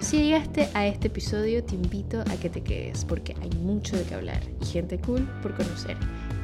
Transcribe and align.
Si 0.00 0.16
llegaste 0.16 0.66
a 0.72 0.86
este 0.86 1.08
episodio, 1.08 1.62
te 1.62 1.74
invito 1.74 2.20
a 2.22 2.40
que 2.40 2.48
te 2.48 2.62
quedes 2.62 3.04
porque 3.04 3.36
hay 3.42 3.50
mucho 3.60 3.98
de 3.98 4.04
qué 4.04 4.14
hablar 4.14 4.40
y 4.60 4.64
gente 4.64 4.98
cool 4.98 5.28
por 5.42 5.54
conocer. 5.54 5.94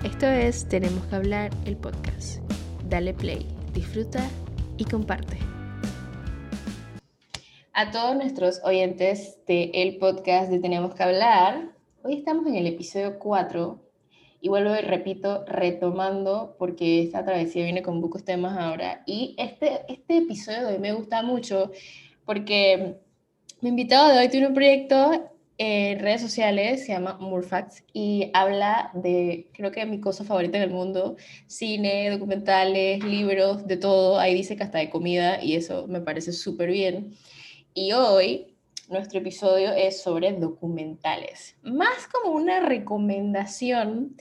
Esto 0.04 0.26
es 0.26 0.68
Tenemos 0.68 1.02
que 1.06 1.16
hablar 1.16 1.50
el 1.64 1.74
podcast. 1.78 2.42
Dale 2.86 3.14
play, 3.14 3.46
disfruta 3.72 4.28
y 4.76 4.84
comparte. 4.84 5.38
A 7.72 7.90
todos 7.90 8.14
nuestros 8.14 8.60
oyentes 8.62 9.38
del 9.46 9.70
el 9.72 9.96
podcast 9.96 10.50
de 10.50 10.58
Tenemos 10.58 10.94
que 10.94 11.02
hablar, 11.02 11.72
hoy 12.02 12.18
estamos 12.18 12.46
en 12.46 12.56
el 12.56 12.66
episodio 12.66 13.18
4 13.18 13.80
y 14.42 14.48
vuelvo 14.50 14.76
y 14.76 14.82
repito, 14.82 15.46
retomando, 15.46 16.56
porque 16.58 17.02
esta 17.02 17.24
travesía 17.24 17.64
viene 17.64 17.82
con 17.82 18.02
pocos 18.02 18.22
temas 18.22 18.56
ahora. 18.58 19.02
Y 19.06 19.34
este, 19.38 19.80
este 19.88 20.18
episodio 20.18 20.66
de 20.66 20.74
hoy 20.74 20.78
me 20.78 20.92
gusta 20.92 21.22
mucho 21.22 21.72
porque 22.26 23.00
mi 23.60 23.70
invitado 23.70 24.12
de 24.12 24.18
hoy 24.18 24.28
tiene 24.28 24.48
un 24.48 24.54
proyecto 24.54 25.30
en 25.58 25.98
redes 26.00 26.20
sociales, 26.20 26.84
se 26.84 26.92
llama 26.92 27.16
Murfax, 27.18 27.82
y 27.94 28.30
habla 28.34 28.90
de, 28.92 29.48
creo 29.54 29.70
que 29.70 29.86
mi 29.86 30.00
cosa 30.00 30.24
favorita 30.24 30.58
en 30.58 30.64
el 30.64 30.70
mundo, 30.70 31.16
cine, 31.46 32.10
documentales, 32.10 33.02
libros, 33.02 33.66
de 33.66 33.78
todo. 33.78 34.18
Ahí 34.18 34.34
dice 34.34 34.56
que 34.56 34.64
hasta 34.64 34.78
de 34.78 34.90
comida, 34.90 35.42
y 35.42 35.56
eso 35.56 35.86
me 35.86 36.00
parece 36.00 36.32
súper 36.32 36.70
bien. 36.70 37.14
Y 37.72 37.92
hoy 37.92 38.54
nuestro 38.90 39.20
episodio 39.20 39.72
es 39.72 40.02
sobre 40.02 40.32
documentales. 40.32 41.56
Más 41.62 42.06
como 42.12 42.36
una 42.36 42.60
recomendación, 42.60 44.14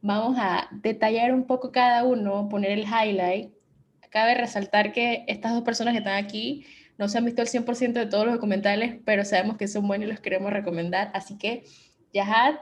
vamos 0.00 0.38
a 0.40 0.68
detallar 0.72 1.34
un 1.34 1.44
poco 1.44 1.70
cada 1.70 2.04
uno, 2.04 2.48
poner 2.48 2.70
el 2.70 2.86
highlight. 2.86 3.50
Cabe 4.08 4.34
resaltar 4.34 4.92
que 4.92 5.24
estas 5.28 5.52
dos 5.52 5.62
personas 5.62 5.92
que 5.92 5.98
están 5.98 6.24
aquí 6.24 6.64
no 6.98 7.08
se 7.08 7.16
han 7.16 7.24
visto 7.24 7.42
el 7.42 7.48
100% 7.48 7.92
de 7.92 8.06
todos 8.06 8.26
los 8.26 8.34
documentales, 8.34 8.96
pero 9.04 9.24
sabemos 9.24 9.56
que 9.56 9.68
son 9.68 9.86
buenos 9.86 10.08
y 10.08 10.10
los 10.10 10.20
queremos 10.20 10.52
recomendar. 10.52 11.10
Así 11.14 11.38
que, 11.38 11.62
Yahad, 12.12 12.56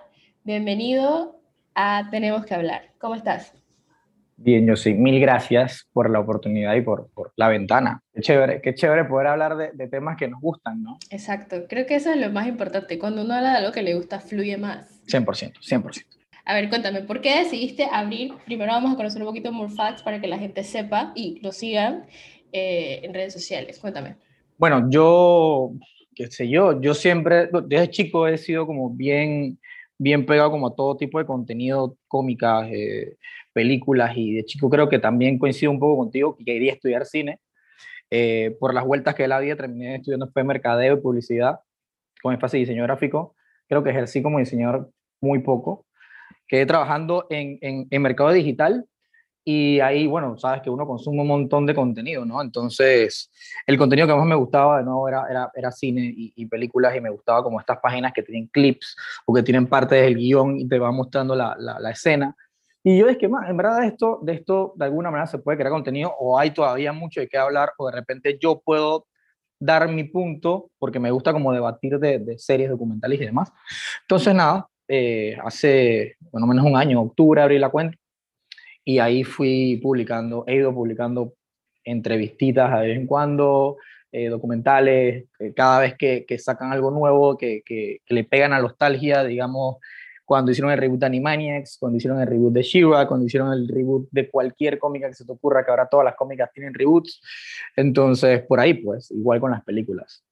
bienvenido 0.44 1.40
a 1.74 2.08
Tenemos 2.10 2.44
que 2.44 2.54
hablar. 2.54 2.90
¿Cómo 2.98 3.14
estás? 3.14 3.54
Bien, 4.36 4.66
yo 4.66 4.76
sí. 4.76 4.92
Mil 4.92 5.18
gracias 5.18 5.88
por 5.94 6.10
la 6.10 6.20
oportunidad 6.20 6.74
y 6.74 6.82
por, 6.82 7.08
por 7.14 7.32
la 7.36 7.48
ventana. 7.48 8.02
Qué 8.12 8.20
chévere, 8.20 8.60
qué 8.60 8.74
chévere 8.74 9.06
poder 9.06 9.28
hablar 9.28 9.56
de, 9.56 9.72
de, 9.72 9.88
temas 9.88 10.18
que 10.18 10.28
nos 10.28 10.42
gustan, 10.42 10.82
¿no? 10.82 10.98
Exacto. 11.08 11.64
Creo 11.66 11.86
que 11.86 11.94
eso 11.94 12.10
es 12.10 12.18
lo 12.18 12.30
más 12.30 12.46
importante. 12.46 12.98
Cuando 12.98 13.22
uno 13.22 13.32
habla 13.32 13.52
de 13.52 13.56
algo 13.56 13.72
que 13.72 13.82
le 13.82 13.94
gusta, 13.94 14.20
fluye 14.20 14.58
más. 14.58 15.02
100%, 15.06 15.60
100%. 15.60 16.04
A 16.44 16.54
ver, 16.54 16.68
cuéntame, 16.68 17.00
¿por 17.00 17.22
qué 17.22 17.38
decidiste 17.38 17.88
abrir? 17.90 18.34
Primero 18.44 18.72
vamos 18.72 18.92
a 18.92 18.96
conocer 18.96 19.22
un 19.22 19.28
poquito 19.28 19.50
Facts 19.70 20.02
para 20.02 20.20
que 20.20 20.28
la 20.28 20.38
gente 20.38 20.62
sepa 20.62 21.12
y 21.14 21.40
lo 21.40 21.52
sigan 21.52 22.04
eh, 22.52 23.00
en 23.02 23.14
redes 23.14 23.32
sociales. 23.32 23.78
Cuéntame. 23.78 24.16
Bueno, 24.58 24.88
yo, 24.88 25.72
qué 26.14 26.28
sé 26.30 26.48
yo, 26.48 26.80
yo 26.80 26.94
siempre, 26.94 27.50
desde 27.66 27.90
chico 27.90 28.26
he 28.26 28.38
sido 28.38 28.66
como 28.66 28.88
bien, 28.90 29.58
bien 29.98 30.24
pegado 30.24 30.50
como 30.50 30.68
a 30.68 30.74
todo 30.74 30.96
tipo 30.96 31.18
de 31.18 31.26
contenido, 31.26 31.98
cómicas, 32.08 32.66
eh, 32.72 33.16
películas, 33.52 34.16
y 34.16 34.34
de 34.34 34.44
chico 34.46 34.70
creo 34.70 34.88
que 34.88 34.98
también 34.98 35.38
coincido 35.38 35.70
un 35.72 35.78
poco 35.78 35.98
contigo, 35.98 36.36
que 36.36 36.44
quería 36.44 36.72
estudiar 36.72 37.04
cine. 37.04 37.40
Eh, 38.10 38.56
por 38.60 38.72
las 38.72 38.84
vueltas 38.86 39.14
que 39.14 39.28
la 39.28 39.40
vida 39.40 39.56
terminé 39.56 39.96
estudiando 39.96 40.28
fue 40.32 40.44
mercadeo 40.44 40.94
y 40.94 41.00
publicidad, 41.00 41.60
con 42.22 42.32
énfasis 42.32 42.60
diseño 42.60 42.84
gráfico. 42.84 43.34
Creo 43.68 43.82
que 43.82 43.90
ejercí 43.90 44.22
como 44.22 44.38
diseñador 44.38 44.90
muy 45.20 45.40
poco. 45.40 45.86
Quedé 46.48 46.64
trabajando 46.66 47.26
en, 47.30 47.58
en, 47.60 47.88
en 47.90 48.02
mercado 48.02 48.30
digital, 48.32 48.86
y 49.48 49.78
ahí, 49.78 50.08
bueno, 50.08 50.36
sabes 50.36 50.60
que 50.60 50.70
uno 50.70 50.84
consume 50.84 51.22
un 51.22 51.28
montón 51.28 51.66
de 51.66 51.74
contenido, 51.74 52.24
¿no? 52.24 52.42
Entonces, 52.42 53.30
el 53.64 53.78
contenido 53.78 54.08
que 54.08 54.14
más 54.14 54.26
me 54.26 54.34
gustaba, 54.34 54.78
de 54.78 54.84
nuevo, 54.84 55.06
era, 55.06 55.24
era, 55.30 55.52
era 55.54 55.70
cine 55.70 56.12
y, 56.16 56.46
películas 56.46 56.96
y 56.96 57.00
me 57.00 57.10
gustaba 57.10 57.44
como 57.44 57.60
estas 57.60 57.78
páginas 57.78 58.12
que 58.12 58.24
tienen 58.24 58.48
clips 58.48 58.96
o 59.24 59.32
que 59.32 59.44
tienen 59.44 59.68
parte 59.68 59.94
del 59.94 60.16
guion 60.16 60.58
y 60.58 60.66
te 60.66 60.80
van 60.80 60.96
mostrando 60.96 61.36
la, 61.36 61.54
la, 61.58 61.90
escena. 61.92 62.34
Y 62.82 62.98
yo 62.98 63.06
es 63.06 63.18
que, 63.18 63.28
más, 63.28 63.48
en 63.48 63.56
verdad, 63.56 63.84
esto, 63.84 64.18
de 64.20 64.32
esto 64.32 64.72
de 64.74 64.86
alguna 64.86 65.12
manera 65.12 65.28
se 65.28 65.38
puede 65.38 65.58
crear 65.58 65.70
contenido 65.70 66.12
o 66.18 66.36
hay 66.36 66.50
todavía 66.50 66.92
mucho 66.92 67.20
de 67.20 67.28
qué 67.28 67.38
hablar 67.38 67.72
o 67.78 67.86
de 67.86 67.92
repente 67.92 68.38
yo 68.42 68.60
puedo 68.64 69.06
dar 69.60 69.88
mi 69.88 70.02
punto 70.02 70.72
porque 70.76 70.98
me 70.98 71.12
gusta 71.12 71.32
como 71.32 71.52
debatir 71.52 72.00
de, 72.00 72.18
de 72.18 72.36
series 72.36 72.68
documentales 72.68 73.20
y 73.20 73.26
demás. 73.26 73.52
Entonces, 74.02 74.34
nada, 74.34 74.68
eh, 74.88 75.38
hace, 75.44 76.16
bueno, 76.32 76.48
menos 76.48 76.66
un 76.66 76.76
año, 76.76 77.00
octubre, 77.00 77.40
abrí 77.40 77.60
la 77.60 77.68
cuenta 77.68 77.96
y 78.86 79.00
ahí 79.00 79.24
fui 79.24 79.80
publicando, 79.82 80.44
he 80.46 80.54
ido 80.54 80.72
publicando 80.72 81.34
entrevistitas 81.84 82.80
de 82.80 82.86
vez 82.86 82.96
en 82.96 83.06
cuando, 83.06 83.78
eh, 84.12 84.28
documentales, 84.28 85.24
eh, 85.40 85.52
cada 85.54 85.80
vez 85.80 85.96
que, 85.98 86.24
sacan 86.38 86.72
algo 86.72 86.92
nuevo, 86.92 87.36
que, 87.36 87.62
que, 87.66 88.00
le 88.08 88.22
pegan 88.22 88.52
a 88.52 88.60
nostalgia, 88.60 89.24
digamos, 89.24 89.78
cuando 90.24 90.52
hicieron 90.52 90.70
el 90.70 90.78
reboot 90.78 91.00
de 91.00 91.06
Animaniacs, 91.06 91.78
cuando 91.80 91.98
hicieron 91.98 92.20
el 92.20 92.28
reboot 92.28 92.52
de 92.52 92.62
She-Ra, 92.62 93.08
cuando 93.08 93.26
hicieron 93.26 93.52
el 93.52 93.66
reboot 93.68 94.08
de 94.12 94.30
cualquier 94.30 94.78
cómica 94.78 95.08
que 95.08 95.14
se 95.14 95.24
te 95.26 95.32
ocurra, 95.32 95.64
que 95.64 95.72
ahora 95.72 95.88
todas 95.88 96.04
las 96.04 96.14
cómicas 96.14 96.52
tienen 96.52 96.72
reboots. 96.72 97.20
Entonces, 97.74 98.42
por 98.42 98.60
ahí, 98.60 98.74
pues, 98.74 99.10
igual 99.10 99.40
con 99.40 99.50
las 99.50 99.64
películas 99.64 100.25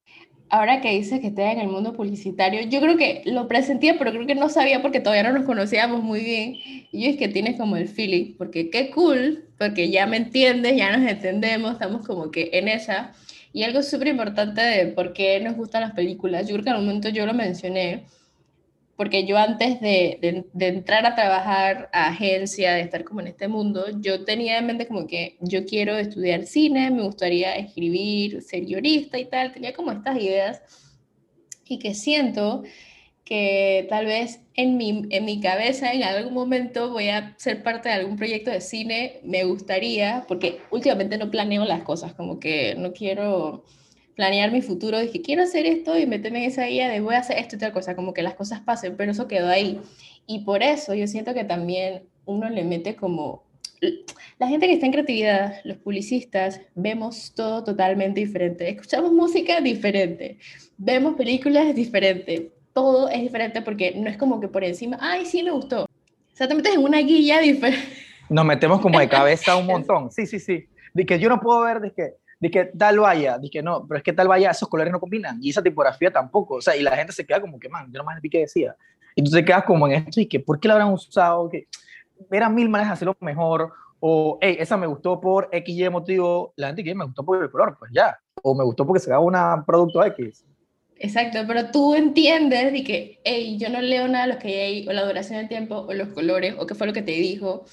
ahora 0.55 0.81
que 0.81 0.91
dices 0.91 1.19
que 1.21 1.27
estás 1.29 1.53
en 1.53 1.59
el 1.59 1.67
mundo 1.67 1.95
publicitario, 1.95 2.63
yo 2.69 2.81
creo 2.81 2.97
que 2.97 3.23
lo 3.25 3.49
presentía, 3.49 3.99
pero 3.99 4.13
creo 4.13 4.25
que 4.25 4.37
no 4.37 4.49
sabía 4.49 4.83
porque 4.83 5.01
todavía 5.01 5.25
no 5.25 5.37
nos 5.37 5.47
conocíamos 5.47 6.03
muy 6.03 6.21
bien. 6.21 6.55
Y 6.93 7.07
es 7.07 7.17
que 7.17 7.27
tienes 7.27 7.59
como 7.59 7.77
el 7.77 7.89
feeling, 7.89 8.35
porque 8.39 8.71
qué 8.71 8.91
cool, 8.91 9.47
porque 9.59 9.91
ya 9.91 10.07
me 10.07 10.17
entiendes, 10.17 10.77
ya 10.77 10.97
nos 10.97 11.11
entendemos, 11.11 11.73
estamos 11.73 12.07
como 12.07 12.31
que 12.31 12.51
en 12.53 12.69
esa. 12.69 13.15
Y 13.53 13.65
algo 13.65 13.83
súper 13.83 14.09
importante 14.09 14.61
de 14.61 14.87
por 14.87 15.13
qué 15.13 15.41
nos 15.41 15.57
gustan 15.57 15.83
las 15.83 15.93
películas, 15.93 16.47
yo 16.47 16.55
creo 16.55 16.65
que 16.65 16.71
un 16.71 16.87
momento 16.87 17.09
yo 17.09 17.27
lo 17.27 17.35
mencioné, 17.35 18.05
porque 18.97 19.27
yo 19.27 19.37
antes 19.37 19.81
de, 19.81 20.45
de, 20.53 20.67
entrar 20.69 21.05
a 21.07 21.15
trabajar 21.15 21.91
a 21.93 22.09
agencia, 22.09 22.75
de 22.75 22.83
estar 22.83 23.05
como 23.05 23.21
en 23.21 23.29
este 23.29 23.49
mundo, 23.49 23.87
yo 24.01 24.25
tenía 24.25 24.59
en 24.59 24.67
mente 24.67 24.87
como 24.87 25.07
que 25.07 25.37
yo 25.41 25.65
quiero 25.67 25.97
estudiar 25.97 26.47
cine, 26.47 26.91
me 26.91 27.03
gustaría 27.03 27.57
escribir, 27.57 28.43
ser 28.43 28.65
guionista 28.65 29.19
y 29.19 29.25
tal, 29.25 29.53
tenía 29.53 29.73
como 29.73 29.91
estas 29.93 30.17
ideas. 30.21 30.63
Y 31.67 31.79
que 31.79 31.95
siento 31.95 32.63
que 33.25 33.87
tal 33.89 34.07
vez 34.07 34.41
en 34.55 34.77
mi, 34.77 35.07
en 35.11 35.25
mi 35.25 35.41
cabeza 35.41 35.93
en 35.93 36.03
algún 36.05 36.35
momento 36.35 36.91
voy 36.91 37.09
a 37.09 37.35
ser 37.39 37.63
parte 37.63 37.89
de 37.89 37.95
algún 37.97 38.17
proyecto 38.17 38.51
de 38.51 38.61
cine, 38.61 39.21
me 39.25 39.45
gustaría, 39.45 40.25
porque 40.29 40.61
últimamente 40.71 41.17
no 41.17 41.31
planeo 41.31 41.65
las 41.65 41.83
cosas, 41.83 42.15
como 42.15 42.39
que 42.39 42.75
no 42.77 42.93
quiero 42.93 43.65
planear 44.15 44.53
mi 44.53 44.63
futuro, 44.63 44.99
dije, 44.99 45.23
quiero 45.23 45.43
hacer 45.43 45.67
esto 45.67 45.99
y 45.99 46.07
meterme 46.07 46.45
en 46.45 46.51
esa 46.51 46.69
idea 46.69 46.89
de 46.89 47.01
voy 47.01 47.15
a 47.15 47.19
hacer 47.19 47.39
esto 47.39 47.57
y 47.57 47.59
tal 47.59 47.73
cosa, 47.73 47.97
como 47.97 48.15
que 48.15 48.23
las 48.23 48.35
cosas 48.35 48.61
pasen, 48.61 48.97
pero 48.97 49.13
eso 49.13 49.29
quedó 49.29 49.49
ahí. 49.49 49.81
Y 50.27 50.45
por 50.45 50.63
eso 50.63 50.95
yo 50.95 51.07
siento 51.07 51.35
que 51.35 51.45
también 51.45 52.05
uno 52.25 52.49
le 52.49 52.65
mete 52.65 52.97
como... 52.97 53.45
La 54.39 54.49
gente 54.49 54.67
que 54.67 54.75
está 54.75 54.87
en 54.87 54.93
creatividad, 54.93 55.57
los 55.65 55.77
publicistas, 55.77 56.61
vemos 56.75 57.33
todo 57.35 57.63
totalmente 57.65 58.21
diferente. 58.21 58.69
Escuchamos 58.69 59.13
música 59.13 59.61
diferente, 59.61 60.39
vemos 60.79 61.15
películas 61.17 61.75
diferentes, 61.75 62.45
todo 62.73 63.09
es 63.09 63.21
diferente 63.21 63.63
porque 63.63 63.95
no 63.95 64.09
es 64.09 64.17
como 64.17 64.41
que 64.41 64.49
por 64.49 64.65
encima, 64.65 64.99
ay, 65.01 65.27
sí 65.27 65.43
me 65.43 65.51
gustó. 65.51 65.85
O 65.85 66.37
sea, 66.37 66.49
te 66.49 66.55
metes 66.55 66.75
en 66.75 66.83
una 66.83 66.99
guía 66.99 67.41
diferente. 67.41 67.87
Nos 68.29 68.45
metemos 68.45 68.81
como 68.81 68.99
de 68.99 69.09
cabeza 69.09 69.57
un 69.57 69.67
montón. 69.67 70.11
Sí, 70.11 70.27
sí, 70.27 70.41
sí. 70.41 70.67
De 70.93 71.07
que 71.07 71.19
yo 71.19 71.29
no 71.29 71.41
puedo 71.41 71.63
ver 71.63 71.81
de 71.81 71.93
que 71.93 72.15
que 72.51 72.67
tal 72.67 72.99
vaya, 72.99 73.39
que 73.51 73.63
no, 73.63 73.87
pero 73.87 73.99
es 73.99 74.05
que 74.05 74.13
tal 74.13 74.29
vaya, 74.29 74.51
esos 74.51 74.69
colores 74.69 74.93
no 74.93 75.01
combinan 75.01 75.39
y 75.43 75.51
esa 75.51 75.63
tipografía 75.63 76.13
tampoco, 76.13 76.57
o 76.57 76.61
sea, 76.61 76.77
y 76.77 76.83
la 76.83 76.97
gente 76.97 77.13
se 77.13 77.27
queda 77.27 77.41
como 77.41 77.59
que, 77.59 77.69
man, 77.69 77.91
yo 77.93 77.99
no 77.99 78.05
más 78.05 78.21
vi 78.21 78.31
que 78.31 78.41
decía. 78.41 78.77
Y 79.15 79.23
tú 79.23 79.31
te 79.31 79.45
quedas 79.45 79.65
como 79.65 79.87
en 79.87 79.95
esto 79.95 80.21
y 80.21 80.27
que, 80.27 80.41
¿por 80.41 80.59
qué 80.59 80.69
la 80.69 80.75
habrán 80.75 80.93
usado? 80.93 81.49
Que 81.49 81.69
eran 82.31 82.55
mil 82.55 82.69
maneras 82.69 82.91
de 82.91 82.95
hacerlo 82.95 83.17
mejor, 83.21 83.73
o, 84.01 84.39
hey, 84.41 84.57
esa 84.59 84.77
me 84.77 84.87
gustó 84.87 85.21
por 85.21 85.49
X, 85.51 85.79
Y 85.79 85.89
motivo, 85.89 86.53
la 86.57 86.67
gente 86.69 86.85
que 86.85 86.95
me 86.95 87.05
gustó 87.05 87.25
por 87.25 87.43
el 87.43 87.51
color, 87.51 87.77
pues 87.79 87.91
ya, 87.95 88.19
o 88.43 88.55
me 88.55 88.65
gustó 88.65 88.87
porque 88.87 89.01
se 89.01 89.11
daba 89.11 89.23
un 89.23 89.65
producto 89.65 90.05
X. 90.05 90.45
Exacto, 90.97 91.39
pero 91.47 91.71
tú 91.71 91.95
entiendes 91.95 92.73
de 92.73 92.85
que, 92.85 93.21
hey, 93.25 93.57
yo 93.59 93.69
no 93.69 93.81
leo 93.81 94.07
nada 94.07 94.27
de 94.27 94.35
lo 94.35 94.39
que 94.39 94.61
hay, 94.61 94.89
o 94.89 94.93
la 94.93 95.05
duración 95.05 95.39
del 95.39 95.49
tiempo, 95.49 95.87
o 95.89 95.93
los 95.93 96.09
colores, 96.09 96.55
o 96.59 96.67
qué 96.67 96.75
fue 96.75 96.87
lo 96.87 96.93
que 96.93 97.03
te 97.03 97.13
dijo, 97.13 97.65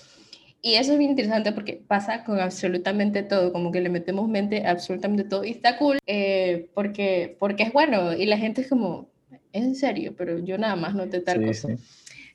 y 0.61 0.75
eso 0.75 0.93
es 0.93 0.99
bien 0.99 1.11
interesante 1.11 1.51
porque 1.51 1.81
pasa 1.87 2.23
con 2.23 2.39
absolutamente 2.39 3.23
todo, 3.23 3.51
como 3.51 3.71
que 3.71 3.81
le 3.81 3.89
metemos 3.89 4.29
mente 4.29 4.65
a 4.65 4.71
absolutamente 4.71 5.23
todo 5.23 5.43
y 5.43 5.51
está 5.51 5.77
cool 5.77 5.97
eh, 6.05 6.69
porque, 6.73 7.35
porque 7.39 7.63
es 7.63 7.73
bueno 7.73 8.13
y 8.13 8.25
la 8.27 8.37
gente 8.37 8.61
es 8.61 8.69
como, 8.69 9.09
es 9.51 9.63
en 9.63 9.75
serio, 9.75 10.13
pero 10.15 10.37
yo 10.37 10.57
nada 10.57 10.75
más 10.75 10.93
noté 10.93 11.19
tal 11.21 11.43
cosa. 11.45 11.69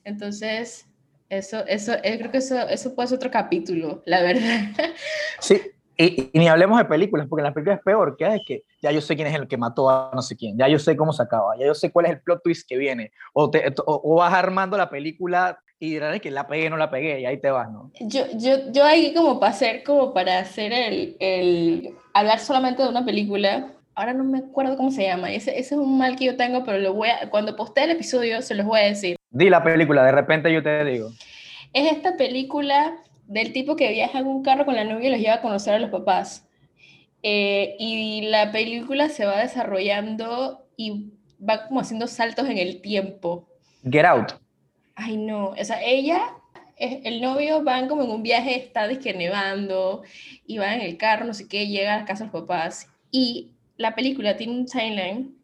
Entonces, 0.02 0.86
eso, 1.28 1.64
eso, 1.66 1.94
eh, 2.02 2.18
creo 2.18 2.30
que 2.30 2.38
eso, 2.38 2.68
eso 2.68 2.94
puede 2.94 3.08
ser 3.08 3.16
otro 3.16 3.30
capítulo, 3.30 4.02
la 4.06 4.22
verdad. 4.22 4.60
Sí, 5.40 5.60
y, 5.98 6.30
ni 6.34 6.48
hablemos 6.48 6.78
de 6.78 6.84
películas, 6.84 7.26
porque 7.28 7.40
en 7.40 7.44
las 7.44 7.54
películas 7.54 7.78
es 7.78 7.84
peor, 7.84 8.16
que 8.16 8.26
es 8.26 8.42
que 8.46 8.64
ya 8.82 8.90
yo 8.90 9.00
sé 9.00 9.14
quién 9.14 9.28
es 9.28 9.34
el 9.34 9.46
que 9.46 9.56
mató 9.56 9.88
a 9.88 10.10
no 10.14 10.20
sé 10.20 10.36
quién, 10.36 10.58
ya 10.58 10.68
yo 10.68 10.78
sé 10.78 10.96
cómo 10.96 11.12
se 11.12 11.22
acaba, 11.22 11.56
ya 11.56 11.66
yo 11.66 11.74
sé 11.74 11.92
cuál 11.92 12.06
es 12.06 12.12
el 12.12 12.20
plot 12.20 12.42
twist 12.42 12.68
que 12.68 12.76
viene, 12.76 13.12
o, 13.32 13.50
te, 13.50 13.72
o 13.86 14.16
vas 14.16 14.34
armando 14.34 14.76
la 14.76 14.90
película 14.90 15.58
y 15.78 15.90
dirás 15.90 16.20
que 16.20 16.30
la 16.30 16.46
pegué, 16.46 16.70
no 16.70 16.76
la 16.76 16.90
pegué, 16.90 17.20
y 17.20 17.26
ahí 17.26 17.38
te 17.38 17.50
vas, 17.50 17.70
¿no? 17.70 17.90
Yo, 18.00 18.24
yo, 18.34 18.70
yo 18.72 18.84
ahí 18.84 19.12
como 19.14 19.38
para 19.38 19.52
hacer, 19.52 19.82
como 19.82 20.14
para 20.14 20.38
hacer 20.38 20.72
el, 20.72 21.16
el, 21.20 21.94
hablar 22.14 22.38
solamente 22.38 22.82
de 22.82 22.88
una 22.88 23.04
película, 23.04 23.72
ahora 23.94 24.14
no 24.14 24.24
me 24.24 24.38
acuerdo 24.38 24.76
cómo 24.76 24.90
se 24.90 25.04
llama, 25.04 25.32
ese, 25.32 25.58
ese 25.58 25.74
es 25.74 25.80
un 25.80 25.98
mal 25.98 26.16
que 26.16 26.26
yo 26.26 26.36
tengo, 26.36 26.64
pero 26.64 26.78
lo 26.78 26.94
voy 26.94 27.08
a, 27.10 27.28
cuando 27.28 27.56
postee 27.56 27.84
el 27.84 27.90
episodio 27.90 28.40
se 28.42 28.54
los 28.54 28.64
voy 28.64 28.80
a 28.80 28.84
decir. 28.84 29.16
Di 29.30 29.50
la 29.50 29.62
película, 29.62 30.04
de 30.04 30.12
repente 30.12 30.52
yo 30.52 30.62
te 30.62 30.84
digo. 30.84 31.10
Es 31.72 31.92
esta 31.92 32.16
película 32.16 32.96
del 33.26 33.52
tipo 33.52 33.76
que 33.76 33.90
viaja 33.90 34.20
en 34.20 34.26
un 34.26 34.42
carro 34.42 34.64
con 34.64 34.76
la 34.76 34.84
novia 34.84 35.08
y 35.08 35.10
los 35.10 35.20
lleva 35.20 35.34
a 35.34 35.42
conocer 35.42 35.74
a 35.74 35.78
los 35.78 35.90
papás. 35.90 36.46
Eh, 37.22 37.76
y 37.78 38.22
la 38.28 38.52
película 38.52 39.08
se 39.08 39.26
va 39.26 39.38
desarrollando 39.38 40.66
y 40.76 41.10
va 41.38 41.66
como 41.66 41.80
haciendo 41.80 42.06
saltos 42.06 42.48
en 42.48 42.58
el 42.58 42.80
tiempo. 42.80 43.48
Get 43.82 44.04
Out. 44.04 44.45
Ay, 44.96 45.18
no, 45.18 45.50
o 45.50 45.64
sea, 45.64 45.80
ella, 45.82 46.34
el 46.76 47.20
novio 47.20 47.62
van 47.62 47.86
como 47.86 48.02
en 48.02 48.10
un 48.10 48.22
viaje, 48.22 48.56
está 48.56 48.88
que 48.98 49.14
nevando, 49.14 50.02
y 50.46 50.58
va 50.58 50.74
en 50.74 50.80
el 50.80 50.96
carro, 50.96 51.26
no 51.26 51.34
sé 51.34 51.46
qué, 51.46 51.68
llega 51.68 51.94
a 51.94 51.98
la 51.98 52.04
casa 52.06 52.24
de 52.24 52.30
los 52.32 52.42
papás, 52.42 52.88
y 53.10 53.52
la 53.76 53.94
película 53.94 54.36
tiene 54.36 54.54
un 54.54 54.66
timeline 54.66 55.36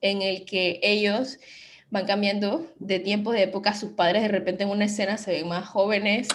en 0.00 0.22
el 0.22 0.44
que 0.44 0.80
ellos 0.82 1.38
van 1.90 2.06
cambiando 2.06 2.66
de 2.78 2.98
tiempo, 2.98 3.32
de 3.32 3.44
época, 3.44 3.74
sus 3.74 3.92
padres 3.92 4.22
de 4.22 4.28
repente 4.28 4.64
en 4.64 4.70
una 4.70 4.86
escena 4.86 5.16
se 5.16 5.32
ven 5.32 5.48
más 5.48 5.66
jóvenes. 5.68 6.28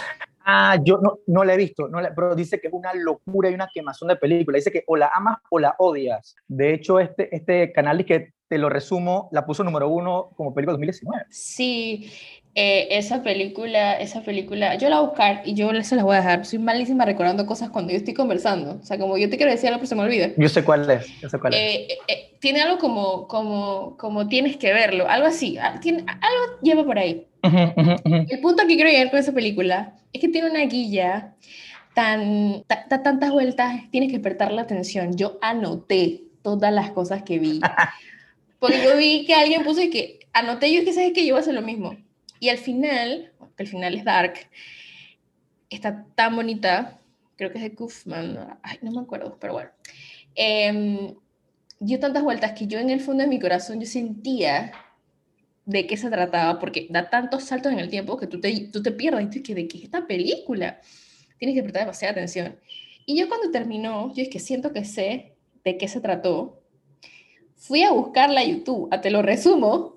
Ah, 0.46 0.78
yo 0.84 0.98
no, 0.98 1.20
no 1.26 1.44
la 1.44 1.54
he 1.54 1.58
visto, 1.58 1.88
no 1.88 2.00
pero 2.14 2.36
dice 2.36 2.60
que 2.60 2.68
es 2.68 2.74
una 2.74 2.94
locura 2.94 3.50
y 3.50 3.54
una 3.54 3.70
quemazón 3.74 4.10
de 4.10 4.18
película. 4.18 4.58
Dice 4.58 4.72
que 4.72 4.84
o 4.88 4.98
la 4.98 5.10
amas 5.14 5.38
o 5.50 5.58
la 5.58 5.76
odias. 5.78 6.36
De 6.48 6.74
hecho, 6.74 7.00
este, 7.00 7.34
este 7.34 7.72
canal, 7.72 8.04
que 8.06 8.34
te 8.50 8.58
lo 8.58 8.70
resumo, 8.70 9.30
la 9.32 9.46
puso 9.46 9.64
número 9.64 9.88
uno 9.88 10.32
como 10.36 10.54
película 10.54 10.74
2019. 10.74 11.26
Sí, 11.30 12.12
eh, 12.56 12.88
esa 12.92 13.24
película, 13.24 13.94
esa 13.94 14.22
película, 14.22 14.76
yo 14.76 14.88
la 14.88 14.98
voy 15.00 15.06
a 15.06 15.10
buscar 15.10 15.42
y 15.44 15.56
yo 15.56 15.72
se 15.84 15.96
la 15.96 16.04
voy 16.04 16.16
a 16.16 16.20
dejar. 16.20 16.46
Soy 16.46 16.60
malísima 16.60 17.04
recordando 17.04 17.48
cosas 17.48 17.72
cuando 17.72 17.92
yo 17.92 17.98
estoy 17.98 18.14
conversando. 18.14 18.80
O 18.80 18.86
sea, 18.86 19.00
como 19.00 19.18
yo 19.18 19.28
te 19.28 19.38
quiero 19.38 19.52
decir 19.52 19.70
algo, 19.70 19.80
pero 19.80 19.88
se 19.88 19.96
me 19.96 20.04
olvida. 20.04 20.30
Yo 20.38 20.48
sé 20.48 20.64
cuál 20.64 20.88
es, 20.88 21.20
yo 21.20 21.30
sé 21.30 21.40
cuál 21.40 21.56
es. 21.56 21.60
Eh, 21.60 21.88
eh, 22.08 22.36
tiene 22.40 22.62
algo 22.62 22.78
como, 22.78 23.28
como, 23.28 23.98
como 23.98 24.28
tienes 24.28 24.58
que 24.58 24.72
verlo, 24.72 25.10
algo 25.10 25.26
así. 25.26 25.58
Ah, 25.58 25.80
tiene, 25.82 26.06
algo 26.08 26.60
lleva 26.62 26.86
por 26.86 27.00
ahí. 27.00 27.26
El 27.42 28.40
punto 28.40 28.68
que 28.68 28.76
quiero 28.76 28.90
llegar 28.90 29.10
con 29.10 29.20
esa 29.20 29.32
película 29.32 29.96
es 30.14 30.22
que 30.22 30.28
tiene 30.28 30.52
una 30.52 30.64
guilla 30.66 31.34
tan, 31.96 32.64
tantas 32.68 33.32
vueltas, 33.32 33.82
tienes 33.90 34.12
que 34.12 34.18
despertar 34.18 34.52
la 34.52 34.62
atención. 34.62 35.18
Yo 35.18 35.40
anoté 35.42 36.22
todas 36.44 36.72
las 36.72 36.92
cosas 36.92 37.24
que 37.24 37.40
vi. 37.40 37.62
Porque 38.60 38.84
yo 38.84 38.96
vi 38.96 39.26
que 39.26 39.34
alguien 39.34 39.64
puso 39.64 39.82
y 39.82 39.90
que 39.90 40.20
anoté 40.34 40.72
yo 40.72 40.80
es 40.80 40.86
que 40.86 40.94
sabes 40.94 41.14
que 41.14 41.26
yo 41.26 41.34
voy 41.34 41.40
a 41.40 41.42
hacer 41.42 41.56
lo 41.56 41.64
mismo 41.64 41.98
y 42.44 42.50
al 42.50 42.58
final, 42.58 43.32
que 43.56 43.64
el 43.64 43.70
final 43.70 43.96
es 43.96 44.04
dark, 44.04 44.34
está 45.70 46.06
tan 46.14 46.36
bonita, 46.36 47.00
creo 47.38 47.54
que 47.54 47.58
es 47.60 47.64
de 47.64 47.74
Kaufman, 47.74 48.60
ay, 48.62 48.80
no 48.82 48.92
me 48.92 49.00
acuerdo, 49.00 49.38
pero 49.40 49.54
bueno. 49.54 49.70
Eh, 50.36 51.16
dio 51.80 52.00
tantas 52.02 52.22
vueltas 52.22 52.52
que 52.52 52.68
yo 52.68 52.80
en 52.80 52.90
el 52.90 53.00
fondo 53.00 53.24
de 53.24 53.30
mi 53.30 53.40
corazón 53.40 53.80
yo 53.80 53.88
sentía 53.88 54.74
de 55.64 55.88
qué 55.88 55.96
se 55.96 56.10
trataba, 56.10 56.60
porque 56.60 56.88
da 56.90 57.10
tantos 57.10 57.46
saltos 57.46 57.72
en 57.72 57.80
el 57.80 57.90
tiempo 57.90 58.18
que 58.18 58.28
tú 58.28 58.42
te, 58.42 58.68
tú 58.74 58.84
te 58.84 58.92
pierdes, 58.92 59.24
y 59.24 59.42
tú 59.42 59.54
¿de 59.54 59.66
qué 59.70 59.78
es 59.78 59.84
esta 59.86 60.06
película? 60.06 60.82
Tienes 61.38 61.56
que 61.56 61.64
prestar 61.64 61.84
demasiada 61.84 62.12
atención. 62.12 62.60
Y 63.06 63.18
yo 63.18 63.30
cuando 63.30 63.52
terminó, 63.52 64.14
yo 64.14 64.22
es 64.22 64.28
que 64.28 64.40
siento 64.40 64.74
que 64.74 64.84
sé 64.84 65.38
de 65.64 65.78
qué 65.78 65.88
se 65.88 66.02
trató, 66.02 66.62
fui 67.56 67.84
a 67.84 67.94
buscarla 67.94 68.42
a 68.42 68.44
YouTube, 68.44 68.90
a 68.92 69.00
te 69.00 69.12
lo 69.12 69.22
resumo, 69.22 69.93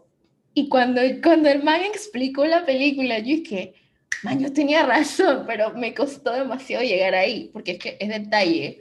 y 0.59 0.71
cuando, 0.71 1.03
cuando 1.23 1.51
el 1.51 1.63
man 1.63 1.83
explicó 1.83 2.47
la 2.47 2.65
película, 2.65 3.19
yo 3.19 3.43
que, 3.47 3.75
man, 4.23 4.41
yo 4.41 4.51
tenía 4.55 4.87
razón, 4.87 5.45
pero 5.47 5.75
me 5.75 5.93
costó 5.93 6.33
demasiado 6.33 6.83
llegar 6.83 7.15
ahí, 7.15 7.51
porque 7.53 7.73
es 7.73 7.79
que 7.79 7.99
es 8.01 8.09
detalle 8.09 8.81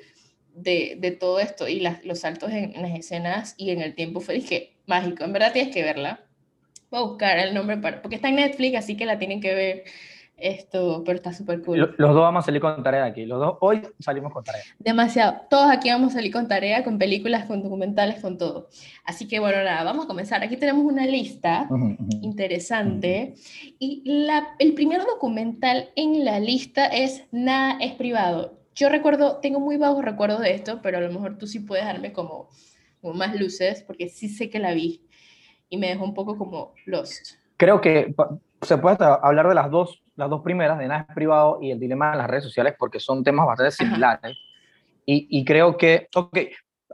de, 0.53 0.95
de 0.97 1.11
todo 1.11 1.41
esto 1.41 1.67
y 1.67 1.81
las, 1.81 2.05
los 2.05 2.19
saltos 2.19 2.49
en, 2.53 2.81
las 2.81 2.97
escenas 2.97 3.55
y 3.57 3.71
en 3.71 3.81
el 3.81 3.93
tiempo 3.93 4.21
fue, 4.21 4.35
dije, 4.35 4.77
mágico, 4.85 5.25
en 5.25 5.33
verdad 5.33 5.51
tienes 5.51 5.73
que 5.73 5.83
verla. 5.83 6.23
Voy 6.91 7.01
a 7.01 7.03
buscar 7.03 7.39
el 7.39 7.53
nombre, 7.53 7.75
para, 7.75 8.01
porque 8.01 8.15
está 8.15 8.29
en 8.29 8.37
Netflix, 8.37 8.77
así 8.77 8.95
que 8.95 9.05
la 9.05 9.19
tienen 9.19 9.41
que 9.41 9.53
ver. 9.53 9.83
Esto, 10.37 11.01
pero 11.05 11.15
está 11.15 11.31
súper 11.31 11.61
cool. 11.61 11.79
Los, 11.79 11.97
dos 11.97 12.15
vamos 12.15 12.43
a 12.43 12.45
salir 12.45 12.59
con 12.59 12.83
tarea 12.83 13.05
aquí. 13.05 13.25
Los 13.25 13.39
dos 13.39 13.57
hoy 13.61 13.81
salimos 13.99 14.33
con 14.33 14.43
tarea. 14.43 14.61
Demasiado. 14.79 15.41
Todos 15.49 15.71
aquí 15.71 15.89
vamos 15.89 16.11
a 16.11 16.15
salir 16.15 16.31
con 16.33 16.47
tarea, 16.47 16.83
con 16.83 16.97
películas, 16.97 17.45
con 17.45 17.63
documentales, 17.63 18.21
con 18.21 18.37
todo. 18.37 18.67
Así 19.05 19.27
que 19.27 19.39
bueno, 19.39 19.63
nada, 19.63 19.83
vamos 19.83 20.05
a 20.05 20.07
comenzar. 20.07 20.43
Aquí 20.43 20.57
tenemos 20.57 20.83
una 20.83 21.05
lista 21.05 21.69
interesante. 22.21 23.35
Y 23.79 24.03
la, 24.05 24.55
el 24.59 24.73
primer 24.73 25.01
documental 25.05 25.89
en 25.95 26.25
la 26.25 26.39
lista 26.39 26.85
es 26.87 27.23
Nada 27.31 27.77
es 27.79 27.93
privado. 27.93 28.59
Yo 28.75 28.89
recuerdo, 28.89 29.37
tengo 29.37 29.61
muy 29.61 29.77
vagos 29.77 30.03
recuerdos 30.03 30.41
de 30.41 30.53
esto, 30.53 30.81
pero 30.81 30.97
a 30.97 31.01
lo 31.01 31.11
mejor 31.11 31.37
tú 31.37 31.47
sí 31.47 31.59
puedes 31.61 31.85
darme 31.85 32.11
como, 32.11 32.49
como 33.01 33.13
más 33.13 33.39
luces, 33.39 33.83
porque 33.83 34.09
sí 34.09 34.27
sé 34.27 34.49
que 34.49 34.59
la 34.59 34.73
vi 34.73 35.01
y 35.69 35.77
me 35.77 35.87
dejó 35.87 36.03
un 36.03 36.13
poco 36.13 36.37
como 36.37 36.73
lost. 36.85 37.37
Creo 37.57 37.79
que 37.79 38.13
se 38.61 38.77
puede 38.77 38.97
hablar 38.99 39.47
de 39.47 39.55
las 39.55 39.71
dos 39.71 40.03
las 40.15 40.29
dos 40.29 40.41
primeras, 40.41 40.79
de 40.79 40.87
nada 40.87 41.05
es 41.07 41.15
privado 41.15 41.59
y 41.61 41.71
el 41.71 41.79
dilema 41.79 42.11
de 42.11 42.17
las 42.17 42.27
redes 42.27 42.43
sociales, 42.43 42.75
porque 42.77 42.99
son 42.99 43.23
temas 43.23 43.45
bastante 43.45 43.71
similares. 43.71 44.37
Y, 45.05 45.27
y, 45.29 45.45
creo 45.45 45.77
que, 45.77 46.07
ok, 46.15 46.37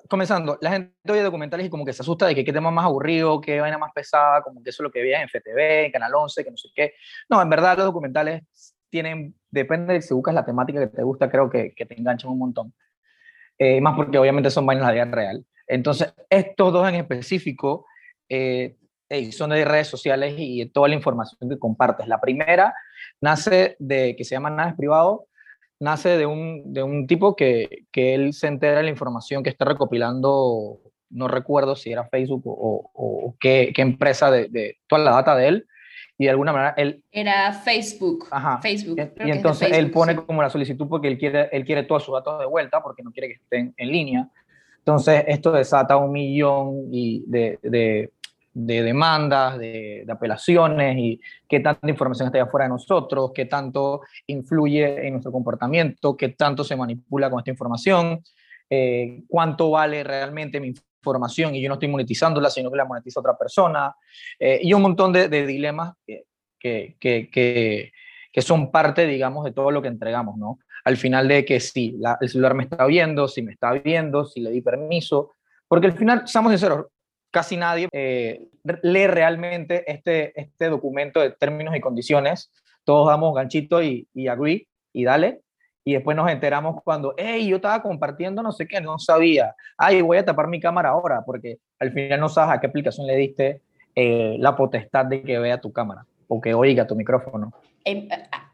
comenzando, 0.09 0.57
la 0.61 0.71
gente 0.71 0.91
oye 1.09 1.21
documentales 1.21 1.67
y 1.67 1.69
como 1.69 1.85
que 1.85 1.93
se 1.93 2.01
asusta 2.01 2.27
de 2.27 2.35
que 2.35 2.43
qué 2.43 2.51
tema 2.51 2.69
más 2.71 2.85
aburrido, 2.85 3.39
qué 3.39 3.61
vaina 3.61 3.77
más 3.77 3.93
pesada, 3.93 4.41
como 4.41 4.61
que 4.61 4.69
eso 4.69 4.83
es 4.83 4.85
lo 4.85 4.91
que 4.91 5.01
veía 5.01 5.21
en 5.21 5.29
FTV, 5.29 5.85
en 5.85 5.91
Canal 5.91 6.13
11, 6.13 6.43
que 6.43 6.51
no 6.51 6.57
sé 6.57 6.69
qué. 6.75 6.93
No, 7.29 7.41
en 7.41 7.49
verdad 7.49 7.77
los 7.77 7.85
documentales 7.85 8.43
tienen, 8.89 9.35
depende 9.49 9.93
de 9.93 10.01
si 10.01 10.13
buscas 10.13 10.35
la 10.35 10.45
temática 10.45 10.79
que 10.79 10.87
te 10.87 11.03
gusta, 11.03 11.29
creo 11.29 11.49
que, 11.49 11.73
que 11.73 11.85
te 11.85 11.97
enganchan 11.97 12.31
un 12.31 12.39
montón. 12.39 12.73
Eh, 13.57 13.79
más 13.79 13.95
porque 13.95 14.17
obviamente 14.17 14.49
son 14.49 14.65
vainas 14.65 14.87
de 14.87 14.95
la 14.95 15.05
vida 15.05 15.15
real. 15.15 15.45
Entonces, 15.67 16.13
estos 16.29 16.73
dos 16.73 16.89
en 16.89 16.95
específico 16.95 17.85
eh, 18.27 18.75
son 19.31 19.49
de 19.51 19.65
redes 19.65 19.87
sociales 19.87 20.35
y 20.37 20.65
toda 20.67 20.87
la 20.87 20.95
información 20.95 21.49
que 21.49 21.59
compartes. 21.59 22.07
La 22.07 22.21
primera 22.21 22.73
nace 23.19 23.75
de, 23.79 24.15
que 24.15 24.23
se 24.23 24.35
llama 24.35 24.49
Nada 24.49 24.69
es 24.69 24.75
privado, 24.75 25.27
nace 25.79 26.17
de 26.17 26.25
un, 26.25 26.73
de 26.73 26.83
un 26.83 27.07
tipo 27.07 27.35
que, 27.35 27.85
que, 27.91 28.13
él 28.13 28.33
se 28.33 28.47
entera 28.47 28.77
de 28.77 28.83
la 28.83 28.89
información 28.89 29.43
que 29.43 29.49
está 29.49 29.65
recopilando, 29.65 30.79
no 31.09 31.27
recuerdo 31.27 31.75
si 31.75 31.91
era 31.91 32.07
Facebook 32.07 32.43
o, 32.45 32.91
o, 32.93 33.35
qué, 33.39 33.71
qué, 33.75 33.81
empresa 33.81 34.31
de, 34.31 34.47
de, 34.47 34.77
toda 34.87 35.03
la 35.03 35.11
data 35.11 35.35
de 35.35 35.47
él, 35.47 35.67
y 36.21 36.25
de 36.25 36.29
alguna 36.29 36.53
manera 36.53 36.75
él... 36.77 37.03
Era 37.11 37.51
Facebook. 37.51 38.27
Ajá. 38.29 38.59
Facebook. 38.59 38.99
Y, 39.25 39.31
entonces 39.31 39.71
él 39.71 39.89
pone 39.89 40.15
como 40.15 40.43
la 40.43 40.51
solicitud 40.51 40.87
porque 40.87 41.07
él 41.07 41.17
quiere, 41.17 41.49
él 41.51 41.65
quiere 41.65 41.81
todos 41.81 42.03
sus 42.03 42.13
datos 42.13 42.39
de 42.39 42.45
vuelta 42.45 42.79
porque 42.83 43.01
no 43.01 43.11
quiere 43.11 43.29
que 43.29 43.33
estén 43.33 43.73
en 43.75 43.91
línea. 43.91 44.29
Entonces 44.77 45.23
esto 45.27 45.51
desata 45.51 45.97
un 45.97 46.11
millón 46.11 46.89
y 46.91 47.23
de, 47.25 47.57
de 47.63 48.11
de 48.53 48.83
demandas, 48.83 49.57
de, 49.57 50.05
apelaciones 50.09 50.97
y 50.97 51.21
qué 51.47 51.59
tanta 51.59 51.89
información 51.89 52.27
está 52.27 52.43
afuera 52.43 52.65
de 52.65 52.69
nosotros, 52.69 53.31
qué 53.33 53.45
tanto 53.45 54.01
influye 54.27 55.07
en 55.07 55.13
nuestro 55.13 55.31
comportamiento, 55.31 56.17
qué 56.17 56.29
tanto 56.29 56.63
se 56.63 56.75
manipula 56.75 57.29
con 57.29 57.39
esta 57.39 57.51
información, 57.51 58.21
eh, 58.69 59.23
cuánto 59.27 59.71
vale 59.71 60.03
realmente 60.03 60.59
mi 60.59 60.73
información 61.01 61.55
y 61.55 61.61
yo 61.61 61.69
no 61.69 61.75
estoy 61.75 61.89
monetizándola, 61.89 62.49
sino 62.49 62.69
que 62.69 62.77
la 62.77 62.85
monetiza 62.85 63.19
otra 63.19 63.37
persona, 63.37 63.95
eh, 64.39 64.59
y 64.61 64.73
un 64.73 64.81
montón 64.81 65.13
de, 65.13 65.27
dilemas 65.29 65.93
que, 66.05 66.25
que, 66.59 66.95
que, 66.99 67.91
que, 68.31 68.41
son 68.41 68.71
parte, 68.71 69.07
digamos, 69.07 69.45
de 69.45 69.51
todo 69.51 69.71
lo 69.71 69.81
que 69.81 69.87
entregamos, 69.87 70.37
¿no? 70.37 70.59
Al 70.83 70.97
final 70.97 71.27
de 71.27 71.45
que 71.45 71.59
si 71.59 71.99
el 72.21 72.29
celular 72.29 72.53
me 72.55 72.63
está 72.63 72.85
viendo, 72.85 73.27
si 73.27 73.41
me 73.41 73.51
está 73.53 73.71
viendo, 73.71 74.25
si 74.25 74.41
le 74.41 74.51
di 74.51 74.61
permiso, 74.61 75.33
porque 75.67 75.87
al 75.87 75.93
final, 75.93 76.27
seamos 76.27 76.51
sinceros, 76.51 76.87
casi 77.31 77.57
nadie 77.57 77.87
eh, 77.91 78.41
lee 78.83 79.07
realmente 79.07 79.89
este, 79.91 80.39
este 80.39 80.69
documento 80.69 81.19
de 81.19 81.31
términos 81.31 81.75
y 81.75 81.81
condiciones. 81.81 82.51
Todos 82.83 83.07
damos 83.07 83.33
ganchito 83.33 83.81
y, 83.81 84.07
y 84.13 84.27
agree 84.27 84.67
y 84.93 85.05
dale. 85.05 85.41
Y 85.83 85.93
después 85.93 86.15
nos 86.15 86.29
enteramos 86.29 86.83
cuando, 86.83 87.15
hey, 87.17 87.47
yo 87.47 87.55
estaba 87.55 87.81
compartiendo 87.81 88.43
no 88.43 88.51
sé 88.51 88.67
qué, 88.67 88.81
no 88.81 88.99
sabía. 88.99 89.55
Ay, 89.77 90.01
voy 90.01 90.17
a 90.17 90.25
tapar 90.25 90.47
mi 90.47 90.59
cámara 90.59 90.89
ahora, 90.89 91.23
porque 91.25 91.57
al 91.79 91.91
final 91.91 92.19
no 92.19 92.29
sabes 92.29 92.55
a 92.55 92.61
qué 92.61 92.67
aplicación 92.67 93.07
le 93.07 93.15
diste 93.15 93.61
eh, 93.95 94.35
la 94.39 94.55
potestad 94.55 95.05
de 95.05 95.23
que 95.23 95.39
vea 95.39 95.59
tu 95.59 95.71
cámara 95.71 96.05
o 96.27 96.39
que 96.39 96.53
oiga 96.53 96.85
tu 96.85 96.95
micrófono. 96.95 97.51
Em, 97.83 98.07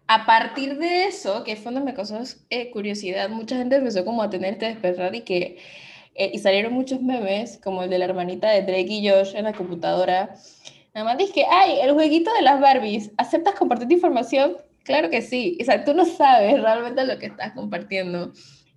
a 0.07 0.25
partir 0.25 0.77
de 0.77 1.05
eso, 1.05 1.43
que 1.43 1.57
fue 1.57 1.73
donde 1.73 1.91
me 1.91 1.93
causó 1.93 2.17
eh, 2.49 2.71
curiosidad, 2.71 3.29
mucha 3.29 3.57
gente 3.57 3.75
empezó 3.75 4.05
como 4.05 4.23
a 4.23 4.29
tener 4.29 4.53
este 4.53 4.67
despertar 4.67 5.13
y 5.13 5.21
que 5.21 5.57
eh, 6.17 6.31
y 6.33 6.39
salieron 6.39 6.73
muchos 6.73 7.01
memes, 7.01 7.59
como 7.63 7.83
el 7.83 7.89
de 7.89 7.99
la 7.99 8.05
hermanita 8.05 8.49
de 8.49 8.63
Drake 8.63 8.87
y 8.89 9.07
Josh 9.07 9.35
en 9.35 9.43
la 9.43 9.53
computadora. 9.53 10.33
Nada 10.93 11.05
más 11.05 11.17
dije, 11.17 11.45
ay, 11.49 11.79
el 11.81 11.93
jueguito 11.93 12.31
de 12.33 12.41
las 12.41 12.59
Barbies, 12.59 13.11
¿aceptas 13.17 13.53
compartir 13.53 13.87
tu 13.87 13.93
información? 13.93 14.57
Claro 14.83 15.11
que 15.11 15.21
sí. 15.21 15.57
O 15.61 15.65
sea, 15.65 15.83
tú 15.83 15.93
no 15.93 16.05
sabes 16.05 16.59
realmente 16.59 17.05
lo 17.05 17.19
que 17.19 17.27
estás 17.27 17.51
compartiendo 17.53 18.31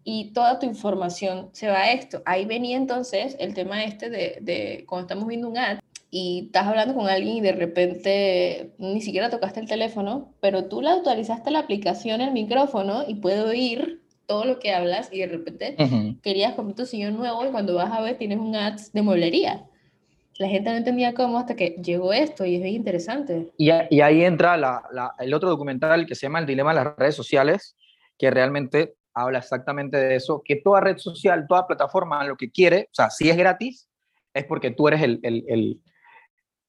y 0.04 0.32
toda 0.34 0.58
tu 0.58 0.66
información 0.66 1.48
se 1.52 1.68
va 1.68 1.78
a 1.78 1.92
esto. 1.92 2.20
Ahí 2.26 2.44
venía 2.44 2.76
entonces 2.76 3.36
el 3.38 3.54
tema 3.54 3.84
este 3.84 4.10
de, 4.10 4.38
de 4.42 4.84
cuando 4.86 5.06
estamos 5.06 5.26
viendo 5.26 5.48
un 5.48 5.56
ad 5.56 5.78
y 6.10 6.46
estás 6.46 6.66
hablando 6.66 6.94
con 6.94 7.08
alguien 7.08 7.36
y 7.36 7.40
de 7.40 7.52
repente 7.52 8.72
ni 8.78 9.00
siquiera 9.00 9.30
tocaste 9.30 9.60
el 9.60 9.68
teléfono, 9.68 10.34
pero 10.40 10.66
tú 10.66 10.82
la 10.82 10.92
actualizaste 10.94 11.50
la 11.50 11.60
aplicación, 11.60 12.20
el 12.20 12.32
micrófono 12.32 13.04
y 13.06 13.14
puedo 13.14 13.48
oír 13.48 13.99
todo 14.30 14.44
lo 14.44 14.60
que 14.60 14.72
hablas 14.72 15.08
y 15.12 15.18
de 15.18 15.26
repente 15.26 15.74
querías 16.22 16.54
comprar 16.54 16.76
tu 16.76 16.86
sillón 16.86 17.16
nuevo 17.16 17.44
y 17.44 17.50
cuando 17.50 17.74
vas 17.74 17.90
a 17.90 18.00
ver 18.00 18.16
tienes 18.16 18.38
un 18.38 18.54
ads 18.54 18.92
de 18.92 19.02
mueblería. 19.02 19.64
La 20.38 20.46
gente 20.46 20.70
no 20.70 20.76
entendía 20.76 21.14
cómo 21.14 21.36
hasta 21.36 21.56
que 21.56 21.70
llegó 21.82 22.12
esto 22.12 22.44
y 22.44 22.54
es 22.54 22.62
bien 22.62 22.76
interesante. 22.76 23.50
Y, 23.58 23.70
y 23.90 24.00
ahí 24.00 24.22
entra 24.22 24.56
la, 24.56 24.84
el 25.18 25.34
otro 25.34 25.48
documental 25.48 26.06
que 26.06 26.14
se 26.14 26.26
llama 26.26 26.38
El 26.38 26.46
dilema 26.46 26.70
de 26.70 26.76
las 26.76 26.96
redes 26.96 27.16
sociales, 27.16 27.76
que 28.16 28.30
realmente 28.30 28.94
habla 29.14 29.40
exactamente 29.40 29.96
de 29.96 30.14
eso, 30.14 30.42
que 30.44 30.54
toda 30.54 30.80
red 30.80 30.98
social, 30.98 31.46
toda 31.48 31.66
plataforma 31.66 32.24
lo 32.24 32.36
que 32.36 32.52
quiere, 32.52 32.86
o 32.92 32.94
sea, 32.94 33.10
si 33.10 33.30
es 33.30 33.36
gratis, 33.36 33.88
es 34.32 34.44
porque 34.44 34.70
tú 34.70 34.86
eres 34.86 35.02
el, 35.02 35.18
el, 35.24 35.44
el, 35.48 35.80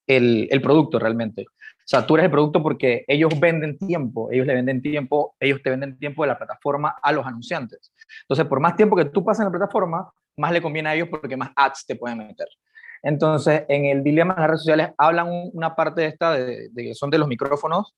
el, 0.08 0.48
el 0.50 0.62
producto 0.64 0.98
realmente. 0.98 1.46
Sea, 1.92 2.08
tú 2.08 2.16
eres 2.16 2.24
el 2.24 2.32
producto 2.32 2.64
porque 2.64 3.04
ellos 3.06 3.38
venden 3.38 3.78
tiempo, 3.78 4.32
ellos 4.32 4.48
le 4.48 4.54
venden 4.54 4.82
tiempo, 4.82 5.36
ellos 5.42 5.62
te 5.62 5.72
venden 5.72 6.00
tiempo 6.00 6.24
de 6.24 6.30
la 6.30 6.38
plataforma 6.38 6.96
a 7.04 7.12
los 7.12 7.28
anunciantes. 7.28 7.92
Entonces, 8.22 8.46
por 8.46 8.62
más 8.62 8.78
tiempo 8.78 8.96
que 8.96 9.04
tú 9.04 9.26
pases 9.26 9.42
en 9.42 9.48
la 9.48 9.52
plataforma, 9.52 10.10
más 10.38 10.54
le 10.54 10.62
conviene 10.62 10.88
a 10.88 10.96
ellos 10.96 11.10
porque 11.12 11.36
más 11.36 11.50
ads 11.54 11.86
te 11.86 11.98
pueden 11.98 12.20
meter. 12.20 12.48
Entonces, 13.04 13.66
en 13.68 13.88
el 13.88 14.06
dilema 14.06 14.34
de 14.36 14.40
las 14.40 14.50
redes 14.52 14.62
sociales 14.62 14.92
hablan 14.98 15.28
una 15.52 15.76
parte 15.76 16.00
de 16.00 16.08
esta, 16.08 16.32
de, 16.32 16.70
de, 16.72 16.96
son 16.96 17.10
de 17.10 17.18
los 17.18 17.28
micrófonos, 17.28 17.94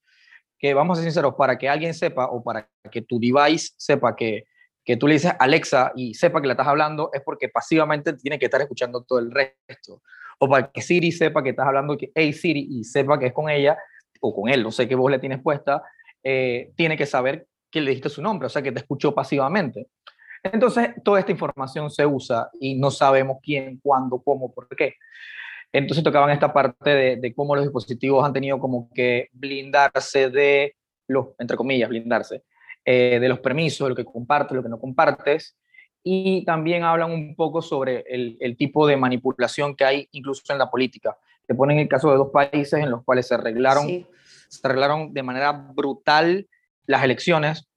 que 0.58 0.74
vamos 0.74 0.98
a 0.98 1.02
ser 1.04 1.12
sinceros, 1.12 1.36
para 1.36 1.56
que 1.60 1.70
alguien 1.70 1.94
sepa 1.94 2.26
o 2.32 2.44
para 2.44 2.68
que 2.92 3.04
tu 3.04 3.20
device 3.20 3.76
sepa 3.78 4.16
que, 4.16 4.46
que 4.84 4.98
tú 4.98 5.08
le 5.08 5.14
dices 5.14 5.34
Alexa 5.40 5.92
y 5.96 6.14
sepa 6.14 6.42
que 6.42 6.48
le 6.48 6.54
estás 6.54 6.68
hablando, 6.68 7.10
es 7.14 7.22
porque 7.22 7.50
pasivamente 7.50 8.14
tiene 8.14 8.38
que 8.38 8.46
estar 8.46 8.62
escuchando 8.62 9.04
todo 9.04 9.20
el 9.20 9.32
resto 9.32 10.02
o 10.40 10.50
para 10.50 10.72
que 10.72 10.82
Siri 10.82 11.12
sepa 11.12 11.44
que 11.44 11.52
estás 11.52 11.68
hablando 11.68 11.98
que 11.98 12.12
hey 12.14 12.34
Siri 12.34 12.68
y 12.70 12.84
sepa 12.84 13.18
que 13.18 13.28
es 13.28 13.34
con 13.34 13.50
ella 13.50 13.78
o 14.20 14.36
con 14.36 14.50
él, 14.50 14.64
no 14.64 14.72
sé 14.72 14.88
qué 14.88 14.96
voz 14.96 15.12
le 15.12 15.20
tienes 15.20 15.42
puesta, 15.42 15.84
eh, 16.24 16.72
tiene 16.76 16.98
que 16.98 17.06
saber 17.06 17.48
que 17.70 17.82
le 17.82 17.92
dijiste 17.92 18.10
su 18.10 18.22
nombre, 18.22 18.46
o 18.46 18.50
sea 18.50 18.62
que 18.62 18.72
te 18.72 18.80
escuchó 18.80 19.14
pasivamente. 19.14 19.88
Entonces, 20.44 20.90
toda 21.04 21.20
esta 21.20 21.32
información 21.32 21.90
se 21.90 22.06
usa 22.06 22.50
y 22.60 22.76
no 22.76 22.92
sabemos 22.92 23.38
quién, 23.42 23.80
cuándo, 23.82 24.22
cómo, 24.22 24.54
por 24.54 24.68
qué. 24.76 24.96
Entonces 25.72 26.04
tocaban 26.04 26.30
esta 26.30 26.54
parte 26.54 26.90
de, 26.90 27.16
de 27.16 27.34
cómo 27.34 27.56
los 27.56 27.64
dispositivos 27.64 28.24
han 28.24 28.34
tenido 28.34 28.60
como 28.60 28.90
que 28.94 29.30
blindarse 29.32 30.30
de 30.30 30.76
los, 31.08 31.28
entre 31.40 31.58
comillas, 31.58 31.90
blindarse, 31.90 32.44
eh, 32.86 33.20
de 33.20 33.30
los 33.30 33.40
permisos, 33.40 33.86
de 33.86 33.90
lo 33.90 33.96
que 33.96 34.06
compartes, 34.06 34.56
lo 34.56 34.64
que 34.64 34.70
no 34.70 34.80
compartes, 34.80 35.58
y 36.04 36.44
también 36.46 36.84
hablan 36.84 37.12
un 37.12 37.36
poco 37.36 37.62
sobre 37.62 38.04
el, 38.08 38.38
el, 38.42 38.58
tipo 38.58 38.86
de 38.86 38.98
manipulación 38.98 39.76
que 39.76 39.86
hay 39.86 40.10
incluso 40.12 40.42
en 40.52 40.58
la 40.58 40.70
política. 40.70 41.18
Te 41.48 41.56
ponen 41.56 41.80
el 41.80 41.88
caso 41.88 42.12
de 42.12 42.18
dos 42.18 42.30
países 42.32 42.74
en 42.74 42.92
los 42.92 43.04
cuales 43.04 43.28
se 43.28 43.36
arreglaron, 43.36 43.88
se 44.50 44.68
arreglaron 44.68 45.14
de 45.14 45.24
manera 45.24 45.52
brutal 45.52 46.48
las 46.86 47.04
elecciones, 47.04 47.70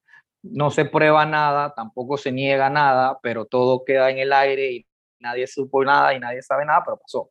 no 0.43 0.71
se 0.71 0.85
prueba 0.85 1.25
nada, 1.27 1.75
tampoco 1.75 2.17
se 2.17 2.33
niega 2.33 2.71
nada, 2.71 3.19
pero 3.23 3.47
todo 3.47 3.85
queda 3.85 4.11
en 4.11 4.19
el 4.19 4.33
aire 4.33 4.73
y 4.73 4.87
nadie 5.21 5.47
supo 5.47 5.85
nada 5.85 6.15
y 6.15 6.21
nadie 6.21 6.43
sabe 6.43 6.65
nada, 6.65 6.83
pero 6.85 6.99
pasó. 6.99 7.31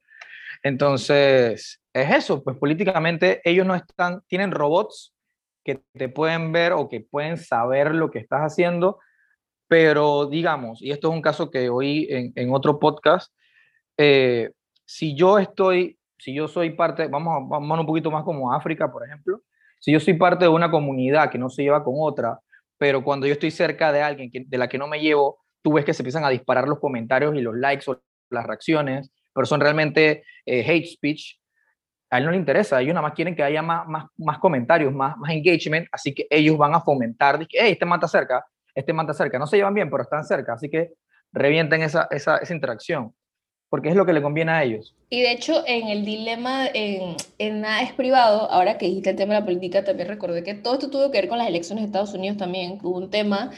Entonces, 0.64 1.82
es 1.94 2.12
eso, 2.12 2.44
pues 2.44 2.58
políticamente 2.58 3.42
ellos 3.44 3.66
no 3.66 3.76
están, 3.76 4.22
tienen 4.28 4.52
robots 4.52 5.15
que 5.66 5.82
te 5.94 6.08
pueden 6.08 6.52
ver 6.52 6.74
o 6.74 6.88
que 6.88 7.02
pueden 7.02 7.38
saber 7.38 7.94
lo 7.94 8.12
que 8.12 8.20
estás 8.20 8.42
haciendo, 8.42 9.00
pero 9.68 10.28
digamos, 10.28 10.82
y 10.82 10.92
esto 10.92 11.10
es 11.10 11.16
un 11.16 11.22
caso 11.22 11.50
que 11.50 11.70
oí 11.70 12.08
en, 12.10 12.54
otro 12.54 12.80
podcast, 12.80 13.34
eh, 13.98 14.52
si 14.86 15.16
yo 15.16 15.40
estoy, 15.40 15.98
si 16.20 16.36
yo 16.36 16.48
soy 16.48 16.70
parte, 16.70 17.08
vamos, 17.08 17.50
vamos 17.50 17.80
un 17.80 17.86
poquito 17.88 18.12
más 18.12 18.24
como 18.24 18.54
África, 18.54 18.92
por 18.92 19.06
ejemplo, 19.06 19.42
si 19.80 19.92
yo 19.92 20.00
soy 20.00 20.14
parte 20.14 20.46
de 20.46 20.50
una 20.50 20.70
comunidad 20.70 21.32
que 21.32 21.40
no 21.40 21.50
se 21.50 21.64
lleva 21.64 21.84
con 21.84 21.96
otra, 21.98 22.40
pero 22.78 23.04
cuando 23.04 23.26
yo 23.26 23.34
estoy 23.34 23.50
cerca 23.50 23.92
de 23.92 24.04
alguien 24.04 24.32
de 24.32 24.58
la 24.58 24.70
que 24.70 24.78
no 24.78 24.88
me 24.88 25.00
llevo, 25.00 25.40
tú 25.64 25.74
ves 25.74 25.86
que 25.86 25.94
se 25.94 26.04
empiezan 26.04 26.24
a 26.26 26.30
disparar 26.30 26.68
los 26.68 26.80
comentarios 26.80 27.36
y 27.36 27.42
los 27.42 27.56
likes 27.56 27.90
o 27.90 28.00
las 28.30 28.46
reacciones, 28.46 29.12
pero 29.34 29.48
son 29.48 29.62
realmente 29.62 30.24
eh, 30.46 30.64
hate 30.68 30.86
speech, 30.86 31.40
a 32.16 32.18
él 32.18 32.26
no 32.26 32.32
le 32.32 32.38
interesa, 32.38 32.82
ellos 32.82 32.94
nada 32.94 33.08
más 33.08 33.14
quieren 33.14 33.36
que 33.36 33.44
haya 33.44 33.62
más, 33.62 33.88
más, 33.88 34.06
más 34.18 34.40
comentarios, 34.40 34.94
más, 34.94 35.18
más 35.18 35.32
engagement, 35.32 35.88
así 35.92 36.14
que 36.14 36.26
ellos 36.30 36.58
van 36.58 36.74
a 36.74 36.82
fomentar, 36.82 37.38
que, 37.48 37.58
hey, 37.60 37.74
este 37.74 37.86
mata 37.86 38.08
cerca, 38.08 38.46
este 38.74 38.94
mata 38.94 39.14
cerca. 39.14 39.38
No 39.38 39.48
se 39.48 39.58
llevan 39.58 39.74
bien, 39.74 39.90
pero 39.90 40.04
están 40.04 40.24
cerca, 40.24 40.54
así 40.54 40.70
que 40.70 40.94
revienten 41.32 41.82
esa, 41.82 42.08
esa, 42.12 42.38
esa 42.38 42.54
interacción, 42.54 43.14
porque 43.70 43.90
es 43.90 43.96
lo 43.96 44.06
que 44.06 44.14
le 44.14 44.22
conviene 44.22 44.52
a 44.52 44.64
ellos. 44.64 44.96
Y 45.10 45.22
de 45.22 45.32
hecho, 45.32 45.64
en 45.68 45.90
el 45.90 46.06
dilema, 46.06 46.68
en, 46.74 47.18
en 47.38 47.62
nada 47.62 47.82
es 47.82 47.92
privado, 47.92 48.50
ahora 48.50 48.78
que 48.78 48.86
dijiste 48.86 49.10
el 49.10 49.16
tema 49.18 49.34
de 49.34 49.40
la 49.42 49.46
política, 49.46 49.84
también 49.84 50.08
recordé 50.08 50.44
que 50.44 50.56
todo 50.56 50.76
esto 50.76 50.90
tuvo 50.90 51.12
que 51.12 51.20
ver 51.20 51.30
con 51.30 51.38
las 51.38 51.48
elecciones 51.48 51.84
de 51.84 51.88
Estados 51.88 52.14
Unidos 52.14 52.38
también, 52.38 52.80
hubo 52.82 52.98
un 52.98 53.10
tema 53.10 53.52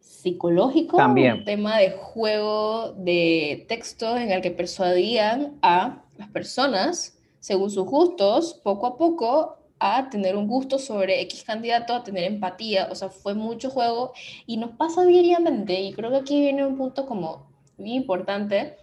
psicológico, 0.00 0.96
también. 0.96 1.34
un 1.34 1.44
tema 1.44 1.78
de 1.78 1.90
juego 1.90 2.92
de 2.92 3.66
textos 3.68 4.18
en 4.18 4.30
el 4.30 4.40
que 4.40 4.50
persuadían 4.50 5.58
a 5.62 6.04
las 6.16 6.28
personas, 6.30 7.18
según 7.42 7.72
sus 7.72 7.84
gustos, 7.86 8.60
poco 8.62 8.86
a 8.86 8.96
poco 8.96 9.56
a 9.80 10.08
tener 10.10 10.36
un 10.36 10.46
gusto 10.46 10.78
sobre 10.78 11.20
X 11.22 11.42
candidato, 11.42 11.92
a 11.92 12.04
tener 12.04 12.22
empatía, 12.22 12.88
o 12.88 12.94
sea, 12.94 13.08
fue 13.08 13.34
mucho 13.34 13.68
juego 13.68 14.12
y 14.46 14.58
nos 14.58 14.70
pasa 14.76 15.04
diariamente 15.04 15.80
y 15.80 15.92
creo 15.92 16.10
que 16.10 16.18
aquí 16.18 16.40
viene 16.40 16.64
un 16.64 16.76
punto 16.76 17.04
como 17.04 17.50
muy 17.78 17.94
importante, 17.94 18.76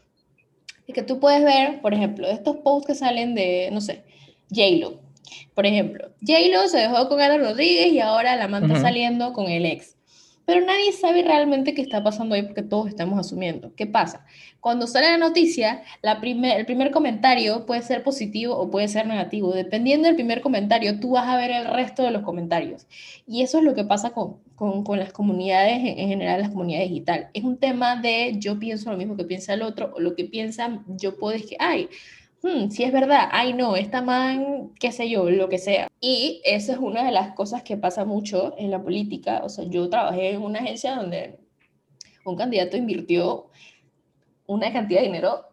es 0.85 0.93
que 0.93 1.03
tú 1.03 1.21
puedes 1.21 1.41
ver, 1.41 1.81
por 1.81 1.93
ejemplo, 1.93 2.27
estos 2.27 2.57
posts 2.57 2.87
que 2.87 2.95
salen 2.95 3.33
de, 3.33 3.69
no 3.71 3.79
sé, 3.79 4.03
J-Lo, 4.49 4.99
por 5.55 5.65
ejemplo, 5.65 6.09
J-Lo 6.19 6.67
se 6.67 6.79
dejó 6.79 7.07
con 7.07 7.21
Ana 7.21 7.37
Rodríguez 7.37 7.93
y 7.93 8.01
ahora 8.01 8.35
la 8.35 8.49
manta 8.49 8.73
uh 8.73 8.77
-huh. 8.77 8.81
saliendo 8.81 9.31
con 9.31 9.45
el 9.47 9.65
ex. 9.65 9.95
Pero 10.49 10.65
nadie 10.65 10.91
sabe 10.93 11.21
realmente 11.21 11.75
qué 11.75 11.83
está 11.83 12.03
pasando 12.03 12.33
ahí 12.33 12.41
porque 12.41 12.63
todos 12.63 12.87
estamos 12.87 13.19
asumiendo. 13.19 13.71
¿Qué 13.75 13.85
pasa? 13.85 14.25
Cuando 14.59 14.87
sale 14.87 15.11
la 15.11 15.19
noticia, 15.19 15.83
la 16.01 16.19
primer, 16.19 16.57
el 16.57 16.65
primer 16.65 16.89
comentario 16.89 17.67
puede 17.67 17.83
ser 17.83 18.01
positivo 18.01 18.57
o 18.57 18.71
puede 18.71 18.87
ser 18.87 19.05
negativo. 19.05 19.53
Dependiendo 19.53 20.07
del 20.07 20.15
primer 20.15 20.41
comentario, 20.41 20.99
tú 20.99 21.11
vas 21.11 21.27
a 21.27 21.37
ver 21.37 21.51
el 21.51 21.65
resto 21.65 22.01
de 22.01 22.09
los 22.09 22.23
comentarios. 22.23 22.87
Y 23.27 23.43
eso 23.43 23.59
es 23.59 23.63
lo 23.63 23.75
que 23.75 23.83
pasa 23.83 24.09
con, 24.09 24.37
con, 24.55 24.97
las 24.97 25.13
comunidades, 25.13 25.77
en, 25.81 25.99
en 25.99 26.09
general 26.09 26.41
las 26.41 26.49
comunidades 26.49 26.89
digitales. 26.89 27.27
Es 27.35 27.43
un 27.43 27.57
tema 27.57 27.97
de 27.97 28.33
yo 28.39 28.57
pienso 28.57 28.89
lo 28.89 28.97
mismo 28.97 29.15
que 29.15 29.25
piensa 29.25 29.53
el 29.53 29.61
otro 29.61 29.93
o 29.95 29.99
lo 29.99 30.15
que 30.15 30.25
piensa 30.25 30.83
yo 30.87 31.15
puedo 31.19 31.37
que, 31.37 31.57
ay, 31.59 31.89
hmm, 32.43 32.69
si 32.69 32.83
es 32.83 32.91
verdad, 32.91 33.29
ay 33.31 33.53
no, 33.53 33.75
esta 33.75 34.01
man, 34.01 34.71
qué 34.79 34.91
sé 34.91 35.09
yo, 35.09 35.29
lo 35.29 35.49
que 35.49 35.57
sea. 35.57 35.87
Y 35.99 36.41
esa 36.45 36.73
es 36.73 36.79
una 36.79 37.03
de 37.05 37.11
las 37.11 37.33
cosas 37.33 37.63
que 37.63 37.77
pasa 37.77 38.05
mucho 38.05 38.55
en 38.57 38.71
la 38.71 38.81
política. 38.81 39.41
O 39.43 39.49
sea, 39.49 39.65
yo 39.65 39.89
trabajé 39.89 40.31
en 40.31 40.41
una 40.41 40.59
agencia 40.59 40.95
donde 40.95 41.39
un 42.25 42.35
candidato 42.35 42.77
invirtió 42.77 43.49
una 44.45 44.71
cantidad 44.73 45.01
de 45.01 45.07
dinero 45.07 45.45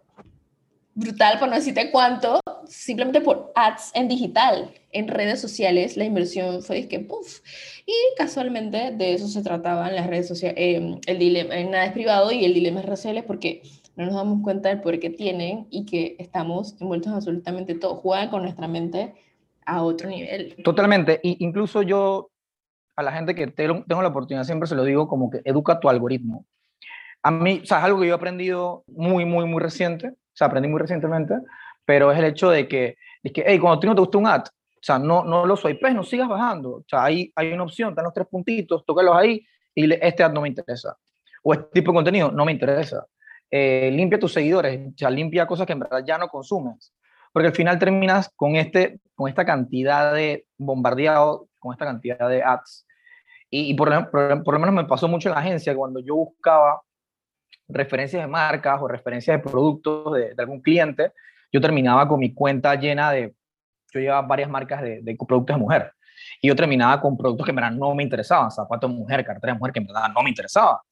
brutal, 0.95 1.38
por 1.38 1.49
no 1.49 1.55
decirte 1.55 1.90
cuánto, 1.90 2.40
simplemente 2.66 3.21
por 3.21 3.52
ads 3.55 3.90
en 3.95 4.09
digital, 4.09 4.73
en 4.93 5.09
redes 5.09 5.40
sociales, 5.40 5.97
la 5.99 6.05
inversión 6.05 6.62
fue 6.62 6.88
que 6.88 7.00
puff. 7.00 7.40
Y 7.85 7.93
casualmente 8.16 8.93
de 8.93 9.12
eso 9.12 9.28
se 9.28 9.43
trataban 9.43 9.95
las 9.95 10.07
redes 10.07 10.26
sociales, 10.26 10.57
eh, 10.59 10.99
el 11.07 11.19
dilema, 11.19 11.55
nada 11.64 11.85
es 11.85 11.93
privado 11.93 12.33
y 12.33 12.47
el 12.47 12.55
dilema 12.55 12.81
es 12.81 12.87
sociales 12.87 13.25
porque 13.26 13.61
no 13.96 14.06
nos 14.06 14.14
damos 14.14 14.42
cuenta 14.42 14.68
del 14.68 14.80
poder 14.80 15.00
que 15.00 15.10
tienen 15.10 15.66
y 15.70 15.86
que 15.86 16.16
estamos 16.18 16.76
envueltos 16.80 17.08
en 17.08 17.14
absolutamente 17.14 17.74
todo. 17.74 17.96
Juegan 17.96 18.28
con 18.28 18.42
nuestra 18.42 18.68
mente 18.68 19.14
a 19.64 19.82
otro 19.82 20.08
nivel. 20.08 20.54
Totalmente. 20.62 21.18
Y 21.22 21.44
incluso 21.44 21.82
yo 21.82 22.30
a 22.94 23.02
la 23.02 23.12
gente 23.12 23.34
que 23.34 23.46
tengo 23.46 23.84
la 23.88 24.08
oportunidad 24.08 24.44
siempre 24.44 24.68
se 24.68 24.74
lo 24.74 24.84
digo 24.84 25.08
como 25.08 25.30
que 25.30 25.40
educa 25.44 25.80
tu 25.80 25.88
algoritmo. 25.88 26.46
A 27.22 27.30
mí, 27.30 27.60
o 27.62 27.66
sea, 27.66 27.78
es 27.78 27.84
algo 27.84 28.00
que 28.00 28.06
yo 28.06 28.12
he 28.12 28.16
aprendido 28.16 28.84
muy, 28.86 29.24
muy, 29.24 29.44
muy 29.46 29.60
reciente, 29.60 30.08
o 30.08 30.14
sea, 30.32 30.46
aprendí 30.46 30.68
muy 30.68 30.80
recientemente, 30.80 31.34
pero 31.84 32.12
es 32.12 32.18
el 32.18 32.26
hecho 32.26 32.50
de 32.50 32.68
que, 32.68 32.96
es 33.22 33.32
que 33.32 33.44
hey, 33.46 33.58
cuando 33.58 33.78
a 33.78 33.80
ti 33.80 33.86
no 33.86 33.94
te 33.94 34.00
gusta 34.00 34.18
un 34.18 34.26
ad, 34.26 34.42
o 34.42 34.82
sea, 34.86 34.98
no, 34.98 35.24
no 35.24 35.44
lo 35.44 35.56
swipes, 35.56 35.94
no 35.94 36.04
sigas 36.04 36.28
bajando. 36.28 36.76
O 36.76 36.84
sea, 36.86 37.04
ahí 37.04 37.32
hay 37.34 37.52
una 37.52 37.64
opción, 37.64 37.90
están 37.90 38.04
los 38.04 38.14
tres 38.14 38.28
puntitos, 38.28 38.84
tócalos 38.84 39.16
ahí 39.16 39.44
y 39.74 39.86
le, 39.86 39.98
este 40.00 40.22
ad 40.22 40.32
no 40.32 40.42
me 40.42 40.48
interesa. 40.48 40.96
O 41.42 41.52
este 41.52 41.66
tipo 41.72 41.90
de 41.90 41.96
contenido 41.96 42.30
no 42.30 42.44
me 42.44 42.52
interesa. 42.52 43.04
Eh, 43.50 43.90
limpia 43.92 44.18
tus 44.18 44.32
seguidores, 44.32 44.88
o 44.88 44.92
sea, 44.96 45.10
limpia 45.10 45.46
cosas 45.46 45.66
que 45.66 45.72
en 45.72 45.80
verdad 45.80 46.04
ya 46.06 46.18
no 46.18 46.28
consumes. 46.28 46.92
Porque 47.32 47.48
al 47.48 47.54
final 47.54 47.78
terminas 47.78 48.30
con, 48.34 48.56
este, 48.56 49.00
con 49.14 49.28
esta 49.28 49.44
cantidad 49.44 50.14
de 50.14 50.46
bombardeado, 50.56 51.48
con 51.58 51.72
esta 51.72 51.84
cantidad 51.84 52.28
de 52.28 52.42
ads. 52.42 52.86
Y, 53.50 53.70
y 53.70 53.74
por, 53.74 54.10
por, 54.10 54.42
por, 54.42 54.54
lo 54.54 54.60
menos 54.60 54.74
me 54.74 54.84
pasó 54.84 55.06
mucho 55.06 55.28
en 55.28 55.34
la 55.34 55.40
agencia, 55.40 55.76
cuando 55.76 56.00
yo 56.00 56.16
buscaba 56.16 56.80
referencias 57.68 58.22
de 58.22 58.28
marcas 58.28 58.80
o 58.80 58.88
referencias 58.88 59.36
de 59.36 59.50
productos 59.50 60.12
de, 60.14 60.34
de 60.34 60.42
algún 60.42 60.60
cliente, 60.60 61.12
yo 61.52 61.60
terminaba 61.60 62.08
con 62.08 62.20
mi 62.20 62.32
cuenta 62.34 62.74
llena 62.74 63.12
de, 63.12 63.34
yo 63.92 64.00
llevaba 64.00 64.26
varias 64.26 64.50
marcas 64.50 64.82
de, 64.82 65.00
de 65.02 65.16
productos 65.16 65.56
de 65.56 65.60
mujer. 65.60 65.92
Y 66.40 66.48
yo 66.48 66.56
terminaba 66.56 67.00
con 67.00 67.16
productos 67.16 67.44
que 67.44 67.50
en 67.50 67.56
verdad 67.56 67.72
no 67.72 67.94
me 67.94 68.02
interesaban, 68.02 68.50
zapatos 68.50 68.90
de 68.90 68.96
mujer, 68.96 69.24
cartera 69.24 69.52
de 69.52 69.58
mujer, 69.58 69.72
que 69.72 69.80
en 69.80 69.86
verdad 69.86 70.10
no 70.14 70.22
me 70.22 70.30
interesaba. 70.30 70.82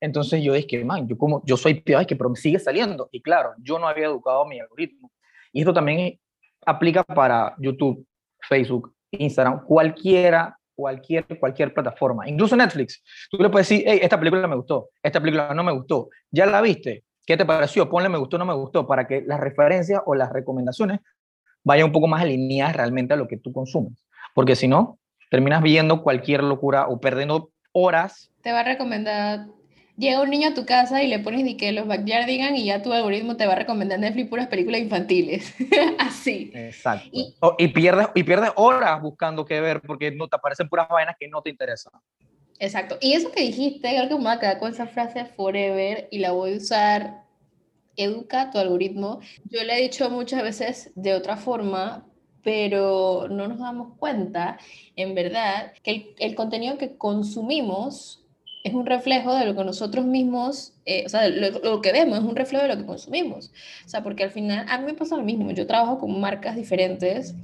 Entonces 0.00 0.42
yo 0.42 0.52
dije, 0.52 0.84
man, 0.84 1.06
yo, 1.06 1.16
como, 1.16 1.42
yo 1.44 1.56
soy 1.56 1.80
peor, 1.80 2.06
que 2.06 2.16
pero 2.16 2.34
sigue 2.34 2.58
saliendo. 2.58 3.08
Y 3.12 3.22
claro, 3.22 3.54
yo 3.58 3.78
no 3.78 3.88
había 3.88 4.06
educado 4.06 4.44
mi 4.46 4.60
algoritmo. 4.60 5.10
Y 5.52 5.60
esto 5.60 5.72
también 5.72 6.18
aplica 6.66 7.04
para 7.04 7.54
YouTube, 7.58 8.06
Facebook, 8.48 8.94
Instagram, 9.10 9.64
cualquiera 9.64 10.58
cualquier, 10.74 11.26
cualquier 11.38 11.72
plataforma, 11.72 12.28
incluso 12.28 12.56
Netflix. 12.56 13.02
Tú 13.30 13.38
le 13.38 13.48
puedes 13.48 13.68
decir, 13.68 13.84
hey, 13.86 14.00
esta 14.02 14.18
película 14.18 14.46
me 14.46 14.56
gustó, 14.56 14.90
esta 15.02 15.20
película 15.20 15.54
no 15.54 15.64
me 15.64 15.72
gustó, 15.72 16.08
¿ya 16.30 16.46
la 16.46 16.60
viste? 16.60 17.04
¿Qué 17.26 17.36
te 17.36 17.46
pareció? 17.46 17.88
Ponle 17.88 18.08
me 18.08 18.18
gustó, 18.18 18.36
no 18.36 18.44
me 18.44 18.54
gustó, 18.54 18.86
para 18.86 19.06
que 19.06 19.22
las 19.22 19.40
referencias 19.40 20.02
o 20.04 20.14
las 20.14 20.30
recomendaciones 20.30 21.00
vayan 21.62 21.86
un 21.86 21.92
poco 21.92 22.06
más 22.06 22.22
alineadas 22.22 22.76
realmente 22.76 23.14
a 23.14 23.16
lo 23.16 23.26
que 23.26 23.38
tú 23.38 23.52
consumes. 23.52 24.04
Porque 24.34 24.56
si 24.56 24.68
no, 24.68 24.98
terminas 25.30 25.62
viendo 25.62 26.02
cualquier 26.02 26.42
locura 26.42 26.86
o 26.88 27.00
perdiendo 27.00 27.50
horas. 27.72 28.30
Te 28.42 28.52
va 28.52 28.60
a 28.60 28.64
recomendar 28.64 29.46
llega 29.96 30.20
un 30.20 30.30
niño 30.30 30.48
a 30.48 30.54
tu 30.54 30.66
casa 30.66 31.02
y 31.02 31.08
le 31.08 31.18
pones 31.18 31.44
de 31.44 31.56
que 31.56 31.72
los 31.72 31.86
backyardigan 31.86 32.56
y 32.56 32.66
ya 32.66 32.82
tu 32.82 32.92
algoritmo 32.92 33.36
te 33.36 33.46
va 33.46 33.52
a 33.52 33.56
recomendar 33.56 33.98
Netflix 33.98 34.28
puras 34.28 34.48
películas 34.48 34.80
infantiles. 34.80 35.54
Así. 35.98 36.50
Exacto. 36.54 37.08
Y, 37.12 37.34
y, 37.58 37.68
pierdes, 37.68 38.08
y 38.14 38.22
pierdes 38.22 38.50
horas 38.56 39.00
buscando 39.00 39.44
qué 39.44 39.60
ver 39.60 39.80
porque 39.80 40.10
no 40.10 40.28
te 40.28 40.36
aparecen 40.36 40.68
puras 40.68 40.88
vainas 40.88 41.16
que 41.18 41.28
no 41.28 41.42
te 41.42 41.50
interesan. 41.50 41.92
Exacto. 42.58 42.98
Y 43.00 43.14
eso 43.14 43.30
que 43.30 43.42
dijiste, 43.42 43.88
creo 43.88 44.08
que 44.08 44.14
me 44.14 44.22
voy 44.22 44.32
a 44.32 44.40
quedar 44.40 44.58
con 44.58 44.72
esa 44.72 44.86
frase 44.86 45.24
forever 45.24 46.08
y 46.10 46.18
la 46.18 46.32
voy 46.32 46.54
a 46.54 46.56
usar. 46.56 47.24
Educa 47.96 48.50
tu 48.50 48.58
algoritmo. 48.58 49.20
Yo 49.44 49.62
le 49.62 49.78
he 49.78 49.82
dicho 49.82 50.10
muchas 50.10 50.42
veces 50.42 50.90
de 50.96 51.14
otra 51.14 51.36
forma, 51.36 52.04
pero 52.42 53.28
no 53.30 53.46
nos 53.46 53.60
damos 53.60 53.96
cuenta, 53.98 54.58
en 54.96 55.14
verdad, 55.14 55.72
que 55.84 55.90
el, 55.92 56.14
el 56.18 56.34
contenido 56.34 56.76
que 56.76 56.96
consumimos 56.96 58.23
es 58.64 58.72
un 58.72 58.86
reflejo 58.86 59.34
de 59.34 59.44
lo 59.44 59.54
que 59.54 59.62
nosotros 59.62 60.06
mismos, 60.06 60.72
eh, 60.86 61.04
o 61.04 61.08
sea, 61.10 61.28
lo, 61.28 61.82
que 61.82 61.92
vemos 61.92 62.18
es 62.18 62.24
un 62.24 62.34
reflejo 62.34 62.62
de 62.62 62.74
lo 62.74 62.78
que 62.78 62.86
consumimos. 62.86 63.52
O 63.84 63.88
sea, 63.88 64.02
porque 64.02 64.24
al 64.24 64.30
final, 64.30 64.64
a 64.68 64.78
mí 64.78 64.86
me 64.86 64.94
pasa 64.94 65.18
lo 65.18 65.22
mismo, 65.22 65.50
yo 65.50 65.66
trabajo 65.66 65.98
con 65.98 66.18
marcas 66.18 66.56
diferentes 66.56 67.34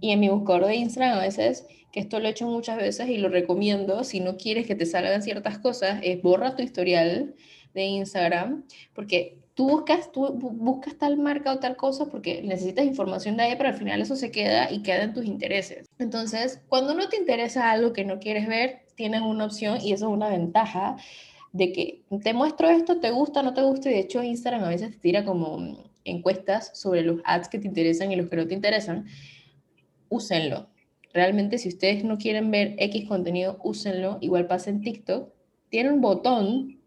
y 0.00 0.12
en 0.12 0.20
mi 0.20 0.28
buscador 0.28 0.66
de 0.66 0.76
Instagram 0.76 1.18
a 1.18 1.22
veces, 1.22 1.66
que 1.90 1.98
esto 1.98 2.20
lo 2.20 2.28
he 2.28 2.30
hecho 2.30 2.46
muchas 2.46 2.76
veces 2.76 3.08
y 3.08 3.18
lo 3.18 3.28
recomiendo, 3.28 4.04
si 4.04 4.20
no 4.20 4.36
quieres 4.36 4.68
que 4.68 4.76
te 4.76 4.86
salgan 4.86 5.20
ciertas 5.20 5.58
cosas, 5.58 5.98
es 6.04 6.22
borra 6.22 6.54
tu 6.54 6.62
historial 6.62 7.34
de 7.74 7.84
Instagram, 7.84 8.64
porque 8.94 9.36
tú 9.58 9.68
buscas, 9.68 10.08
buscas 10.14 10.96
tal 10.98 11.16
marca 11.16 11.52
o 11.52 11.58
tal 11.58 11.74
cosa 11.74 12.06
porque 12.06 12.42
necesitas 12.42 12.84
información 12.84 13.36
de 13.36 13.46
ella, 13.46 13.58
pero 13.58 13.70
al 13.70 13.74
final 13.74 14.00
eso 14.00 14.14
se 14.14 14.30
queda 14.30 14.70
y 14.70 14.82
queda 14.82 15.02
en 15.02 15.12
tus 15.12 15.24
intereses. 15.24 15.88
Entonces, 15.98 16.62
cuando 16.68 16.94
no 16.94 17.08
te 17.08 17.16
interesa 17.16 17.72
algo 17.72 17.92
que 17.92 18.04
no 18.04 18.20
quieres 18.20 18.46
ver, 18.46 18.82
tienes 18.94 19.20
una 19.20 19.46
opción 19.46 19.80
y 19.82 19.92
eso 19.92 20.06
es 20.06 20.12
una 20.12 20.28
ventaja 20.28 20.94
de 21.52 21.72
que 21.72 22.04
te 22.22 22.34
muestro 22.34 22.68
esto, 22.68 23.00
te 23.00 23.10
gusta, 23.10 23.42
no 23.42 23.52
te 23.52 23.62
gusta, 23.62 23.90
y 23.90 23.94
de 23.94 23.98
hecho 23.98 24.22
Instagram 24.22 24.62
a 24.62 24.68
veces 24.68 24.92
te 24.92 24.98
tira 24.98 25.24
como 25.24 25.90
encuestas 26.04 26.70
sobre 26.78 27.02
los 27.02 27.20
ads 27.24 27.48
que 27.48 27.58
te 27.58 27.66
interesan 27.66 28.12
y 28.12 28.16
los 28.16 28.28
que 28.28 28.36
no 28.36 28.46
te 28.46 28.54
interesan, 28.54 29.06
úsenlo. 30.08 30.68
Realmente 31.12 31.58
si 31.58 31.70
ustedes 31.70 32.04
no 32.04 32.16
quieren 32.16 32.52
ver 32.52 32.76
X 32.78 33.08
contenido, 33.08 33.58
úsenlo. 33.64 34.18
Igual 34.20 34.46
pasa 34.46 34.70
en 34.70 34.82
TikTok. 34.82 35.32
Tiene 35.68 35.90
un 35.90 36.00
botón 36.00 36.77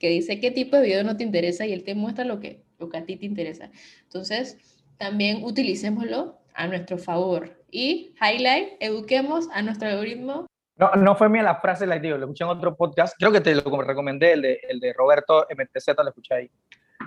que 0.00 0.08
dice 0.08 0.40
qué 0.40 0.50
tipo 0.50 0.76
de 0.76 0.82
video 0.82 1.04
no 1.04 1.16
te 1.16 1.22
interesa 1.22 1.64
y 1.64 1.72
él 1.72 1.84
te 1.84 1.94
muestra 1.94 2.24
lo 2.24 2.40
que, 2.40 2.64
lo 2.80 2.88
que 2.88 2.98
a 2.98 3.04
ti 3.04 3.14
te 3.14 3.26
interesa. 3.26 3.70
Entonces, 4.02 4.58
también 4.96 5.44
utilicémoslo 5.44 6.40
a 6.54 6.66
nuestro 6.66 6.98
favor. 6.98 7.62
Y 7.70 8.14
highlight, 8.20 8.70
eduquemos 8.80 9.48
a 9.52 9.62
nuestro 9.62 9.88
algoritmo 9.88 10.50
no, 10.80 10.90
no 10.96 11.14
fue 11.14 11.28
mía 11.28 11.42
la 11.42 11.56
frase, 11.56 11.86
la 11.86 11.98
digo, 11.98 12.16
lo 12.16 12.24
escuché 12.24 12.42
en 12.42 12.50
otro 12.50 12.74
podcast. 12.74 13.14
Creo 13.18 13.30
que 13.30 13.42
te 13.42 13.54
lo 13.54 13.82
recomendé, 13.82 14.32
el 14.32 14.40
de, 14.40 14.60
el 14.66 14.80
de 14.80 14.94
Roberto 14.94 15.46
MTZ, 15.50 15.88
lo 15.98 16.08
escuché 16.08 16.34
ahí, 16.34 16.50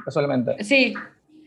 casualmente. 0.06 0.64
Sí. 0.64 0.94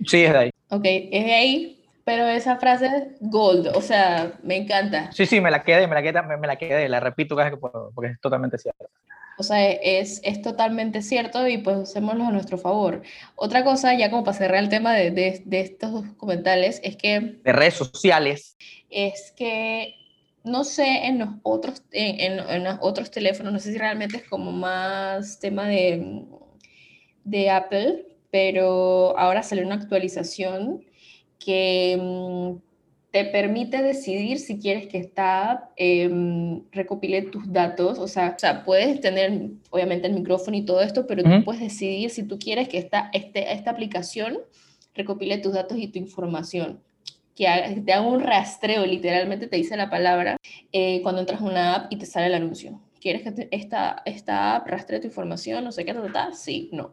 Sí, 0.05 0.25
es 0.25 0.33
de 0.33 0.39
ahí. 0.39 0.51
Ok, 0.71 0.83
es 0.85 1.25
de 1.25 1.33
ahí, 1.33 1.85
pero 2.05 2.27
esa 2.27 2.57
frase 2.57 2.87
es 2.87 3.05
gold, 3.21 3.69
o 3.69 3.81
sea, 3.81 4.33
me 4.43 4.57
encanta. 4.57 5.13
Sí, 5.13 5.25
sí, 5.25 5.41
me 5.41 5.53
la 5.53 5.63
quedé, 5.63 5.87
me 5.87 5.95
la 5.95 6.03
quedé, 6.03 6.21
me, 6.23 6.47
la 6.49 6.57
quedé, 6.57 6.89
la 6.89 6.99
repito 6.99 7.37
cada 7.37 7.49
vez 7.49 7.57
que 7.57 7.61
puedo, 7.61 7.93
porque 7.95 8.11
es 8.11 8.21
totalmente 8.21 8.59
cierto. 8.59 8.87
O 9.39 9.43
sea, 9.43 9.71
es, 9.71 10.21
es 10.25 10.41
totalmente 10.43 11.03
cierto 11.03 11.47
y 11.47 11.59
pues 11.59 11.91
hacémoslo 11.91 12.25
a 12.25 12.31
nuestro 12.31 12.59
favor. 12.59 13.03
Otra 13.35 13.65
cosa, 13.65 13.95
ya 13.95 14.11
como 14.11 14.25
para 14.25 14.37
cerrar 14.37 14.63
el 14.63 14.69
tema 14.69 14.95
de, 14.95 15.11
de, 15.11 15.43
de 15.45 15.61
estos 15.61 15.93
documentales, 15.93 16.81
es 16.83 16.97
que... 16.97 17.39
De 17.45 17.53
redes 17.53 17.75
sociales. 17.75 18.57
Es 18.89 19.33
que 19.37 19.95
no 20.47 20.63
sé 20.63 21.07
en 21.07 21.19
los 21.19 21.29
otros, 21.43 21.83
en, 21.91 22.39
en, 22.39 22.65
los 22.65 22.79
otros 22.81 23.11
teléfonos, 23.11 23.53
no 23.53 23.59
sé 23.59 23.73
si 23.73 23.79
realmente 23.79 24.19
es 24.19 24.29
como 24.29 24.53
más 24.53 25.41
tema 25.41 25.67
de, 25.67 26.25
de 27.25 27.51
Apple, 27.51 28.07
pero 28.31 29.19
ahora 29.19 29.43
salió 29.43 29.67
una 29.67 29.75
actualización 29.75 30.85
que 31.39 31.99
mm, 32.01 32.66
te 33.17 33.25
permite 33.25 33.83
decidir 33.83 34.39
si 34.39 34.59
quieres 34.59 34.89
que 34.89 34.99
esta 34.99 35.71
eh, 35.79 36.61
recopile 36.71 37.23
tus 37.23 37.51
datos, 37.51 37.99
o 37.99 38.09
sea, 38.09 38.35
o 38.37 38.39
sea, 38.39 38.63
puedes 38.63 39.01
tener 39.01 39.53
obviamente 39.71 40.07
el 40.07 40.13
micrófono 40.13 40.55
y 40.55 40.67
todo 40.67 40.83
esto, 40.83 41.07
pero 41.07 41.23
tú 41.23 41.43
puedes 41.43 41.63
decidir 41.63 42.11
si 42.11 42.25
tú 42.25 42.39
quieres 42.39 42.69
que 42.69 42.77
esta, 42.77 43.09
este, 43.15 43.55
esta 43.55 43.71
aplicación 43.71 44.37
recopile 44.95 45.39
tus 45.39 45.55
datos 45.55 45.79
y 45.79 45.89
tu 45.89 45.99
información 45.99 46.83
que, 47.35 47.47
te 47.87 47.93
haga 47.95 48.07
un 48.07 48.21
rastreo, 48.21 48.85
literalmente 48.85 49.47
te 49.47 49.57
dice 49.57 49.79
la 49.79 49.89
palabra, 49.89 50.37
eh, 50.71 51.01
cuando 51.03 51.23
entras 51.23 51.41
a 51.41 51.45
una 51.45 51.75
app 51.75 51.93
y 51.93 51.97
te 51.97 52.05
sale 52.05 52.27
el 52.27 52.35
anuncio. 52.35 52.83
¿Quieres 53.01 53.23
que 53.23 53.49
esta, 53.51 54.03
esta 54.05 54.57
app 54.57 54.67
rastree 54.67 55.01
tu 55.01 55.07
información? 55.07 55.65
No 55.65 55.73
sé 55.73 55.87
qué, 55.87 55.95
tal, 56.13 56.35
sí, 56.35 56.69
no. 56.71 56.93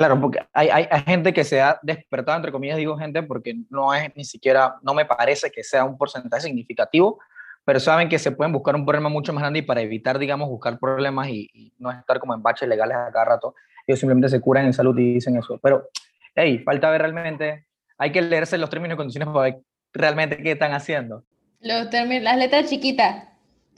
Claro, 0.00 0.18
porque 0.18 0.38
hay, 0.54 0.70
hay, 0.70 1.02
gente 1.02 1.30
que 1.30 1.44
se 1.44 1.60
ha 1.60 1.78
despertado, 1.82 2.34
entre 2.34 2.50
comillas 2.50 2.78
digo 2.78 2.96
gente, 2.96 3.22
porque 3.22 3.54
no 3.68 3.92
es 3.92 4.10
ni 4.16 4.24
siquiera, 4.24 4.76
no 4.80 4.94
me 4.94 5.04
parece 5.04 5.50
que 5.50 5.62
sea 5.62 5.84
un 5.84 5.98
porcentaje 5.98 6.44
significativo, 6.44 7.18
pero 7.66 7.78
saben 7.80 8.08
que 8.08 8.18
se 8.18 8.32
pueden 8.32 8.50
buscar 8.50 8.74
un 8.76 8.86
problema 8.86 9.10
mucho 9.10 9.34
más 9.34 9.42
grande 9.42 9.58
y 9.58 9.62
para 9.62 9.82
evitar, 9.82 10.18
digamos, 10.18 10.48
buscar 10.48 10.78
problemas 10.78 11.28
y, 11.28 11.74
no 11.76 11.90
estar 11.90 12.18
como 12.18 12.32
en 12.32 12.42
baches 12.42 12.66
legales 12.66 12.96
a 12.96 13.12
cada 13.12 13.26
rato, 13.26 13.54
ellos 13.86 14.00
simplemente 14.00 14.30
se 14.30 14.40
curan 14.40 14.64
en 14.64 14.72
salud 14.72 14.98
y 14.98 15.12
dicen 15.12 15.36
eso. 15.36 15.60
Pero, 15.62 15.90
hey, 16.34 16.60
falta 16.60 16.90
ver 16.90 17.02
realmente, 17.02 17.66
hay 17.98 18.10
que 18.10 18.22
leerse 18.22 18.56
los 18.56 18.70
términos 18.70 18.94
y 18.94 18.96
condiciones 18.96 19.28
para 19.28 19.50
ver 19.50 19.58
realmente 19.92 20.38
qué 20.38 20.52
están 20.52 20.72
haciendo. 20.72 21.24
Los 21.60 21.90
términos, 21.90 22.24
las 22.24 22.38
letras 22.38 22.70
chiquitas. 22.70 23.28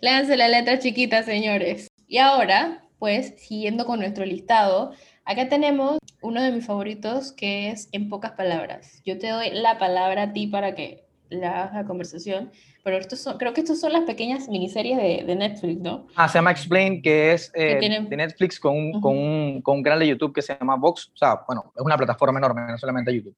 Léanse 0.01 0.37
las 0.37 0.53
letras 0.53 0.79
chiquitas, 0.79 1.25
señores. 1.25 1.89
Y 2.07 2.19
ahora, 2.19 2.85
pues, 3.01 3.35
siguiendo 3.39 3.85
con 3.87 3.99
nuestro 3.99 4.25
listado, 4.25 4.93
acá 5.25 5.49
tenemos 5.49 5.99
uno 6.21 6.43
de 6.43 6.53
mis 6.53 6.67
favoritos 6.67 7.33
que 7.33 7.71
es 7.71 7.89
en 7.93 8.09
pocas 8.09 8.33
palabras. 8.33 9.03
Yo 9.05 9.19
te 9.19 9.29
doy 9.29 9.51
la 9.51 9.79
palabra 9.79 10.23
a 10.25 10.33
ti 10.33 10.47
para 10.47 10.75
que 10.75 11.05
la 11.29 11.63
hagas 11.63 11.75
la 11.75 11.85
conversación, 11.85 12.51
pero 12.85 12.97
estos 12.97 13.21
son, 13.21 13.39
creo 13.39 13.53
que 13.53 13.61
estas 13.61 13.81
son 13.81 13.93
las 13.93 14.03
pequeñas 14.03 14.49
miniseries 14.49 14.97
de, 14.97 15.25
de, 15.25 15.37
Netflix, 15.37 15.81
¿no? 15.81 16.07
Ah, 16.15 16.29
se 16.29 16.39
llama 16.39 16.51
Explain, 16.51 17.01
que 17.01 17.33
es 17.33 17.51
eh, 17.55 17.79
de 17.81 18.17
Netflix 18.17 18.61
con 18.61 18.77
un, 18.77 19.01
con, 19.01 19.17
un, 19.17 19.63
con 19.63 19.79
un 19.79 19.83
canal 19.83 20.01
de 20.01 20.09
YouTube 20.09 20.35
que 20.35 20.43
se 20.43 20.57
llama 20.57 20.77
Vox. 20.77 21.11
O 21.15 21.17
sea, 21.17 21.41
bueno, 21.47 21.73
es 21.75 21.83
una 21.83 21.97
plataforma 21.97 22.39
enorme, 22.39 22.63
no 22.69 22.79
solamente 22.79 23.15
YouTube, 23.15 23.37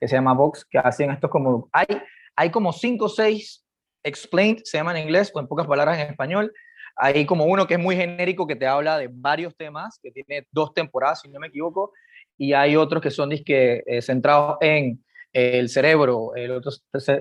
que 0.00 0.08
se 0.08 0.16
llama 0.16 0.32
Vox, 0.32 0.64
que 0.64 0.78
hacen 0.78 1.10
estos 1.10 1.30
como... 1.30 1.68
Hay, 1.72 1.86
hay 2.34 2.50
como 2.50 2.72
cinco 2.72 3.06
o 3.06 3.08
seis 3.08 3.64
explained, 4.02 4.62
se 4.64 4.78
llama 4.78 4.92
en 4.92 5.04
inglés 5.04 5.30
o 5.34 5.40
en 5.40 5.46
pocas 5.46 5.66
palabras 5.66 5.98
en 5.98 6.08
español. 6.08 6.52
Hay 6.98 7.24
como 7.26 7.44
uno 7.44 7.66
que 7.66 7.74
es 7.74 7.80
muy 7.80 7.96
genérico 7.96 8.46
que 8.46 8.56
te 8.56 8.66
habla 8.66 8.98
de 8.98 9.08
varios 9.10 9.56
temas, 9.56 9.98
que 10.02 10.10
tiene 10.10 10.46
dos 10.50 10.74
temporadas, 10.74 11.20
si 11.20 11.28
no 11.28 11.38
me 11.38 11.46
equivoco, 11.46 11.92
y 12.36 12.52
hay 12.52 12.76
otros 12.76 13.02
que 13.02 13.10
son 13.10 13.30
disque, 13.30 13.82
eh, 13.86 14.02
centrados 14.02 14.58
en 14.60 15.04
el 15.32 15.68
cerebro, 15.68 16.34
el 16.34 16.50
otro 16.50 16.72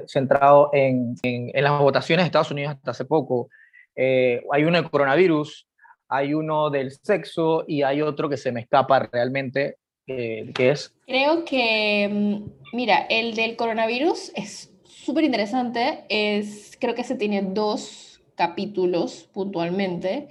centrado 0.07 0.69
en, 0.73 1.15
en, 1.23 1.63
las 1.63 1.79
votaciones 1.79 2.23
de 2.23 2.27
Estados 2.27 2.51
Unidos 2.51 2.75
hasta 2.75 2.91
hace 2.91 3.05
poco. 3.05 3.49
Eh, 3.95 4.41
hay 4.51 4.63
uno 4.63 4.81
de 4.81 4.89
coronavirus, 4.89 5.67
hay 6.07 6.33
uno 6.33 6.69
del 6.69 6.91
sexo 6.91 7.65
y 7.67 7.83
hay 7.83 8.01
otro 8.01 8.29
que 8.29 8.37
se 8.37 8.51
me 8.51 8.61
escapa 8.61 8.99
realmente, 9.11 9.77
eh, 10.07 10.51
que 10.55 10.71
es... 10.71 10.95
Creo 11.05 11.43
que, 11.45 12.09
mm, 12.09 12.75
mira, 12.75 13.05
el 13.09 13.35
del 13.35 13.55
coronavirus 13.55 14.31
es 14.35 14.73
súper 14.83 15.25
interesante. 15.25 16.05
Es, 16.09 16.77
creo 16.79 16.95
que 16.95 17.03
se 17.03 17.15
tiene 17.15 17.41
dos 17.41 18.16
capítulos 18.37 19.27
puntualmente, 19.33 20.29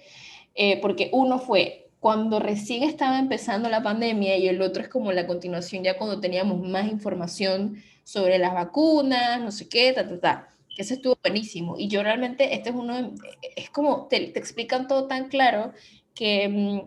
eh, 0.55 0.81
porque 0.81 1.11
uno 1.13 1.39
fue 1.39 1.91
cuando 2.01 2.39
recién 2.39 2.85
estaba 2.85 3.19
empezando 3.19 3.69
la 3.69 3.83
pandemia 3.83 4.37
y 4.37 4.49
el 4.49 4.63
otro 4.63 4.83
es 4.83 4.89
como 4.89 5.13
la 5.13 5.27
continuación 5.27 5.83
ya 5.83 5.99
cuando 5.99 6.21
teníamos 6.21 6.61
más 6.67 6.87
información 6.89 7.83
sobre 8.05 8.39
las 8.39 8.55
vacunas, 8.55 9.41
no 9.41 9.51
sé 9.51 9.69
qué, 9.69 9.93
ta, 9.93 10.09
ta, 10.09 10.21
ta. 10.21 10.49
Que 10.75 10.83
ese 10.83 10.95
estuvo 10.95 11.19
buenísimo. 11.23 11.77
Y 11.79 11.89
yo 11.89 12.03
realmente, 12.03 12.55
este 12.55 12.71
es 12.71 12.77
uno, 12.77 13.13
es 13.57 13.71
como, 13.71 14.07
te, 14.07 14.21
te 14.29 14.39
explican 14.39 14.87
todo 14.87 15.09
tan 15.09 15.29
claro 15.29 15.73
que 16.15 16.49
mm, 16.49 16.81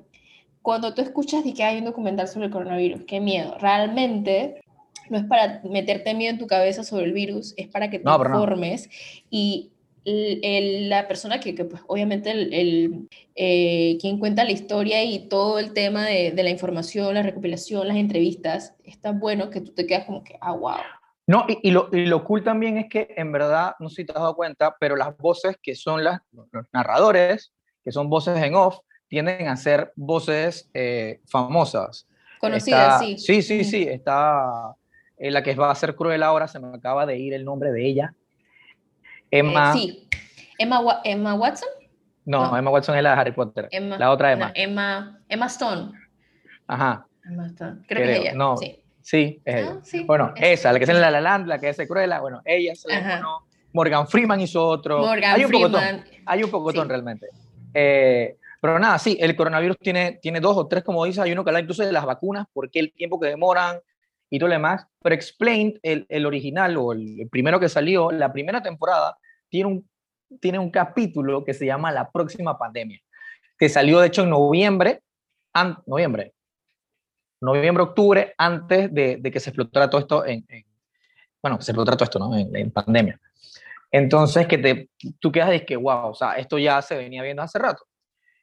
cuando 0.62 0.94
tú 0.94 1.02
escuchas 1.02 1.44
de 1.44 1.54
que 1.54 1.64
hay 1.64 1.80
un 1.80 1.86
documental 1.86 2.28
sobre 2.28 2.46
el 2.46 2.52
coronavirus, 2.52 3.02
qué 3.06 3.20
miedo. 3.20 3.58
Realmente 3.60 4.62
no 5.10 5.18
es 5.18 5.26
para 5.26 5.62
meterte 5.70 6.14
miedo 6.14 6.32
en 6.32 6.40
tu 6.40 6.48
cabeza 6.48 6.84
sobre 6.84 7.06
el 7.06 7.14
virus, 7.14 7.54
es 7.58 7.68
para 7.68 7.90
que 7.90 8.00
te 8.00 8.10
informes 8.10 8.90
y 9.30 9.72
la 10.90 11.08
persona 11.08 11.40
que, 11.40 11.54
pues, 11.54 11.82
obviamente 11.88 12.32
el, 12.32 13.08
eh, 13.36 13.98
quien 14.00 14.20
cuenta 14.20 14.44
la 14.44 14.52
historia 14.52 15.04
y 15.04 15.28
todo 15.28 15.60
el 15.60 15.74
tema 15.74 16.06
de, 16.06 16.34
la 16.36 16.50
información, 16.50 17.14
la 17.14 17.24
recopilación, 17.24 17.88
las 17.88 17.98
entrevistas, 17.98 18.76
es 18.84 19.00
tan 19.00 19.20
bueno 19.20 19.50
que 19.50 19.62
tú 19.62 19.74
te 19.74 19.86
quedas 19.86 20.06
como 20.06 20.24
que, 20.24 20.38
ah, 20.42 20.54
wow. 20.54 20.78
No, 21.28 21.46
y, 21.48 21.70
lo, 21.70 21.90
y, 21.92 22.08
lo, 22.08 22.24
cool 22.24 22.44
también 22.44 22.78
es 22.78 22.90
que 22.90 23.14
en 23.16 23.32
verdad, 23.32 23.76
no 23.80 23.90
sé 23.90 23.98
si 23.98 24.06
te 24.06 24.14
has 24.14 24.20
dado 24.20 24.36
cuenta, 24.36 24.76
pero 24.80 24.96
las 24.96 25.16
voces 25.18 25.58
que 25.62 25.76
son 25.76 26.04
las, 26.04 26.22
los 26.32 26.66
narradores, 26.74 27.54
que 27.84 27.92
son 27.92 28.10
voces 28.10 28.42
en 28.42 28.56
off, 28.56 28.80
tienden 29.08 29.48
a 29.48 29.56
ser 29.56 29.92
voces 29.96 30.70
eh, 30.74 31.22
famosas. 31.28 32.08
Conocidas, 32.40 33.00
sí. 33.00 33.18
Sí, 33.18 33.42
sí, 33.42 33.64
sí. 33.64 33.84
Está 33.84 34.76
eh, 35.18 35.30
la 35.30 35.44
que 35.44 35.54
va 35.56 35.70
a 35.70 35.76
ser 35.76 35.96
cruel 35.96 36.24
ahora, 36.24 36.48
se 36.48 36.60
me 36.60 36.76
acaba 36.76 37.06
de 37.06 37.18
ir 37.18 37.34
el 37.34 37.44
nombre 37.44 37.72
de 37.72 37.86
ella. 37.86 38.16
Emma. 39.32 39.72
Eh, 39.72 39.78
sí. 39.78 40.10
Emma, 40.58 41.02
Emma 41.04 41.36
Watson. 41.36 41.70
No, 42.26 42.56
Emma 42.56 42.70
Watson 42.70 42.96
es 42.96 43.04
la 43.04 43.16
de 43.16 43.22
Harry 43.22 43.32
Potter. 43.32 43.70
la 43.72 44.12
otra 44.12 44.34
Emma. 44.34 44.52
Emma. 44.54 45.20
Emma 45.28 45.46
Stone. 45.48 45.92
Ajá. 46.68 47.08
Emma 47.24 47.48
Stone. 47.48 47.82
Creo, 47.88 48.04
que 48.04 48.12
es 48.12 48.20
ella. 48.20 48.34
No. 48.34 48.58
Sí. 48.58 48.84
Sí, 49.02 49.42
es 49.44 49.56
ella. 49.56 49.80
Ah, 49.80 50.04
bueno, 50.06 50.34
esa, 50.36 50.72
la 50.72 50.78
que 50.78 50.84
es 50.84 50.90
en 50.90 51.02
La 51.02 51.10
La 51.10 51.22
Land, 51.22 51.48
la 51.48 51.60
que 51.60 51.70
es 51.70 51.78
Cruella, 51.88 52.20
bueno, 52.20 52.42
ella 52.46 52.76
se 52.76 52.90
la 52.90 53.24
Morgan 53.74 54.08
Freeman 54.08 54.42
hizo 54.42 54.66
otro. 54.66 55.00
Morgan 55.00 55.36
hay 55.36 55.46
un 55.46 55.50
Freeman. 55.50 56.06
hay 56.26 56.44
un 56.44 56.52
pocotón 56.52 56.90
realmente. 56.90 57.28
Eh, 57.74 58.38
pero 58.62 58.78
nada, 58.78 59.00
sí, 59.00 59.18
el 59.20 59.36
coronavirus 59.36 59.78
tiene, 59.78 60.20
tiene 60.22 60.40
dos 60.40 60.58
o 60.58 60.68
tres, 60.68 60.84
como 60.84 61.06
dice, 61.06 61.22
hay 61.22 61.32
uno 61.32 61.44
que 61.44 61.50
habla 61.50 61.62
incluso 61.62 61.84
de 61.84 61.92
las 61.92 62.06
vacunas, 62.06 62.46
por 62.52 62.70
qué 62.70 62.80
el 62.80 62.92
tiempo 62.94 63.20
que 63.20 63.28
demoran 63.28 63.80
y 64.30 64.40
todo 64.40 64.50
lo 64.50 64.54
demás. 64.54 64.86
Pero 65.02 65.16
Explained, 65.16 65.80
el, 65.82 66.06
el 66.10 66.26
original 66.26 66.78
o 66.78 66.94
el, 66.94 67.28
primero 67.32 67.60
que 67.60 67.70
salió, 67.70 68.12
la 68.12 68.32
primera 68.32 68.62
temporada, 68.62 69.18
tiene 69.50 69.70
un, 69.70 69.90
tiene 70.40 70.60
un 70.60 70.70
capítulo 70.70 71.44
que 71.44 71.54
se 71.54 71.66
llama 71.66 71.92
La 71.92 72.10
próxima 72.10 72.58
pandemia, 72.58 73.00
que 73.58 73.70
salió 73.70 74.00
de 74.00 74.08
hecho 74.08 74.24
en 74.24 74.30
noviembre, 74.30 75.02
noviembre, 75.86 76.34
noviembre, 77.42 77.84
octubre, 77.84 78.34
antes 78.38 78.94
de, 78.94 79.22
que 79.22 79.40
se 79.40 79.50
explotara 79.50 79.90
todo 79.90 80.02
esto 80.02 80.26
en, 80.26 80.46
bueno, 81.42 81.58
que 81.58 81.64
se 81.64 81.72
explotara 81.72 81.98
todo 81.98 82.06
esto, 82.06 82.20
¿no? 82.20 82.36
En, 82.36 82.72
pandemia. 82.72 83.20
Entonces, 83.92 84.46
que 84.46 84.58
te, 84.58 84.90
tú 85.20 85.32
quedas 85.32 85.50
de 85.50 85.66
que, 85.66 85.76
wow, 85.76 86.10
o 86.10 86.14
sea, 86.14 86.34
esto 86.34 86.60
ya 86.60 86.82
se 86.82 86.96
venía 86.96 87.24
viendo 87.24 87.42
hace 87.42 87.58
rato. 87.58 87.86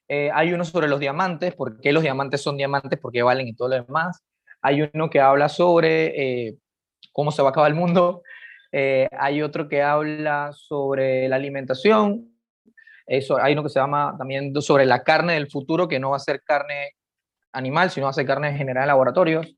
Eh, 0.09 0.31
hay 0.33 0.53
uno 0.53 0.65
sobre 0.65 0.89
los 0.89 0.99
diamantes, 0.99 1.55
por 1.55 1.81
qué 1.81 1.93
los 1.93 2.03
diamantes 2.03 2.41
son 2.41 2.57
diamantes, 2.57 2.99
por 2.99 3.13
qué 3.13 3.23
valen 3.23 3.49
y 3.49 3.55
todo 3.55 3.69
lo 3.69 3.75
demás. 3.77 4.23
Hay 4.67 4.83
uno 4.93 5.09
que 5.09 5.21
habla 5.21 5.49
sobre 5.49 6.49
eh, 6.49 6.59
cómo 7.13 7.31
se 7.31 7.41
va 7.41 7.49
a 7.49 7.53
acabar 7.53 7.71
el 7.71 7.77
mundo. 7.77 8.23
Eh, 8.73 9.07
hay 9.17 9.41
otro 9.41 9.69
que 9.69 9.81
habla 9.81 10.51
sobre 10.53 11.29
la 11.29 11.37
alimentación. 11.37 12.37
Eso, 13.07 13.41
hay 13.41 13.53
uno 13.53 13.63
que 13.63 13.69
se 13.69 13.79
llama 13.79 14.17
también 14.19 14.53
sobre 14.61 14.85
la 14.85 15.05
carne 15.05 15.35
del 15.35 15.49
futuro, 15.49 15.87
que 15.87 16.01
no 16.01 16.11
va 16.11 16.17
a 16.17 16.19
ser 16.19 16.43
carne 16.43 16.95
animal, 17.53 17.93
sino 17.93 18.09
hace 18.09 18.27
carne 18.27 18.57
general 18.57 18.83
en 18.83 18.89
laboratorios. 18.89 19.57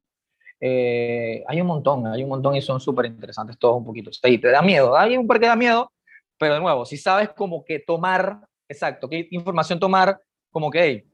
Eh, 0.60 1.42
hay 1.48 1.60
un 1.62 1.68
montón, 1.68 2.06
hay 2.06 2.22
un 2.22 2.28
montón 2.28 2.54
y 2.54 2.60
son 2.60 2.78
súper 2.78 3.06
interesantes 3.06 3.56
todos 3.58 3.78
un 3.78 3.86
poquito. 3.86 4.10
Te 4.20 4.50
da 4.50 4.60
miedo, 4.60 4.94
hay 4.94 5.16
un 5.16 5.26
par 5.26 5.40
que 5.40 5.46
da 5.46 5.56
miedo, 5.56 5.90
pero 6.38 6.52
de 6.52 6.60
nuevo, 6.60 6.84
si 6.84 6.98
sabes 6.98 7.30
como 7.30 7.64
que 7.64 7.78
tomar, 7.78 8.40
exacto, 8.68 9.08
qué 9.08 9.26
información 9.30 9.80
tomar, 9.80 10.20
como 10.50 10.70
que, 10.70 10.82
hey, 10.82 11.04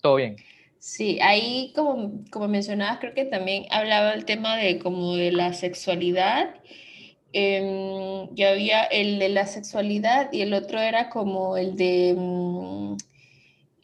todo 0.00 0.16
bien. 0.16 0.34
Sí, 0.84 1.20
ahí 1.22 1.72
como, 1.76 2.24
como 2.32 2.48
mencionabas, 2.48 2.98
creo 2.98 3.14
que 3.14 3.24
también 3.24 3.66
hablaba 3.70 4.14
el 4.14 4.24
tema 4.24 4.56
de 4.56 4.80
como 4.80 5.14
de 5.14 5.30
la 5.30 5.52
sexualidad. 5.52 6.56
Eh, 7.32 8.26
ya 8.32 8.50
había 8.50 8.82
el 8.86 9.20
de 9.20 9.28
la 9.28 9.46
sexualidad 9.46 10.32
y 10.32 10.40
el 10.40 10.52
otro 10.52 10.80
era 10.80 11.08
como 11.08 11.56
el 11.56 11.76
de... 11.76 12.16
Mm, 12.18 12.96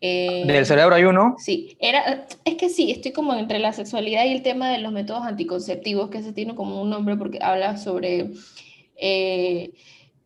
eh, 0.00 0.42
¿Del 0.44 0.66
cerebro 0.66 0.96
hay 0.96 1.04
uno? 1.04 1.36
Sí, 1.38 1.76
era, 1.78 2.26
es 2.44 2.56
que 2.56 2.68
sí, 2.68 2.90
estoy 2.90 3.12
como 3.12 3.32
entre 3.34 3.60
la 3.60 3.72
sexualidad 3.72 4.24
y 4.24 4.32
el 4.32 4.42
tema 4.42 4.72
de 4.72 4.78
los 4.78 4.90
métodos 4.90 5.22
anticonceptivos, 5.22 6.10
que 6.10 6.18
ese 6.18 6.32
tiene 6.32 6.56
como 6.56 6.82
un 6.82 6.90
nombre 6.90 7.16
porque 7.16 7.38
habla 7.40 7.76
sobre 7.76 8.32
eh, 8.96 9.70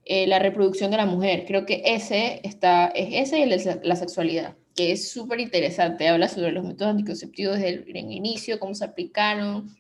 eh, 0.07 0.27
la 0.27 0.39
reproducción 0.39 0.91
de 0.91 0.97
la 0.97 1.07
mujer. 1.07 1.45
Creo 1.47 1.67
que 1.67 1.83
ese 1.85 2.41
está, 2.45 2.87
es 2.87 3.29
ese 3.29 3.41
y 3.41 3.43
el 3.43 3.51
de 3.51 3.81
la 3.85 3.97
sexualidad, 3.97 4.55
que 4.75 4.93
es 4.93 5.11
súper 5.11 5.41
interesante. 5.41 6.09
Habla 6.09 6.29
sobre 6.29 6.53
los 6.53 6.65
métodos 6.65 6.93
anticonceptivos 6.93 7.57
desde 7.57 7.91
el 7.91 7.97
inicio, 7.97 8.59
cómo 8.59 8.75
se 8.75 8.85
aplicaron. 8.85 9.75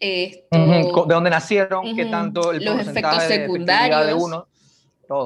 de 0.00 0.44
dónde 1.08 1.30
nacieron, 1.30 1.96
qué 1.96 2.06
tanto 2.06 2.52
el 2.52 2.64
los 2.64 2.80
efectos 2.80 3.22
secundarios 3.24 4.06
de 4.06 4.14
uno 4.14 4.46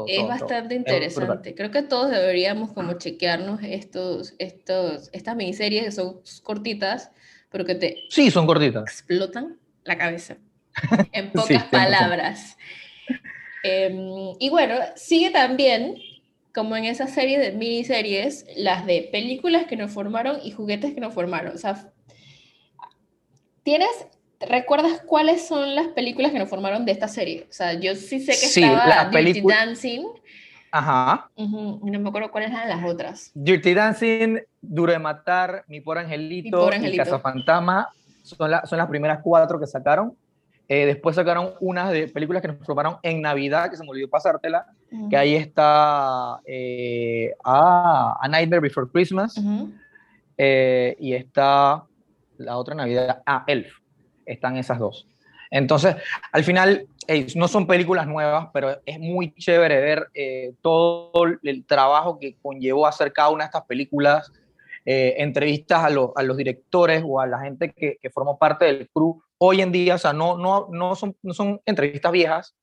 es 0.06 0.26
bastante 0.26 0.74
interesante. 0.74 1.54
Creo 1.54 1.70
que 1.70 1.82
todos 1.82 2.10
deberíamos 2.10 2.72
como 2.72 2.94
chequearnos 2.94 3.60
estos, 3.62 4.34
estos, 4.38 5.10
estas 5.12 5.36
miniseries 5.36 5.84
que 5.84 5.92
son 5.92 6.20
cortitas, 6.42 7.10
pero 7.50 7.64
que 7.64 7.74
te... 7.74 7.96
Sí, 8.10 8.30
son 8.30 8.46
cortitas. 8.46 8.84
Explotan 8.84 9.58
la 9.84 9.98
cabeza. 9.98 10.36
En 11.12 11.32
pocas 11.32 11.64
palabras. 11.64 12.56
Em, 13.62 14.34
y 14.38 14.50
bueno, 14.50 14.74
sigue 14.94 15.30
también, 15.30 15.96
como 16.56 16.74
en 16.74 16.86
esas 16.86 17.12
series 17.12 17.38
de 17.38 17.52
miniseries, 17.52 18.46
las 18.56 18.86
de 18.86 19.10
películas 19.12 19.66
que 19.66 19.76
nos 19.76 19.92
formaron 19.92 20.38
y 20.42 20.50
juguetes 20.50 20.94
que 20.94 21.00
nos 21.00 21.12
formaron. 21.12 21.54
O 21.54 21.58
sea, 21.58 21.92
tienes 23.62 24.06
¿Recuerdas 24.40 25.02
cuáles 25.06 25.46
son 25.46 25.74
las 25.74 25.88
películas 25.88 26.30
que 26.30 26.38
nos 26.38 26.48
formaron 26.48 26.84
de 26.84 26.92
esta 26.92 27.08
serie? 27.08 27.46
O 27.48 27.52
sea, 27.52 27.72
yo 27.74 27.94
sí 27.94 28.20
sé 28.20 28.32
que 28.32 28.48
sí, 28.48 28.62
estaba 28.62 29.08
Dirty 29.10 29.40
Dancing. 29.40 30.04
Ajá. 30.70 31.30
no 31.36 31.80
me 31.82 32.08
acuerdo 32.08 32.30
cuáles 32.30 32.50
eran 32.50 32.68
las 32.68 32.84
otras. 32.84 33.30
Dirty 33.34 33.72
Dancing, 33.72 34.38
Duro 34.60 34.92
de 34.92 34.98
Matar, 34.98 35.64
Mi 35.68 35.80
Por 35.80 35.96
Angelito, 35.96 36.70
Mi 36.78 36.88
y 36.88 36.96
Casa 36.96 37.18
Fantasma. 37.18 37.88
Son, 38.22 38.50
son 38.64 38.78
las 38.78 38.88
primeras 38.88 39.20
cuatro 39.22 39.58
que 39.58 39.66
sacaron. 39.66 40.14
Eh, 40.68 40.86
después 40.86 41.14
sacaron 41.14 41.52
unas 41.60 41.92
de 41.92 42.08
películas 42.08 42.42
que 42.42 42.48
nos 42.48 42.66
formaron 42.66 42.96
en 43.02 43.22
Navidad, 43.22 43.70
que 43.70 43.76
se 43.76 43.84
me 43.84 43.90
olvidó 43.90 44.08
pasártela, 44.08 44.66
que 45.08 45.16
ahí 45.16 45.36
está 45.36 46.40
eh, 46.44 47.34
ah, 47.44 48.16
A 48.20 48.28
Nightmare 48.28 48.60
Before 48.60 48.88
Christmas, 48.92 49.40
eh, 50.36 50.96
y 50.98 51.14
está 51.14 51.84
la 52.38 52.56
otra 52.56 52.74
Navidad, 52.74 53.22
ah, 53.26 53.44
Elf. 53.46 53.78
Están 54.24 54.56
esas 54.56 54.80
dos. 54.80 55.06
Entonces, 55.52 55.94
al 56.32 56.42
final, 56.42 56.88
no 57.36 57.46
son 57.46 57.68
películas 57.68 58.08
nuevas, 58.08 58.48
pero 58.52 58.80
es 58.84 58.98
muy 58.98 59.32
chévere 59.34 59.80
ver 59.80 60.10
todo 60.60 61.12
el 61.44 61.64
trabajo 61.64 62.18
que 62.18 62.36
conllevó 62.42 62.88
hacer 62.88 63.12
cada 63.12 63.28
una 63.28 63.44
de 63.44 63.46
estas 63.46 63.66
películas, 63.66 64.32
entrevistas 64.84 65.78
a, 65.78 65.86
a, 65.86 66.22
los 66.24 66.36
directores 66.36 67.04
o 67.06 67.20
a 67.20 67.26
la 67.28 67.38
gente 67.38 67.72
que, 67.72 67.98
que, 68.02 68.10
formó 68.10 68.36
parte 68.36 68.64
del 68.64 68.88
crew 68.88 69.20
hoy 69.38 69.60
en 69.60 69.72
día, 69.72 69.96
o 69.96 69.98
sea, 69.98 70.12
no, 70.12 70.36
no, 70.36 70.68
no, 70.70 70.94
son, 70.94 71.16
no 71.22 71.34
son 71.34 71.60
entrevistas 71.66 72.12
viejas, 72.12 72.56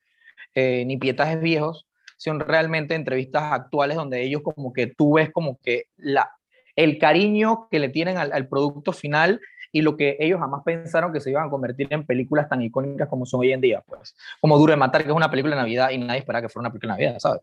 eh, 0.55 0.83
ni 0.85 0.97
pietajes 0.97 1.41
viejos, 1.41 1.87
son 2.17 2.39
realmente 2.39 2.95
entrevistas 2.95 3.51
actuales 3.51 3.97
donde 3.97 4.23
ellos 4.23 4.41
como 4.43 4.71
que 4.71 4.87
tú 4.87 5.15
ves 5.15 5.31
como 5.31 5.59
que 5.61 5.85
la, 5.97 6.29
el 6.75 6.97
cariño 6.97 7.67
que 7.69 7.79
le 7.79 7.89
tienen 7.89 8.17
al, 8.17 8.31
al 8.31 8.47
producto 8.47 8.93
final 8.93 9.41
y 9.75 9.81
lo 9.81 9.97
que 9.97 10.15
ellos 10.19 10.39
jamás 10.39 10.61
pensaron 10.63 11.11
que 11.11 11.19
se 11.19 11.31
iban 11.31 11.47
a 11.47 11.49
convertir 11.49 11.87
en 11.89 12.05
películas 12.05 12.47
tan 12.47 12.61
icónicas 12.61 13.09
como 13.09 13.25
son 13.25 13.39
hoy 13.39 13.51
en 13.51 13.59
día, 13.59 13.83
pues. 13.85 14.15
Como 14.39 14.57
Duro 14.57 14.71
de 14.71 14.77
Matar, 14.77 15.01
que 15.01 15.09
es 15.09 15.15
una 15.15 15.31
película 15.31 15.55
de 15.55 15.61
Navidad 15.63 15.89
y 15.89 15.97
nadie 15.97 16.19
esperaba 16.19 16.43
que 16.43 16.49
fuera 16.49 16.67
una 16.67 16.71
película 16.71 16.95
de 16.95 17.05
Navidad, 17.05 17.19
¿sabes? 17.19 17.41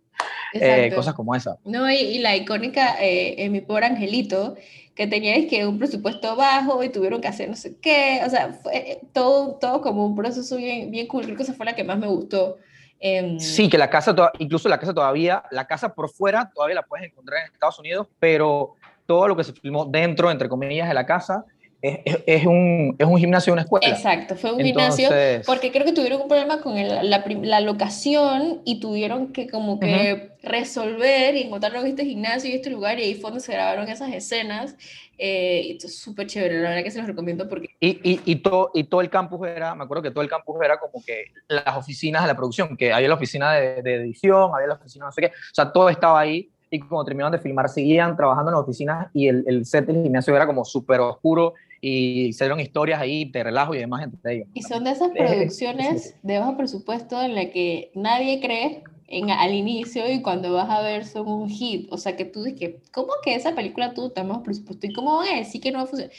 Eh, 0.52 0.92
cosas 0.94 1.14
como 1.14 1.34
esa. 1.34 1.58
No, 1.64 1.90
y, 1.90 2.18
la 2.20 2.36
icónica 2.36 2.96
eh, 3.00 3.48
Mi 3.50 3.60
Pobre 3.60 3.86
Angelito, 3.86 4.54
que 5.00 5.06
tenía 5.06 5.48
que 5.48 5.66
un 5.66 5.78
presupuesto 5.78 6.36
bajo 6.36 6.84
y 6.84 6.90
tuvieron 6.90 7.22
que 7.22 7.28
hacer 7.28 7.48
no 7.48 7.56
sé 7.56 7.74
qué, 7.80 8.20
o 8.22 8.28
sea, 8.28 8.52
fue 8.52 8.76
eh, 8.76 9.00
todo, 9.14 9.54
todo 9.54 9.80
como 9.80 10.04
un 10.04 10.14
proceso 10.14 10.58
bien, 10.58 10.90
bien 10.90 11.06
cool, 11.06 11.24
creo 11.24 11.38
que 11.38 11.42
esa 11.42 11.54
fue 11.54 11.64
la 11.64 11.74
que 11.74 11.84
más 11.84 11.98
me 11.98 12.06
gustó. 12.06 12.58
Em, 12.98 13.40
sí, 13.40 13.70
que 13.70 13.78
la 13.78 13.88
casa, 13.88 14.14
incluso 14.38 14.68
la 14.68 14.78
casa 14.78 14.92
todavía, 14.92 15.42
la 15.52 15.66
casa 15.66 15.94
por 15.94 16.10
fuera 16.10 16.50
todavía 16.54 16.74
la 16.74 16.82
puedes 16.82 17.06
encontrar 17.06 17.46
en 17.46 17.50
Estados 17.54 17.78
Unidos, 17.78 18.08
pero 18.18 18.74
todo 19.06 19.26
lo 19.26 19.34
que 19.38 19.44
se 19.44 19.54
filmó 19.54 19.86
dentro, 19.86 20.30
entre 20.30 20.50
comillas, 20.50 20.86
de 20.86 20.92
la 20.92 21.06
casa, 21.06 21.46
es, 21.82 22.18
es, 22.26 22.46
un, 22.46 22.94
es 22.98 23.06
un 23.06 23.18
gimnasio, 23.18 23.52
una 23.52 23.62
escuela. 23.62 23.88
Exacto, 23.88 24.36
fue 24.36 24.52
un 24.52 24.60
gimnasio, 24.60 25.08
porque 25.46 25.72
creo 25.72 25.84
que 25.86 25.92
tuvieron 25.92 26.20
un 26.20 26.28
problema 26.28 26.60
con 26.60 26.76
el, 26.76 27.08
la, 27.08 27.24
la, 27.26 27.60
locación 27.60 28.60
y 28.64 28.80
tuvieron 28.80 29.32
que 29.32 29.48
como 29.48 29.80
que 29.80 30.32
resolver 30.42 31.36
y 31.36 31.42
encontraron 31.42 31.86
este 31.86 32.04
gimnasio 32.04 32.50
y 32.50 32.54
este 32.54 32.70
lugar 32.70 32.98
y 32.98 33.04
ahí 33.04 33.14
fue 33.14 33.30
donde 33.30 33.44
se 33.44 33.52
grabaron 33.52 33.88
esas 33.88 34.12
escenas. 34.12 34.76
Eh, 35.16 35.76
es 35.82 35.98
súper 35.98 36.26
chévere, 36.26 36.60
la 36.60 36.70
verdad 36.70 36.84
que 36.84 36.90
se 36.90 36.98
los 36.98 37.06
recomiendo 37.06 37.48
porque... 37.48 37.68
Y, 37.78 37.88
y, 38.02 38.20
y, 38.24 38.36
todo, 38.36 38.70
y 38.74 38.84
todo 38.84 39.00
el 39.02 39.10
campus 39.10 39.46
era, 39.48 39.74
me 39.74 39.84
acuerdo 39.84 40.02
que 40.02 40.10
todo 40.10 40.22
el 40.22 40.30
campus 40.30 40.56
era 40.62 40.78
como 40.78 41.04
que 41.04 41.26
las 41.48 41.76
oficinas 41.76 42.22
de 42.22 42.28
la 42.28 42.36
producción, 42.36 42.76
que 42.76 42.92
había 42.92 43.08
la 43.08 43.14
oficina 43.14 43.52
de, 43.52 43.82
de 43.82 43.96
edición, 43.96 44.50
había 44.54 44.68
la 44.68 44.74
oficina 44.74 45.06
no 45.06 45.12
sé 45.12 45.20
qué, 45.22 45.26
o 45.28 45.54
sea, 45.54 45.72
todo 45.72 45.90
estaba 45.90 46.20
ahí 46.20 46.50
y 46.70 46.78
cuando 46.78 47.04
terminaron 47.04 47.32
de 47.32 47.38
filmar 47.38 47.68
seguían 47.68 48.16
trabajando 48.16 48.50
en 48.50 48.54
las 48.54 48.62
oficinas 48.62 49.08
y 49.12 49.28
el, 49.28 49.44
el 49.46 49.66
set 49.66 49.86
del 49.86 50.02
gimnasio 50.02 50.34
era 50.36 50.46
como 50.46 50.64
súper 50.64 51.00
oscuro 51.00 51.54
y 51.80 52.26
hicieron 52.26 52.60
historias 52.60 53.00
ahí 53.00 53.24
de 53.24 53.42
relajo 53.42 53.74
y 53.74 53.78
demás 53.78 54.04
entre 54.04 54.34
ellos. 54.36 54.48
Y 54.54 54.62
son 54.62 54.84
de 54.84 54.90
esas 54.90 55.10
producciones 55.10 56.14
de 56.22 56.38
bajo 56.38 56.56
presupuesto 56.56 57.20
en 57.22 57.34
la 57.34 57.50
que 57.50 57.90
nadie 57.94 58.40
cree 58.40 58.82
en, 59.08 59.30
al 59.30 59.54
inicio 59.54 60.10
y 60.10 60.20
cuando 60.20 60.52
vas 60.52 60.68
a 60.70 60.82
ver 60.82 61.06
son 61.06 61.26
un 61.28 61.48
hit. 61.48 61.88
O 61.90 61.96
sea, 61.96 62.16
que 62.16 62.24
tú 62.24 62.44
dices, 62.44 62.76
¿cómo 62.92 63.08
que 63.24 63.34
esa 63.34 63.54
película 63.54 63.94
tuvo 63.94 64.10
tan 64.10 64.28
bajo 64.28 64.42
presupuesto? 64.42 64.86
¿Y 64.86 64.92
cómo 64.92 65.16
van 65.16 65.28
a 65.28 65.36
decir 65.38 65.60
que 65.60 65.72
no 65.72 65.78
va 65.78 65.84
a 65.84 65.86
funcionar? 65.86 66.14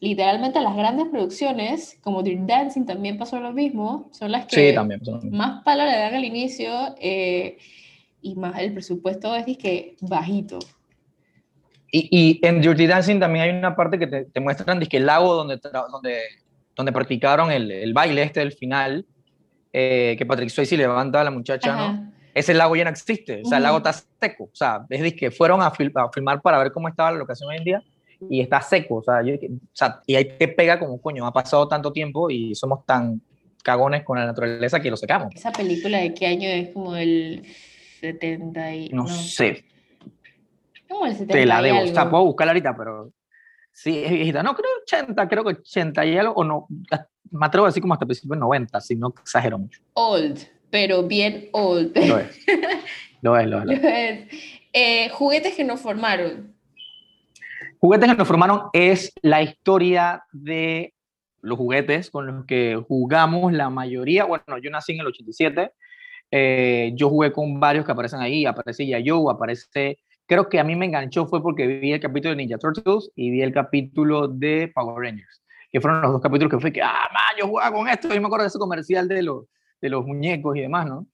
literalmente 0.00 0.60
las 0.60 0.76
grandes 0.76 1.08
producciones, 1.08 1.98
como 2.02 2.22
Dirty 2.22 2.44
Dancing 2.46 2.84
también 2.84 3.16
pasó 3.16 3.40
lo 3.40 3.52
mismo, 3.52 4.10
son 4.12 4.30
las 4.30 4.44
Sí, 4.44 4.56
que 4.56 4.72
también. 4.74 5.00
más 5.30 5.62
palo 5.64 5.84
le 5.84 5.96
dan 5.96 6.14
al 6.14 6.24
inicio 6.24 6.70
eh, 7.00 7.56
y 8.20 8.34
más 8.34 8.58
el 8.60 8.72
presupuesto 8.72 9.34
es 9.34 9.56
que 9.56 9.96
bajito. 10.00 10.58
Y, 11.98 12.08
y 12.10 12.46
en 12.46 12.60
Dirty 12.60 12.86
Dancing 12.86 13.18
también 13.18 13.44
hay 13.46 13.50
una 13.58 13.74
parte 13.74 13.98
que 13.98 14.06
te, 14.06 14.24
te 14.26 14.40
muestran 14.40 14.80
que 14.80 14.96
el 14.98 15.06
lago 15.06 15.34
donde, 15.34 15.58
donde, 15.90 16.18
donde 16.76 16.92
practicaron 16.92 17.50
el, 17.50 17.70
el 17.70 17.94
baile 17.94 18.22
este 18.22 18.40
del 18.40 18.52
final, 18.52 19.06
eh, 19.72 20.14
que 20.18 20.26
Patrick 20.26 20.50
Swayze 20.50 20.76
levanta 20.76 21.22
a 21.22 21.24
la 21.24 21.30
muchacha, 21.30 21.72
¿no? 21.74 21.82
Ajá. 21.84 22.12
Ese 22.34 22.52
lago 22.52 22.76
ya 22.76 22.84
no 22.84 22.90
existe, 22.90 23.40
o 23.42 23.48
sea, 23.48 23.56
el 23.56 23.62
lago 23.64 23.78
está 23.78 23.94
seco, 23.94 24.44
o 24.44 24.50
sea, 24.54 24.84
es 24.90 25.14
que 25.14 25.30
fueron 25.30 25.62
a, 25.62 25.72
fil- 25.72 25.90
a 25.94 26.12
filmar 26.12 26.42
para 26.42 26.58
ver 26.58 26.70
cómo 26.70 26.86
estaba 26.86 27.10
la 27.10 27.16
locación 27.16 27.48
hoy 27.48 27.56
en 27.56 27.64
día 27.64 27.82
y 28.28 28.42
está 28.42 28.60
seco, 28.60 28.96
o 28.96 29.02
sea, 29.02 29.22
yo 29.22 29.34
o 29.36 29.38
sea, 29.72 30.02
y 30.06 30.16
ahí 30.16 30.36
te 30.38 30.48
pega 30.48 30.78
como, 30.78 31.00
coño, 31.00 31.26
ha 31.26 31.32
pasado 31.32 31.66
tanto 31.66 31.92
tiempo 31.94 32.28
y 32.28 32.54
somos 32.54 32.84
tan 32.84 33.22
cagones 33.64 34.04
con 34.04 34.18
la 34.18 34.26
naturaleza 34.26 34.80
que 34.80 34.90
lo 34.90 34.98
secamos. 34.98 35.34
Esa 35.34 35.50
película 35.50 35.96
de 35.98 36.12
qué 36.12 36.26
año 36.26 36.46
es 36.50 36.68
como 36.74 36.94
el 36.94 37.42
70 38.00 38.74
y... 38.74 38.88
No, 38.90 39.08
sé, 39.08 39.64
Como 40.88 41.06
el 41.06 41.12
70 41.12 41.32
te 41.32 41.46
la 41.46 41.62
debo, 41.62 41.80
o 41.82 41.86
sea, 41.86 42.08
puedo 42.08 42.24
buscarla 42.24 42.52
ahorita, 42.52 42.76
pero 42.76 43.12
sí, 43.72 44.02
es 44.04 44.10
viejita, 44.10 44.42
no, 44.42 44.54
creo 44.54 44.70
80, 44.82 45.28
creo 45.28 45.44
que 45.44 45.50
80 45.50 46.06
y 46.06 46.18
algo, 46.18 46.34
o 46.34 46.44
no, 46.44 46.66
me 47.30 47.46
atrevo 47.46 47.66
a 47.66 47.68
decir 47.68 47.80
como 47.80 47.94
hasta 47.94 48.06
principios 48.06 48.38
90, 48.38 48.80
si 48.80 48.96
no 48.96 49.12
exagero 49.20 49.58
mucho. 49.58 49.80
Old, 49.94 50.38
pero 50.70 51.02
bien 51.02 51.48
old. 51.52 51.96
Lo 51.96 52.18
es, 52.18 52.46
lo 53.22 53.38
es, 53.38 53.46
lo 53.46 53.58
es. 53.58 53.66
lo 53.66 53.72
es. 53.72 53.82
Lo 53.82 53.88
es. 53.88 54.28
Eh, 54.72 55.08
juguetes 55.08 55.54
que 55.54 55.64
nos 55.64 55.80
formaron. 55.80 56.54
Juguetes 57.78 58.10
que 58.10 58.14
nos 58.14 58.28
formaron 58.28 58.62
es 58.72 59.12
la 59.22 59.42
historia 59.42 60.22
de 60.32 60.92
los 61.40 61.56
juguetes 61.56 62.10
con 62.10 62.26
los 62.26 62.44
que 62.44 62.76
jugamos 62.86 63.52
la 63.52 63.70
mayoría. 63.70 64.24
Bueno, 64.24 64.58
yo 64.62 64.70
nací 64.70 64.92
en 64.92 65.00
el 65.00 65.06
87. 65.06 65.70
eh, 66.30 66.92
yo 66.94 67.08
jugué 67.08 67.32
con 67.32 67.58
varios 67.60 67.86
que 67.86 67.92
aparecen 67.92 68.20
ahí. 68.20 68.44
Aparece 68.44 68.86
Yayo, 68.86 69.30
aparece. 69.30 69.98
Creo 70.26 70.48
que 70.48 70.58
a 70.58 70.64
mí 70.64 70.74
me 70.74 70.86
enganchó 70.86 71.26
fue 71.26 71.42
porque 71.42 71.66
vi 71.66 71.92
el 71.92 72.00
capítulo 72.00 72.30
de 72.30 72.36
Ninja 72.36 72.58
Turtles 72.58 73.10
y 73.14 73.30
vi 73.30 73.42
el 73.42 73.52
capítulo 73.52 74.26
de 74.28 74.70
Power 74.74 75.04
Rangers, 75.04 75.42
que 75.70 75.80
fueron 75.80 76.02
los 76.02 76.12
dos 76.12 76.20
capítulos 76.20 76.50
que 76.50 76.60
fue 76.60 76.72
que, 76.72 76.82
ah, 76.82 77.08
man, 77.12 77.38
yo 77.38 77.46
jugaba 77.46 77.76
con 77.76 77.88
esto. 77.88 78.08
Yo 78.12 78.20
me 78.20 78.26
acuerdo 78.26 78.42
de 78.44 78.48
ese 78.48 78.58
comercial 78.58 79.06
de 79.06 79.22
los, 79.22 79.44
de 79.80 79.88
los 79.88 80.04
muñecos 80.04 80.56
y 80.56 80.62
demás, 80.62 80.86
¿no? 80.86 81.06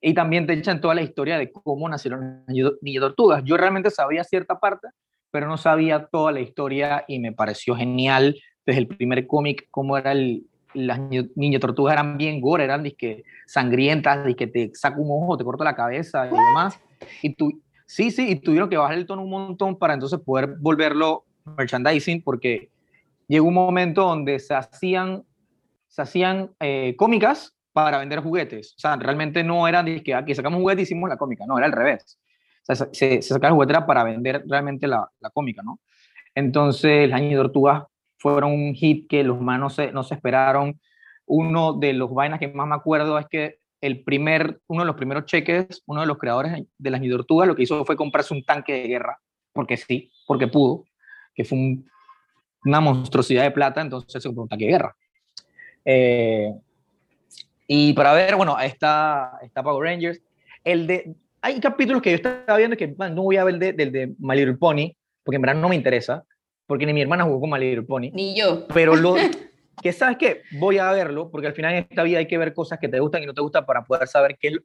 Y 0.00 0.14
también 0.14 0.46
te 0.46 0.52
echan 0.54 0.80
toda 0.80 0.94
la 0.94 1.02
historia 1.02 1.38
de 1.38 1.50
cómo 1.52 1.88
nacieron 1.88 2.44
las 2.46 2.72
Ninja 2.80 3.00
Tortugas. 3.00 3.42
Yo 3.44 3.56
realmente 3.56 3.90
sabía 3.90 4.24
cierta 4.24 4.58
parte, 4.58 4.88
pero 5.30 5.48
no 5.48 5.56
sabía 5.56 6.06
toda 6.06 6.32
la 6.32 6.40
historia 6.40 7.04
y 7.08 7.18
me 7.18 7.32
pareció 7.32 7.74
genial 7.76 8.36
desde 8.64 8.80
el 8.80 8.86
primer 8.88 9.26
cómic 9.26 9.68
cómo 9.70 9.96
era 9.98 10.12
el, 10.12 10.46
las 10.74 10.98
Ni- 10.98 11.30
Ninja 11.34 11.58
Tortugas 11.58 11.92
eran 11.94 12.16
bien 12.16 12.40
gore, 12.40 12.64
eran 12.64 12.82
disque 12.82 13.24
sangrientas, 13.46 14.34
que 14.34 14.46
te 14.46 14.70
saco 14.74 15.00
un 15.02 15.22
ojo, 15.22 15.36
te 15.36 15.44
corto 15.44 15.64
la 15.64 15.74
cabeza 15.74 16.26
y 16.26 16.30
demás. 16.30 16.78
Y 17.22 17.34
tú, 17.34 17.62
sí, 17.86 18.10
sí, 18.10 18.30
y 18.30 18.36
tuvieron 18.36 18.68
que 18.68 18.76
bajar 18.76 18.96
el 18.98 19.06
tono 19.06 19.22
un 19.22 19.30
montón 19.30 19.78
para 19.78 19.94
entonces 19.94 20.18
poder 20.20 20.56
volverlo 20.58 21.24
merchandising 21.56 22.22
porque 22.22 22.70
llegó 23.28 23.48
un 23.48 23.54
momento 23.54 24.02
donde 24.02 24.38
se 24.38 24.54
hacían, 24.54 25.24
se 25.88 26.02
hacían 26.02 26.50
eh, 26.60 26.94
cómicas 26.98 27.54
para 27.72 27.98
vender 27.98 28.20
juguetes. 28.20 28.74
O 28.76 28.80
sea, 28.80 28.96
realmente 28.96 29.44
no 29.44 29.68
era 29.68 29.82
de 29.82 30.02
que 30.02 30.14
aquí 30.14 30.34
sacamos 30.34 30.56
un 30.58 30.62
juguete 30.64 30.82
y 30.82 30.84
hicimos 30.84 31.08
la 31.08 31.16
cómica, 31.16 31.44
no, 31.46 31.56
era 31.58 31.66
al 31.66 31.72
revés. 31.72 32.18
Se, 32.62 32.74
se 32.92 33.22
sacaba 33.22 33.48
el 33.48 33.54
juguete 33.54 33.80
para 33.86 34.02
vender 34.02 34.42
realmente 34.48 34.86
la, 34.88 35.08
la 35.20 35.30
cómica, 35.30 35.62
¿no? 35.62 35.78
Entonces, 36.34 37.08
las 37.08 37.20
Ninja 37.20 37.36
Tortugas 37.36 37.84
fueron 38.18 38.52
un 38.52 38.74
hit 38.74 39.08
que 39.08 39.22
los 39.22 39.38
humanos 39.38 39.74
se- 39.74 39.92
no 39.92 40.02
se 40.02 40.14
esperaron. 40.14 40.80
Uno 41.26 41.72
de 41.74 41.92
los 41.92 42.12
vainas 42.12 42.38
que 42.40 42.48
más 42.48 42.66
me 42.66 42.74
acuerdo 42.74 43.18
es 43.18 43.26
que 43.28 43.58
el 43.80 44.02
primer, 44.02 44.60
uno 44.68 44.82
de 44.82 44.86
los 44.86 44.96
primeros 44.96 45.26
cheques, 45.26 45.82
uno 45.86 46.00
de 46.00 46.06
los 46.06 46.18
creadores 46.18 46.64
de 46.78 46.90
las 46.90 47.00
Ninja 47.00 47.16
Tortugas, 47.16 47.46
lo 47.48 47.54
que 47.54 47.62
hizo 47.64 47.84
fue 47.84 47.96
comprarse 47.96 48.34
un 48.34 48.44
tanque 48.44 48.72
de 48.72 48.88
guerra, 48.88 49.18
porque 49.52 49.76
sí, 49.76 50.10
porque 50.26 50.46
pudo, 50.48 50.84
que 51.34 51.44
fue 51.44 51.58
un- 51.58 51.88
una 52.64 52.80
monstruosidad 52.80 53.42
de 53.44 53.50
plata, 53.50 53.80
entonces 53.80 54.22
se 54.22 54.28
compró 54.28 54.42
un 54.44 54.48
tanque 54.48 54.64
de 54.64 54.70
guerra. 54.72 54.96
Eh, 55.84 56.52
y 57.68 57.92
para 57.92 58.12
ver, 58.12 58.36
bueno, 58.36 58.58
está, 58.58 59.32
está 59.42 59.62
Power 59.62 59.88
Rangers. 59.88 60.20
El 60.64 60.86
de, 60.86 61.14
hay 61.40 61.60
capítulos 61.60 62.02
que 62.02 62.10
yo 62.10 62.16
estaba 62.16 62.56
viendo 62.58 62.76
que 62.76 62.88
man, 62.96 63.14
no 63.14 63.22
voy 63.22 63.36
a 63.36 63.44
ver 63.44 63.58
del 63.58 63.76
de, 63.76 63.86
de 63.90 64.14
My 64.18 64.36
Little 64.36 64.54
Pony, 64.56 64.92
porque 65.22 65.36
en 65.36 65.42
verdad 65.42 65.60
no 65.60 65.68
me 65.68 65.76
interesa, 65.76 66.24
porque 66.66 66.86
ni 66.86 66.92
mi 66.92 67.02
hermana 67.02 67.24
jugó 67.24 67.40
con 67.40 67.50
My 67.50 67.58
Little 67.58 67.82
Pony. 67.84 68.10
Ni 68.12 68.36
yo. 68.36 68.66
Pero 68.68 68.96
lo 68.96 69.14
que 69.82 69.92
sabes 69.92 70.16
que 70.18 70.42
voy 70.58 70.78
a 70.78 70.90
verlo, 70.92 71.30
porque 71.30 71.46
al 71.48 71.54
final 71.54 71.74
en 71.74 71.86
esta 71.88 72.02
vida 72.02 72.18
hay 72.18 72.26
que 72.26 72.38
ver 72.38 72.54
cosas 72.54 72.78
que 72.78 72.88
te 72.88 73.00
gustan 73.00 73.22
y 73.22 73.26
no 73.26 73.34
te 73.34 73.40
gustan 73.42 73.66
para 73.66 73.84
poder 73.84 74.08
saber 74.08 74.36
qué 74.40 74.56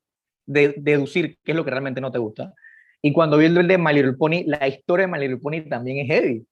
deducir 0.45 1.38
qué 1.43 1.52
es 1.52 1.56
lo 1.56 1.63
que 1.63 1.71
realmente 1.71 2.02
no 2.02 2.12
te 2.12 2.19
gusta. 2.19 2.54
Y 3.02 3.13
cuando 3.13 3.38
vi 3.38 3.45
el 3.45 3.67
de 3.67 3.78
My 3.78 3.93
Little 3.93 4.13
Pony, 4.13 4.43
la 4.45 4.67
historia 4.67 5.06
de 5.08 5.12
My 5.12 5.19
Little 5.19 5.38
Pony 5.38 5.67
también 5.69 5.97
es 6.00 6.08
heavy. 6.08 6.45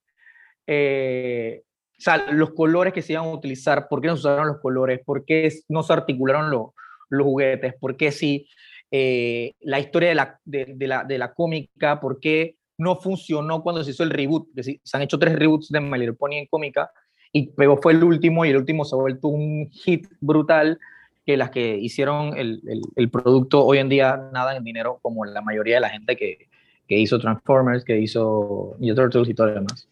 Eh, 0.68 1.62
o 1.98 2.02
sea, 2.02 2.32
los 2.32 2.54
colores 2.54 2.94
que 2.94 3.02
se 3.02 3.14
iban 3.14 3.26
a 3.26 3.32
utilizar, 3.32 3.88
por 3.90 4.02
qué 4.02 4.08
no 4.08 4.16
se 4.16 4.22
usaron 4.22 4.48
los 4.48 4.60
colores, 4.62 5.02
por 5.06 5.26
qué 5.26 5.52
no 5.68 5.84
se 5.84 5.94
articularon 5.94 6.50
lo- 6.50 6.74
los 7.10 7.26
juguetes, 7.26 7.74
por 7.80 7.98
qué 7.98 8.12
sí, 8.12 8.48
eh, 8.92 9.54
la 9.62 9.80
historia 9.80 10.10
de 10.10 10.16
la, 10.16 10.40
de, 10.46 10.76
la, 10.88 11.04
de 11.04 11.18
la 11.18 11.34
cómica, 11.34 12.00
por 12.00 12.20
qué 12.20 12.56
no 12.78 12.96
funcionó 12.96 13.62
cuando 13.62 13.84
se 13.84 13.92
hizo 13.92 14.04
el 14.04 14.12
reboot, 14.12 14.48
que 14.56 14.64
se 14.64 14.80
han 14.98 15.02
hecho 15.04 15.20
tres 15.20 15.36
reboots 15.38 15.70
de 15.70 15.82
My 15.82 15.98
Little 16.00 16.14
Pony 16.16 16.34
en 16.38 16.46
cómica, 16.48 16.90
y 17.32 17.48
pero 17.52 17.78
fue 17.78 17.94
el 17.94 18.04
último, 18.04 18.46
y 18.46 18.50
el 18.50 18.58
último 18.58 18.86
se 18.86 18.96
ha 18.96 19.00
vuelto 19.00 19.28
un 19.28 19.70
hit 19.72 20.08
brutal, 20.22 20.80
que 21.26 21.38
las 21.38 21.52
que 21.52 21.78
hicieron 21.78 22.36
el, 22.38 22.62
el, 22.68 22.82
el 22.96 23.10
producto 23.10 23.64
hoy 23.66 23.78
en 23.78 23.90
día 23.90 24.18
nada 24.34 24.56
en 24.56 24.64
dinero, 24.64 25.00
como 25.02 25.26
la 25.26 25.42
mayoría 25.42 25.76
de 25.76 25.82
la 25.82 25.90
gente 25.90 26.16
que, 26.18 26.48
que 26.88 26.98
hizo 26.98 27.20
Transformers, 27.20 27.84
que 27.86 28.00
hizo 28.00 28.76
Ninja 28.80 28.96
Turtles 28.96 29.30
y 29.30 29.34
todo 29.36 29.48
lo 29.48 29.54
demás. 29.56 29.88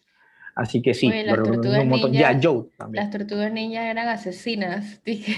Así 0.56 0.82
que 0.82 0.92
sí, 0.94 1.06
Oye, 1.06 1.22
las 1.22 1.36
tortugas 1.36 1.80
un 1.80 1.88
montón- 1.88 2.10
ninjas- 2.12 2.40
ya 2.40 2.40
Joe 2.42 2.64
también. 2.76 3.04
Las 3.04 3.12
tortugas 3.16 3.52
niñas 3.52 3.84
eran 3.86 4.08
asesinas. 4.08 5.00
dije. 5.04 5.36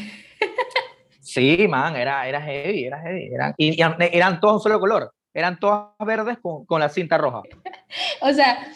Sí, 1.21 1.67
man, 1.69 1.95
era, 1.97 2.27
era 2.27 2.41
heavy, 2.41 2.85
era 2.85 3.01
heavy. 3.03 3.27
Eran, 3.35 3.55
y, 3.59 3.79
y 3.79 3.85
eran 4.13 4.41
todos 4.41 4.55
un 4.55 4.61
solo 4.63 4.81
color. 4.81 5.13
Eran 5.35 5.61
todas 5.61 5.91
verdes 6.05 6.39
con, 6.41 6.65
con 6.65 6.81
la 6.81 6.89
cinta 6.89 7.19
roja. 7.19 7.43
O 8.23 8.33
sea, 8.33 8.67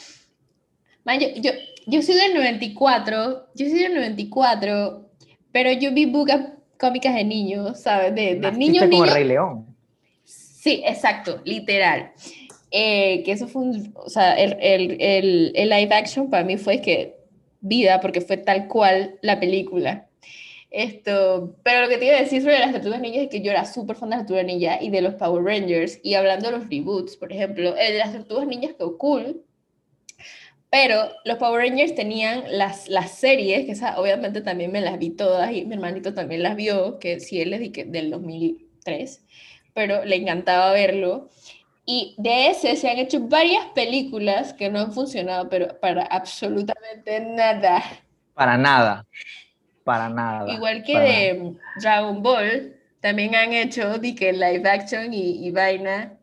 man, 1.05 1.19
yo, 1.21 1.29
yo, 1.37 1.51
yo 1.87 2.03
soy 2.03 2.14
del 2.16 2.35
94, 2.35 3.47
yo 3.55 3.68
soy 3.68 3.79
del 3.79 3.94
94, 3.94 5.09
pero 5.53 5.73
yo 5.73 5.92
vi 5.92 6.07
bucas 6.07 6.49
cómicas 6.79 7.14
de 7.14 7.25
niños, 7.25 7.81
¿sabes? 7.81 8.14
De, 8.14 8.37
de 8.37 8.53
niños, 8.53 8.85
como 8.85 9.03
niños. 9.03 9.14
Rey 9.14 9.25
León. 9.25 9.66
Sí, 10.25 10.83
exacto, 10.87 11.40
literal. 11.44 12.12
Eh, 12.70 13.23
que 13.25 13.33
eso 13.33 13.47
fue 13.47 13.62
un, 13.62 13.92
o 13.94 14.09
sea, 14.09 14.35
el, 14.35 14.57
el, 14.61 14.97
el, 15.01 15.53
el 15.55 15.68
live 15.68 15.94
action 15.94 16.29
para 16.29 16.42
mí 16.42 16.57
fue 16.57 16.81
que 16.81 17.16
vida, 17.61 18.01
porque 18.01 18.20
fue 18.20 18.37
tal 18.37 18.68
cual 18.68 19.18
la 19.23 19.40
película. 19.40 20.09
Esto, 20.70 21.55
pero 21.62 21.83
lo 21.83 21.88
que 21.88 21.99
te 21.99 22.07
iba 22.07 22.16
a 22.16 22.20
decir 22.20 22.42
sobre 22.42 22.59
las 22.59 22.73
tortugas 22.73 23.01
ninjas 23.01 23.23
es 23.23 23.29
que 23.29 23.42
yo 23.42 23.53
era 23.53 23.64
súper 23.64 23.94
fan 23.94 24.11
de 24.11 24.16
las 24.16 24.27
tortugas 24.27 24.44
ninjas 24.44 24.83
y 24.83 24.90
de 24.90 25.03
los 25.03 25.14
Power 25.14 25.44
Rangers. 25.44 26.01
Y 26.03 26.14
hablando 26.14 26.51
de 26.51 26.59
los 26.59 26.68
reboots, 26.68 27.16
por 27.16 27.33
ejemplo, 27.33 27.77
el 27.77 27.92
de 27.92 27.99
las 27.99 28.12
tortugas 28.12 28.47
ninjas 28.47 28.73
quedó 28.73 28.99
cool, 28.99 29.40
pero 30.75 31.09
los 31.25 31.39
Power 31.39 31.61
Rangers 31.61 31.95
tenían 31.95 32.43
las, 32.49 32.89
las 32.89 33.13
series, 33.13 33.65
que 33.65 33.71
esa, 33.71 33.97
obviamente 34.01 34.41
también 34.41 34.73
me 34.73 34.81
las 34.81 34.99
vi 34.99 35.11
todas 35.11 35.53
y 35.53 35.65
mi 35.65 35.75
hermanito 35.77 36.15
también 36.15 36.43
las 36.43 36.57
vio, 36.57 36.99
que 36.99 37.21
sí, 37.21 37.41
él 37.41 37.53
es 37.55 37.61
de 37.61 37.71
que- 37.71 37.85
del 37.85 38.11
2003, 38.11 39.25
pero 39.73 40.05
le 40.05 40.17
encantaba 40.17 40.73
verlo. 40.73 41.29
Y 41.87 42.17
de 42.19 42.49
ese 42.49 42.75
se 42.75 42.91
han 42.91 42.99
hecho 42.99 43.21
varias 43.21 43.67
películas 43.67 44.53
que 44.53 44.69
no 44.69 44.81
han 44.81 44.93
funcionado, 44.93 45.49
pero 45.49 45.79
para 45.79 46.03
absolutamente 46.07 47.21
nada. 47.21 47.81
Para 48.35 48.59
nada. 48.59 49.07
Para 49.85 50.09
nada. 50.09 50.53
Igual 50.53 50.83
que 50.83 50.93
para 50.93 51.05
nada. 51.05 51.19
de 51.21 51.55
Dragon 51.83 52.21
Ball, 52.21 52.77
también 53.01 53.37
han 53.37 53.53
hecho 53.53 53.99
de 54.01 54.13
que 54.17 54.33
live 54.33 54.69
action 54.69 55.15
y, 55.15 55.47
y 55.47 55.53
vaina. 55.53 56.19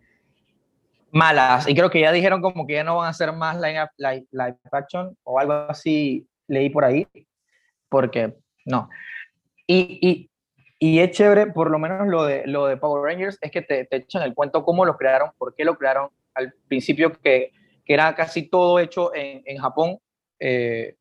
Malas. 1.12 1.68
Y 1.68 1.76
creo 1.76 1.90
que 1.90 2.00
ya 2.00 2.12
dijeron 2.12 2.42
como 2.42 2.66
que 2.66 2.74
ya 2.74 2.84
no 2.84 2.98
van 2.98 3.08
a 3.08 3.10
hacer 3.10 3.32
más 3.34 3.56
live, 3.60 3.90
live, 3.98 4.26
live 4.32 4.58
action 4.72 5.18
o 5.24 5.40
algo 5.40 5.54
así, 5.54 6.28
leí 6.48 6.70
por 6.70 6.86
ahí, 6.86 7.08
porque 7.90 8.36
no. 8.66 8.90
Y, 9.68 10.00
y, 10.02 10.32
y 10.80 11.00
es 11.00 11.12
chévere, 11.12 11.48
por 11.48 11.70
lo 11.70 11.80
menos 11.80 12.08
lo 12.08 12.24
de, 12.24 12.44
lo 12.48 12.66
de 12.66 12.78
Power 12.78 13.04
Rangers, 13.04 13.38
es 13.42 13.52
que 13.52 13.62
te, 13.62 13.86
te 13.86 13.98
echan 13.98 14.24
el 14.24 14.34
cuento 14.34 14.64
cómo 14.64 14.86
lo 14.86 14.98
crearon, 14.98 15.32
por 15.38 15.56
qué 15.56 15.66
lo 15.66 15.78
crearon. 15.78 16.10
Al 16.34 16.54
principio 16.68 17.12
que, 17.12 17.52
que 17.86 17.94
era 17.94 18.16
casi 18.16 18.50
todo 18.50 18.80
hecho 18.80 19.14
en, 19.14 19.44
en 19.46 19.58
Japón, 19.58 20.00
eh, 20.40 20.96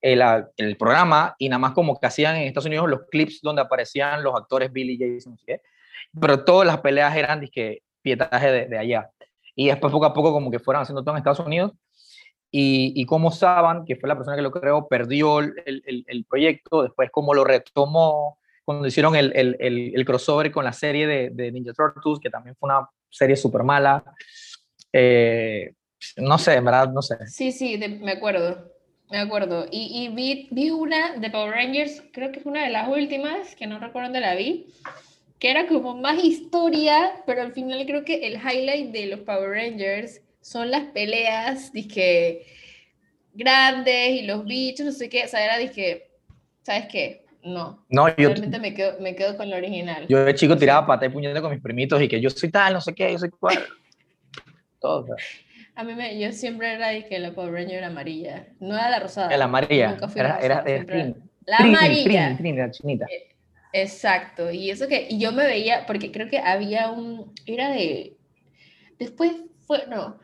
el, 0.00 0.22
el, 0.56 0.76
programa, 0.76 1.36
y 1.38 1.48
nada 1.48 1.60
más 1.60 1.72
como 1.72 1.98
que 1.98 2.06
hacían 2.06 2.36
en 2.36 2.42
Estados 2.42 2.66
Unidos 2.66 2.90
los 2.90 3.06
clips 3.08 3.40
donde 3.40 3.62
aparecían 3.62 4.22
los 4.22 4.34
actores 4.34 4.72
Billy 4.72 4.98
Jason, 4.98 5.38
¿sí? 5.38 5.54
pero 6.20 6.44
todas 6.44 6.66
las 6.66 6.80
peleas 6.80 7.16
eran 7.16 7.40
disque, 7.40 7.82
pietaje 8.02 8.50
de, 8.50 8.66
de 8.66 8.78
allá. 8.78 9.10
Y 9.54 9.68
después 9.68 9.92
poco 9.92 10.06
a 10.06 10.14
poco 10.14 10.32
como 10.32 10.50
que 10.50 10.58
fueron 10.58 10.82
haciendo 10.82 11.02
todo 11.02 11.14
en 11.14 11.18
Estados 11.18 11.40
Unidos. 11.40 11.72
y, 12.50 12.92
y 12.94 13.06
cómo 13.06 13.30
Saban, 13.30 13.84
que 13.84 13.96
fue 13.96 14.08
la 14.08 14.16
persona 14.16 14.36
que 14.36 14.42
lo 14.42 14.50
creó, 14.50 14.88
perdió 14.88 15.40
el, 15.40 15.54
el, 15.66 16.04
el 16.06 16.24
proyecto, 16.24 16.82
después 16.82 17.10
cómo 17.10 17.34
lo 17.34 17.44
retomó, 17.44 18.38
cuando 18.64 18.86
hicieron 18.86 19.16
el, 19.16 19.32
el, 19.34 20.04
crossover 20.04 20.50
con 20.52 20.64
la 20.64 20.72
serie 20.72 21.06
de, 21.06 21.30
de, 21.30 21.50
Ninja 21.50 21.72
Turtles, 21.72 22.20
que 22.20 22.30
también 22.30 22.56
fue 22.56 22.68
una 22.68 22.88
serie 23.10 23.36
súper 23.36 23.62
mala. 23.64 24.04
Eh, 24.92 25.74
no 26.16 26.38
sé, 26.38 26.54
en 26.54 26.64
verdad, 26.64 26.90
no 26.92 27.02
sé. 27.02 27.26
Sí, 27.26 27.52
sí, 27.52 27.78
me 27.78 28.12
acuerdo. 28.12 28.70
Me 29.10 29.18
acuerdo. 29.18 29.66
Y, 29.70 30.04
y 30.04 30.14
vi, 30.14 30.48
vi, 30.52 30.70
una 30.70 31.16
de 31.16 31.30
Power 31.30 31.50
Rangers, 31.50 32.02
creo 32.12 32.32
que 32.32 32.40
fue 32.40 32.52
una 32.52 32.64
de 32.64 32.70
las 32.70 32.88
últimas, 32.88 33.54
que 33.56 33.66
no 33.66 33.78
recuerdo 33.78 34.08
dónde 34.08 34.20
la 34.20 34.34
vi, 34.34 34.72
que 35.42 35.50
era 35.50 35.66
como 35.66 35.96
más 35.96 36.22
historia, 36.22 37.14
pero 37.26 37.42
al 37.42 37.52
final 37.52 37.84
creo 37.84 38.04
que 38.04 38.28
el 38.28 38.34
highlight 38.34 38.92
de 38.92 39.06
los 39.06 39.20
Power 39.22 39.50
Rangers 39.50 40.22
son 40.40 40.70
las 40.70 40.84
peleas, 40.92 41.72
dije, 41.72 42.46
grandes 43.34 44.10
y 44.10 44.22
los 44.22 44.44
bichos, 44.44 44.86
no 44.86 44.92
sé 44.92 45.08
qué, 45.08 45.24
o 45.24 45.26
sea, 45.26 45.44
era, 45.44 45.58
dije, 45.58 46.12
¿sabes 46.62 46.86
qué? 46.86 47.24
No. 47.42 47.84
No, 47.88 48.06
yo. 48.10 48.28
Realmente 48.28 48.60
me 48.60 48.72
quedo, 48.72 49.00
me 49.00 49.16
quedo 49.16 49.36
con 49.36 49.50
lo 49.50 49.56
original. 49.56 50.06
Yo 50.06 50.24
de 50.24 50.32
chico 50.36 50.56
tiraba 50.56 50.86
pata 50.86 51.06
y 51.06 51.08
puñete 51.08 51.40
con 51.40 51.50
mis 51.50 51.60
primitos 51.60 52.00
y 52.00 52.06
que 52.06 52.20
yo 52.20 52.30
soy 52.30 52.52
tal, 52.52 52.74
no 52.74 52.80
sé 52.80 52.94
qué, 52.94 53.10
yo 53.10 53.18
soy 53.18 53.30
cual. 53.30 53.58
Todo. 54.80 55.06
A 55.74 55.82
mí 55.82 55.92
me, 55.96 56.20
yo 56.20 56.30
siempre 56.30 56.72
era 56.72 56.90
de 56.90 57.04
que 57.06 57.18
la 57.18 57.32
Power 57.32 57.52
Ranger 57.52 57.78
era 57.78 57.88
amarilla. 57.88 58.46
No 58.60 58.76
era 58.76 58.90
la 58.90 59.00
rosada. 59.00 59.36
La 59.36 59.46
amarilla. 59.46 59.98
Era, 60.14 60.38
era, 60.38 60.64
la 61.46 61.56
amarilla. 61.56 62.38
la 62.38 62.70
chinita. 62.70 63.06
Eh, 63.10 63.31
exacto. 63.72 64.50
Y 64.50 64.70
eso 64.70 64.88
que 64.88 65.06
y 65.08 65.18
yo 65.18 65.32
me 65.32 65.46
veía, 65.46 65.86
porque 65.86 66.12
creo 66.12 66.28
que 66.28 66.38
había 66.38 66.90
un. 66.90 67.32
Era 67.46 67.70
de. 67.70 68.16
Después 68.98 69.32
fue. 69.66 69.86
No. 69.88 70.18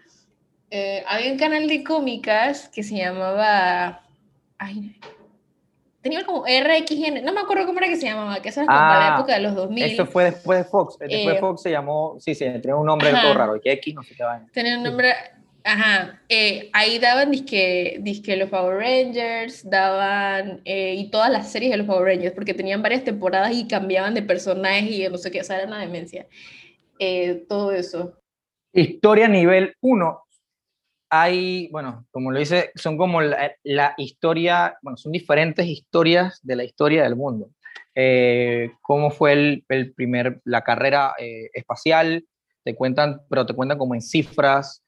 Eh, 0.71 1.03
había 1.07 1.33
un 1.33 1.39
canal 1.39 1.67
de 1.67 1.83
cómicas 1.83 2.69
que 2.69 2.83
se 2.83 2.97
llamaba. 2.97 4.03
Ay, 4.59 4.99
tenía 6.01 6.25
como 6.25 6.45
RXN, 6.45 7.25
no 7.25 7.33
me 7.33 7.41
acuerdo 7.41 7.67
cómo 7.67 7.79
era 7.79 7.89
que 7.89 7.97
se 7.97 8.07
llamaba, 8.07 8.41
que 8.41 8.49
eso 8.49 8.63
era 8.63 8.67
como 8.67 8.79
la 8.79 9.15
ah, 9.15 9.19
época 9.19 9.35
de 9.35 9.41
los 9.41 9.55
2000. 9.55 9.85
Eso 9.85 10.07
fue 10.07 10.25
después 10.25 10.59
de 10.59 10.65
Fox, 10.65 10.99
después 10.99 11.27
de 11.27 11.33
eh, 11.33 11.41
Fox 11.41 11.63
se 11.63 11.71
llamó, 11.71 12.17
sí, 12.19 12.35
sí, 12.35 12.45
tenía 12.45 12.77
un 12.77 12.87
nombre 12.87 13.11
todo 13.11 13.35
raro, 13.35 13.61
que 13.61 13.73
X, 13.73 13.95
no 13.95 14.03
sé 14.03 14.15
qué 14.15 14.25
va. 14.25 14.41
Tenía 14.53 14.79
un 14.79 14.85
nombre, 14.85 15.13
ajá, 15.65 16.23
eh, 16.29 16.71
ahí 16.73 16.99
daban 16.99 17.31
disque, 17.31 17.99
disque 18.01 18.37
los 18.37 18.51
Power 18.51 18.79
Rangers, 18.79 19.69
daban, 19.69 20.61
eh, 20.65 20.95
y 20.95 21.11
todas 21.11 21.31
las 21.31 21.51
series 21.51 21.71
de 21.71 21.79
los 21.79 21.87
Power 21.87 22.05
Rangers, 22.05 22.35
porque 22.35 22.55
tenían 22.55 22.83
varias 22.83 23.05
temporadas 23.05 23.53
y 23.53 23.69
cambiaban 23.69 24.15
de 24.15 24.23
personajes 24.23 24.91
y 24.91 25.09
no 25.09 25.19
sé 25.19 25.31
qué, 25.31 25.41
o 25.41 25.45
sea, 25.45 25.59
era 25.59 25.67
una 25.67 25.81
demencia. 25.81 26.27
todo 27.49 27.73
eso. 27.73 28.15
Historia 28.73 29.29
nivel 29.29 29.75
1, 29.81 30.23
hay, 31.11 31.69
bueno, 31.69 32.07
como 32.11 32.31
lo 32.31 32.39
dice, 32.39 32.71
son 32.75 32.97
como 32.97 33.21
la, 33.21 33.95
historia, 33.97 34.77
bueno, 34.83 34.97
son 34.97 35.13
diferentes 35.13 35.67
historias 35.67 36.39
de 36.43 36.57
la 36.57 36.65
historia 36.65 37.03
del 37.03 37.17
mundo. 37.17 37.51
Eh, 37.95 38.73
cómo 38.83 39.11
fue 39.11 39.33
el, 39.33 39.65
el, 39.69 39.93
primer, 39.95 40.41
la 40.45 40.63
carrera 40.63 41.15
eh, 41.19 41.51
espacial, 41.55 42.25
te 42.63 42.75
cuentan, 42.75 43.23
pero 43.31 43.47
te 43.47 43.55
cuentan 43.55 43.79
como 43.79 43.95
en 43.95 44.03
cifras, 44.03 44.85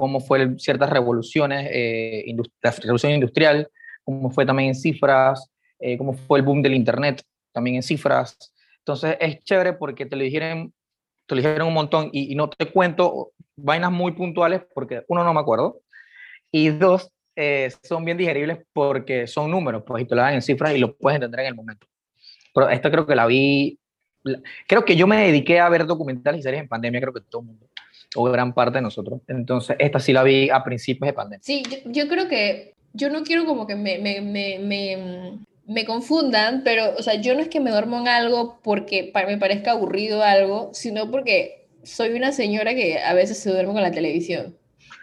cómo 0.00 0.20
fue 0.20 0.58
ciertas 0.58 0.90
revoluciones, 0.90 1.68
eh, 1.72 2.24
la 2.62 2.70
revolución 2.70 3.12
industrial, 3.12 3.68
cómo 4.04 4.30
fue 4.30 4.46
también 4.46 4.70
en 4.70 4.74
cifras, 4.74 5.50
cómo 5.98 6.12
fue 6.12 6.38
el 6.38 6.44
boom 6.44 6.62
del 6.62 6.74
Internet, 6.74 7.22
también 7.52 7.76
en 7.76 7.82
cifras. 7.82 8.36
Entonces 8.78 9.16
es 9.20 9.42
chévere 9.42 9.72
porque 9.72 10.06
te 10.06 10.16
lo 10.16 10.22
dijeron, 10.22 10.72
te 11.26 11.34
lo 11.34 11.40
dijeron 11.40 11.68
un 11.68 11.74
montón 11.74 12.10
y, 12.12 12.32
y 12.32 12.34
no 12.34 12.48
te 12.48 12.66
cuento 12.66 13.32
vainas 13.56 13.92
muy 13.92 14.12
puntuales 14.12 14.62
porque 14.74 15.04
uno 15.08 15.24
no 15.24 15.34
me 15.34 15.40
acuerdo 15.40 15.80
y 16.50 16.68
dos 16.68 17.10
eh, 17.34 17.70
son 17.82 18.04
bien 18.04 18.18
digeribles 18.18 18.58
porque 18.72 19.26
son 19.26 19.50
números, 19.50 19.82
pues 19.86 20.04
y 20.04 20.06
te 20.06 20.14
lo 20.14 20.20
dan 20.20 20.34
en 20.34 20.42
cifras 20.42 20.74
y 20.74 20.78
lo 20.78 20.94
puedes 20.96 21.16
entender 21.16 21.40
en 21.40 21.46
el 21.46 21.54
momento. 21.54 21.86
Pero 22.54 22.68
esta 22.68 22.90
creo 22.90 23.06
que 23.06 23.14
la 23.14 23.26
vi, 23.26 23.78
creo 24.68 24.84
que 24.84 24.96
yo 24.96 25.06
me 25.06 25.16
dediqué 25.16 25.58
a 25.58 25.68
ver 25.70 25.86
documentales 25.86 26.40
y 26.40 26.42
series 26.42 26.62
en 26.62 26.68
pandemia, 26.68 27.00
creo 27.00 27.12
que 27.14 27.22
todo 27.22 27.40
el 27.40 27.46
mundo, 27.48 27.66
o 28.16 28.24
gran 28.24 28.54
parte 28.54 28.78
de 28.78 28.82
nosotros. 28.82 29.20
Entonces, 29.28 29.76
esta 29.78 29.98
sí 29.98 30.12
la 30.12 30.22
vi 30.22 30.50
a 30.50 30.62
principios 30.64 31.06
de 31.06 31.12
pandemia. 31.12 31.42
Sí, 31.42 31.62
yo, 31.86 32.08
creo 32.08 32.28
que, 32.28 32.74
yo 32.92 33.10
no 33.10 33.22
quiero 33.22 33.44
como 33.46 33.66
que 33.66 33.76
me, 33.76 33.98
me, 33.98 34.20
me, 34.20 34.58
me, 34.58 35.38
me 35.66 35.84
confundan, 35.84 36.62
pero, 36.64 36.94
o 36.98 37.02
sea, 37.02 37.14
yo 37.14 37.34
no 37.34 37.40
es 37.40 37.48
que 37.48 37.60
me 37.60 37.70
duermo 37.70 37.98
en 37.98 38.08
algo 38.08 38.60
porque 38.62 39.12
me 39.26 39.38
parezca 39.38 39.72
aburrido 39.72 40.22
algo, 40.22 40.70
sino 40.72 41.10
porque 41.10 41.66
soy 41.82 42.10
una 42.10 42.32
señora 42.32 42.74
que 42.74 42.98
a 42.98 43.14
veces 43.14 43.38
se 43.38 43.50
duerme 43.50 43.72
con 43.72 43.82
la 43.82 43.90
televisión. 43.90 44.56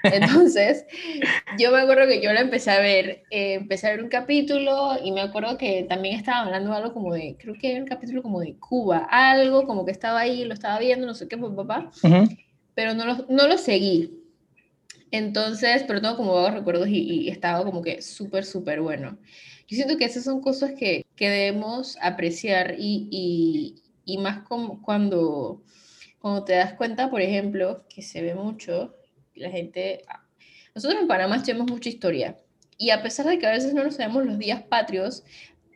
Entonces, 0.03 0.85
yo 1.59 1.71
me 1.71 1.81
acuerdo 1.81 2.07
que 2.07 2.21
yo 2.21 2.31
la 2.31 2.41
empecé 2.41 2.71
a 2.71 2.79
ver, 2.79 3.23
eh, 3.31 3.55
empecé 3.55 3.87
a 3.87 3.91
ver 3.91 4.03
un 4.03 4.09
capítulo 4.09 4.97
y 5.03 5.11
me 5.11 5.21
acuerdo 5.21 5.57
que 5.57 5.83
también 5.83 6.15
estaba 6.15 6.41
hablando 6.41 6.73
algo 6.73 6.93
como 6.93 7.13
de, 7.13 7.35
creo 7.37 7.55
que 7.55 7.71
era 7.71 7.81
un 7.81 7.87
capítulo 7.87 8.21
como 8.21 8.39
de 8.39 8.55
Cuba, 8.55 9.07
algo 9.09 9.65
como 9.65 9.85
que 9.85 9.91
estaba 9.91 10.19
ahí, 10.19 10.45
lo 10.45 10.53
estaba 10.53 10.79
viendo, 10.79 11.05
no 11.05 11.13
sé 11.13 11.27
qué, 11.27 11.37
papá, 11.37 11.91
pero 12.79 12.93
no 12.93 13.05
lo, 13.05 13.25
no 13.27 13.45
lo 13.45 13.57
seguí. 13.57 14.23
Entonces, 15.11 15.83
pero 15.85 15.99
tengo 15.99 16.15
como 16.15 16.33
vagos 16.33 16.53
recuerdos 16.53 16.87
y, 16.87 17.27
estaba 17.27 17.65
como 17.65 17.81
que 17.81 18.01
súper, 18.01 18.45
súper 18.45 18.79
bueno. 18.79 19.17
Yo 19.67 19.75
siento 19.75 19.97
que 19.97 20.05
esas 20.05 20.23
son 20.23 20.39
cosas 20.39 20.71
que, 20.79 21.05
que 21.17 21.29
debemos 21.29 21.97
apreciar 22.01 22.75
y, 22.79 23.75
y, 24.05 24.17
más 24.19 24.43
como 24.47 24.81
cuando 24.81 25.61
cuando 26.19 26.45
te 26.45 26.53
das 26.53 26.75
cuenta, 26.75 27.09
por 27.09 27.19
ejemplo, 27.19 27.83
que 27.89 28.01
se 28.01 28.21
ve 28.21 28.33
mucho, 28.33 28.95
la 29.35 29.49
gente... 29.49 30.03
Ah, 30.07 30.23
nosotros 30.73 31.01
en 31.01 31.07
Panamá 31.09 31.35
estudiamos 31.35 31.69
mucha 31.69 31.89
historia 31.89 32.37
y 32.77 32.91
a 32.91 33.03
pesar 33.03 33.25
de 33.25 33.39
que 33.39 33.45
a 33.45 33.51
veces 33.51 33.73
no 33.73 33.83
nos 33.83 33.95
sabemos 33.95 34.25
los 34.25 34.39
días 34.39 34.63
patrios, 34.63 35.25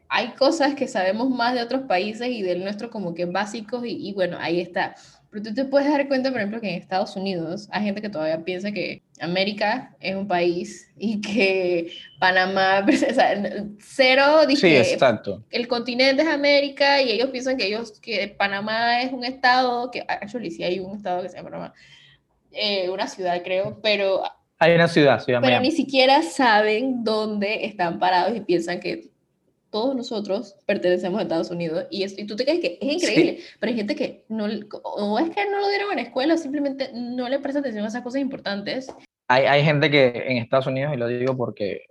hay 0.08 0.30
cosas 0.36 0.74
que 0.74 0.88
sabemos 0.88 1.30
más 1.30 1.54
de 1.54 1.64
otros 1.64 1.82
países 1.82 2.30
y 2.30 2.44
del 2.44 2.64
nuestro 2.64 2.90
como 2.90 3.14
que 3.14 3.26
básicos 3.26 3.86
y, 3.86 4.08
y 4.08 4.14
bueno, 4.14 4.38
ahí 4.40 4.62
está. 4.62 4.96
Pero 5.34 5.46
tú 5.46 5.54
te 5.56 5.66
puedes 5.66 5.90
dar 5.90 6.08
cuenta, 6.08 6.30
por 6.30 6.38
ejemplo, 6.38 6.62
que 6.62 6.70
en 6.70 6.80
Estados 6.80 7.16
Unidos 7.16 7.68
hay 7.72 7.86
gente 7.86 8.04
que 8.04 8.10
todavía 8.10 8.46
piensa 8.46 8.72
que 8.72 9.02
América 9.20 9.96
es 10.00 10.16
un 10.16 10.28
país 10.28 10.92
y 10.96 11.22
que 11.22 11.92
Panamá, 12.20 12.86
o 12.88 13.14
sea, 13.14 13.42
cero, 13.80 14.46
dice, 14.48 14.84
sí, 14.84 14.94
exacto. 14.94 15.44
el 15.50 15.68
continente 15.68 16.22
es 16.22 16.28
América 16.28 17.02
y 17.02 17.10
ellos 17.10 17.32
piensan 17.32 17.58
que 17.58 17.66
ellos, 17.66 18.00
que 18.00 18.28
Panamá 18.38 19.02
es 19.02 19.12
un 19.12 19.26
estado, 19.26 19.90
que 19.90 20.06
actually 20.08 20.52
sí 20.52 20.64
hay 20.64 20.80
un 20.80 20.98
estado 20.98 21.24
que 21.24 21.30
se 21.30 21.38
llama 21.38 21.50
Panamá, 21.50 21.74
eh, 22.52 22.92
una 22.92 23.08
ciudad 23.08 23.42
creo, 23.44 23.80
pero... 23.82 24.22
Hay 24.60 24.76
una 24.76 24.88
ciudad, 24.88 25.20
ciudad 25.20 25.42
Pero 25.42 25.60
ni 25.62 25.72
siquiera 25.72 26.22
saben 26.22 27.04
dónde 27.04 27.66
están 27.66 27.98
parados 27.98 28.38
y 28.38 28.42
piensan 28.42 28.80
que 28.80 29.10
todos 29.74 29.96
nosotros 29.96 30.56
pertenecemos 30.68 31.20
a 31.20 31.24
Estados 31.24 31.50
Unidos 31.50 31.88
y, 31.90 32.06
y 32.06 32.28
tú 32.28 32.36
te 32.36 32.46
crees 32.46 32.60
que 32.60 32.78
es 32.80 32.94
increíble, 32.94 33.40
pero 33.60 33.72
hay 33.72 33.76
gente 33.76 33.96
que 33.96 34.24
no, 34.30 34.46
o 34.84 35.18
es 35.18 35.32
que 35.32 35.50
no 35.50 35.60
lo 35.60 35.68
dieron 35.68 35.90
en 35.90 35.96
la 35.96 36.04
escuela 36.04 36.38
simplemente 36.38 36.92
no 36.94 37.28
le 37.28 37.40
presta 37.40 37.60
atención 37.60 37.84
a 37.84 37.88
esas 37.88 38.04
cosas 38.04 38.22
importantes. 38.22 38.94
Hay, 39.28 39.46
hay 39.46 39.64
gente 39.64 39.90
que 39.90 40.26
en 40.28 40.38
Estados 40.38 40.68
Unidos, 40.68 40.94
y 40.94 40.98
lo 40.98 41.08
digo 41.08 41.36
porque, 41.36 41.86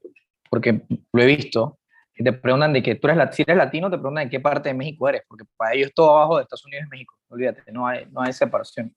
porque 0.48 0.82
lo 1.12 1.22
he 1.22 1.26
visto, 1.26 1.80
y 2.14 2.22
te 2.22 2.32
preguntan 2.32 2.72
de 2.72 2.84
que 2.84 2.94
tú 2.94 3.08
eres, 3.08 3.34
si 3.34 3.42
eres 3.42 3.56
latino, 3.56 3.90
te 3.90 3.98
preguntan 3.98 4.24
de 4.26 4.30
qué 4.30 4.38
parte 4.38 4.68
de 4.68 4.74
México 4.76 5.08
eres, 5.08 5.22
porque 5.26 5.44
para 5.56 5.74
ellos 5.74 5.90
todo 5.92 6.16
abajo 6.16 6.36
de 6.36 6.42
Estados 6.44 6.64
Unidos 6.64 6.84
es 6.84 6.88
México, 6.88 7.16
olvídate, 7.30 7.72
no 7.72 7.88
hay, 7.88 8.06
no 8.12 8.22
hay 8.22 8.32
separación. 8.32 8.94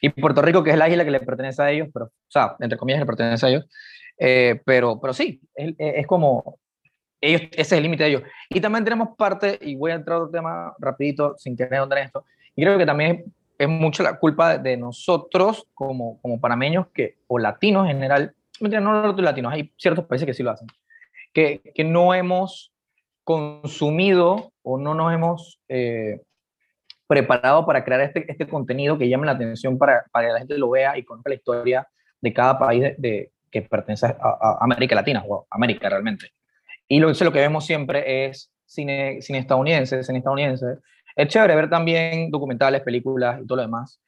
Y 0.00 0.10
Puerto 0.10 0.42
Rico, 0.42 0.62
que 0.62 0.70
es 0.70 0.78
la 0.78 0.88
isla 0.88 1.04
que 1.04 1.10
le 1.10 1.18
pertenece 1.18 1.60
a 1.60 1.72
ellos, 1.72 1.88
pero, 1.92 2.04
o 2.04 2.10
sea, 2.28 2.54
entre 2.60 2.78
comillas, 2.78 3.00
le 3.00 3.06
pertenece 3.06 3.46
a 3.46 3.48
ellos, 3.48 3.64
eh, 4.16 4.60
pero, 4.64 5.00
pero 5.00 5.12
sí, 5.12 5.40
es, 5.56 5.74
es 5.76 6.06
como, 6.06 6.60
ese 7.22 7.48
es 7.52 7.72
el 7.72 7.82
límite 7.82 8.02
de 8.04 8.10
ellos. 8.10 8.22
Y 8.50 8.60
también 8.60 8.84
tenemos 8.84 9.10
parte, 9.16 9.58
y 9.62 9.76
voy 9.76 9.92
a 9.92 9.94
entrar 9.94 10.16
a 10.16 10.20
otro 10.22 10.30
tema 10.30 10.74
rapidito, 10.78 11.34
sin 11.38 11.56
querer 11.56 11.76
ahondar 11.76 12.00
en 12.00 12.06
esto, 12.06 12.24
y 12.54 12.62
creo 12.62 12.76
que 12.76 12.86
también 12.86 13.24
es, 13.58 13.68
mucho 13.68 14.02
la 14.02 14.18
culpa 14.18 14.58
de 14.58 14.76
nosotros 14.76 15.66
como, 15.72 16.20
como 16.20 16.40
panameños 16.40 16.88
que, 16.92 17.18
o 17.28 17.38
latinos 17.38 17.86
en 17.86 17.94
general, 17.94 18.34
no 18.60 19.06
los 19.06 19.20
latinos, 19.20 19.52
hay 19.52 19.72
ciertos 19.76 20.04
países 20.04 20.26
que 20.26 20.34
sí 20.34 20.42
lo 20.42 20.50
hacen, 20.50 20.68
que, 21.32 21.60
que 21.74 21.84
no 21.84 22.12
hemos 22.12 22.72
consumido 23.24 24.52
o 24.62 24.78
no 24.78 24.94
nos 24.94 25.12
hemos 25.14 25.60
eh, 25.68 26.20
preparado 27.06 27.64
para 27.66 27.84
crear 27.84 28.00
este, 28.00 28.24
este 28.28 28.46
contenido 28.46 28.98
que 28.98 29.08
llame 29.08 29.26
la 29.26 29.32
atención 29.32 29.78
para, 29.78 30.04
para 30.10 30.26
que 30.26 30.32
la 30.32 30.38
gente 30.40 30.58
lo 30.58 30.70
vea 30.70 30.98
y 30.98 31.04
conozca 31.04 31.30
la 31.30 31.36
historia 31.36 31.88
de 32.20 32.32
cada 32.32 32.58
país 32.58 32.94
de, 32.98 33.30
que 33.50 33.62
pertenece 33.62 34.06
a, 34.06 34.58
América 34.60 34.94
Latina 34.94 35.22
o 35.28 35.46
América 35.50 35.88
realmente. 35.88 36.32
Y 36.92 37.00
lo, 37.00 37.10
lo 37.10 37.32
que 37.32 37.40
vemos 37.40 37.64
siempre 37.64 38.26
es 38.26 38.52
cine, 38.66 39.22
cine 39.22 39.38
estadounidense, 39.38 40.04
cine 40.04 40.18
estadounidense. 40.18 40.76
Es 41.16 41.26
chévere 41.28 41.56
ver 41.56 41.70
también 41.70 42.30
documentales, 42.30 42.82
películas 42.82 43.40
y 43.42 43.46
todo 43.46 43.56
lo 43.56 43.62
demás 43.62 43.98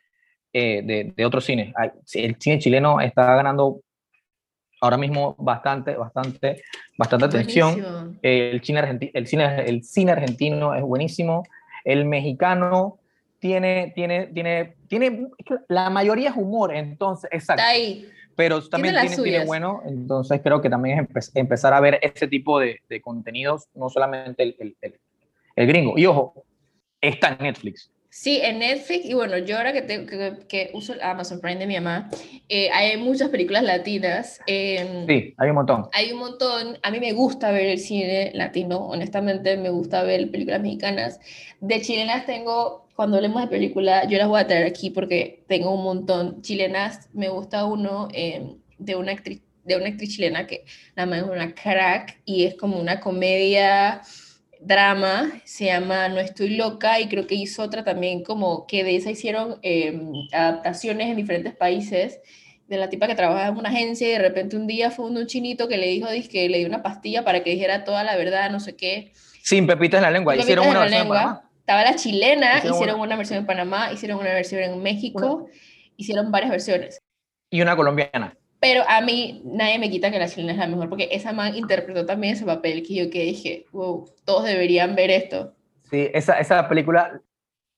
eh, 0.53 0.83
de, 0.85 1.15
de 1.17 1.25
otros 1.25 1.47
cines. 1.47 1.73
El 2.13 2.37
cine 2.39 2.59
chileno 2.59 3.01
está 3.01 3.37
ganando 3.37 3.81
ahora 4.83 4.99
mismo 4.99 5.35
bastante, 5.39 5.97
bastante, 5.97 6.63
bastante 6.99 7.25
atención. 7.25 8.19
El 8.21 8.63
cine, 8.63 8.81
argentino, 8.81 9.13
el, 9.15 9.27
cine, 9.27 9.65
el 9.65 9.83
cine 9.83 10.13
argentino 10.13 10.75
es 10.75 10.83
buenísimo. 10.83 11.43
El 11.85 12.05
mexicano 12.05 12.99
tiene, 13.39 13.95
tiene, 13.95 14.27
tiene, 14.27 14.77
tiene, 14.89 15.29
la 15.69 15.89
mayoría 15.89 16.29
es 16.29 16.37
humor, 16.37 16.75
entonces, 16.75 17.31
exacto. 17.33 17.63
Está 17.63 17.73
ahí. 17.73 18.11
Pero 18.37 18.67
también 18.69 18.95
tiene, 19.01 19.17
tiene, 19.17 19.45
bueno, 19.45 19.83
entonces 19.87 20.41
creo 20.43 20.61
que 20.61 20.71
también 20.71 21.09
es 21.15 21.31
empezar 21.35 21.73
a 21.75 21.81
ver 21.81 21.99
ese 22.03 22.29
tipo 22.29 22.59
de, 22.59 22.81
de 22.89 23.01
contenidos, 23.01 23.69
no 23.75 23.89
solamente 23.89 24.43
el, 24.43 24.57
el, 24.59 24.77
el, 24.81 25.01
el, 25.57 25.67
gringo. 25.67 25.99
Y 25.99 26.07
ojo, 26.07 26.45
está 27.01 27.37
en 27.39 27.45
Netflix. 27.45 27.91
Sí, 28.17 28.41
en 28.41 28.61
Netflix, 28.61 29.07
y 29.07 29.15
bueno, 29.15 29.39
yo 29.39 29.57
ahora 29.57 29.73
que, 29.73 29.83
tengo, 29.83 30.07
que, 30.07 30.47
que, 30.47 30.71
uso 30.73 30.95
Amazon 31.03 31.41
Prime 31.41 31.57
de 31.57 31.67
mi 31.67 31.75
mamá, 31.75 32.11
eh, 32.49 32.71
hay 32.71 32.97
muchas 32.97 33.29
películas 33.29 33.65
latinas. 33.65 34.41
Eh, 34.47 35.05
sí, 35.09 35.35
hay 35.37 35.49
un 35.49 35.57
montón. 35.57 35.89
Hay 35.93 36.13
un 36.13 36.21
montón. 36.21 36.79
A 36.85 36.93
mí 36.93 37.01
me 37.01 37.13
gusta 37.13 37.51
ver 37.51 37.67
el 37.67 37.81
cine 37.81 38.31
latino, 38.33 38.79
honestamente, 38.79 39.57
me 39.57 39.69
gusta 39.71 40.05
ver 40.05 40.31
películas 40.31 40.61
mexicanas. 40.61 41.19
De 41.61 41.81
chilenas 41.81 42.25
tengo, 42.25 42.84
cuando 42.95 43.17
hablemos 43.17 43.43
de 43.43 43.49
película, 43.49 44.07
yo 44.09 44.19
las 44.19 44.29
voy 44.29 44.41
a 44.41 44.47
traer 44.47 44.67
aquí 44.67 44.91
porque 44.91 45.45
tengo 45.49 45.75
un 45.75 45.83
montón. 45.83 46.43
Chilenas, 46.43 47.09
me 47.13 47.29
gusta 47.29 47.65
uno 47.65 48.09
eh, 48.13 48.57
de 48.79 48.97
una 48.97 49.13
actriz 49.13 49.43
de 49.65 49.77
una 49.77 49.89
actriz 49.89 50.15
chilena 50.15 50.47
que 50.47 50.65
la 50.95 51.07
más 51.07 51.21
es 51.21 51.25
una 51.25 51.55
crack 51.55 52.21
y 52.25 52.45
es 52.45 52.55
como 52.55 52.79
una 52.79 53.01
comedia 53.01 54.03
drama, 54.61 55.33
se 55.45 55.67
llama 55.67 56.09
No 56.09 56.21
estoy 56.21 56.57
loca 56.57 57.01
y 57.01 57.09
creo 57.09 57.27
que 57.27 57.35
hizo 57.35 57.63
otra 57.63 57.85
también 57.85 58.23
como 58.23 58.67
que 58.67 58.85
de 58.85 58.97
esa 58.97 59.11
hicieron 59.11 59.59
em, 59.63 60.13
adaptaciones 60.33 61.09
en 61.09 61.17
diferentes 61.17 61.55
países 61.55 62.21
de 62.67 62.77
la 62.79 62.89
tipa 62.89 63.07
que 63.07 63.15
trabaja 63.15 63.49
en 63.49 63.57
una 63.57 63.69
agencia 63.69 64.09
y 64.09 64.13
de 64.13 64.19
repente 64.19 64.57
un 64.57 64.67
día 64.67 64.91
fue 64.91 65.07
un 65.07 65.27
chinito 65.27 65.69
que 65.69 65.77
le 65.77 65.89
dijo 65.89 66.09
que 66.31 66.49
le 66.49 66.59
dio 66.59 66.67
una 66.67 66.83
pastilla 66.83 67.25
para 67.25 67.43
que 67.43 67.51
dijera 67.51 67.85
toda 67.85 68.05
la 68.05 68.17
verdad, 68.17 68.51
no 68.51 68.59
sé 68.59 68.75
qué. 68.75 69.13
Sin 69.43 69.67
pepitas 69.67 69.99
en 69.99 70.03
la 70.03 70.11
lengua, 70.11 70.35
hicieron 70.37 70.69
una 70.69 70.81
versión 70.81 71.01
lengua. 71.01 71.19
en 71.19 71.25
Panamá. 71.25 71.51
Estaba 71.65 71.83
la 71.83 71.95
chilena, 71.95 72.59
hicieron, 72.59 73.01
una... 73.01 73.17
versión 73.17 73.39
en 73.39 73.47
Panamá, 73.47 73.91
hicieron 73.91 74.19
una 74.19 74.35
versión 74.35 74.61
en 74.61 74.83
México, 74.83 75.49
hicieron 75.97 76.31
varias 76.31 76.51
versiones. 76.51 77.01
Y 77.49 77.63
una 77.63 77.75
colombiana. 77.75 78.37
Pero 78.61 78.83
a 78.87 79.01
mí 79.01 79.41
nadie 79.47 79.79
me 79.79 79.89
quita 79.89 80.11
que 80.11 80.19
la 80.19 80.29
chilena 80.29 80.53
es 80.53 80.59
la 80.59 80.67
mejor, 80.67 80.91
porque 80.91 81.09
esa 81.11 81.33
man 81.33 81.57
interpretó 81.57 82.05
también 82.05 82.35
ese 82.35 82.45
papel 82.45 82.83
que 82.87 82.95
yo 82.95 83.09
que 83.09 83.23
dije, 83.23 83.65
wow, 83.73 84.05
todos 84.27 84.45
deberían 84.45 84.95
ver 84.95 85.11
esto. 85.11 85.55
Sí, 85.91 86.11
esa, 86.13 86.39
esa 86.39 86.69
película, 86.69 87.19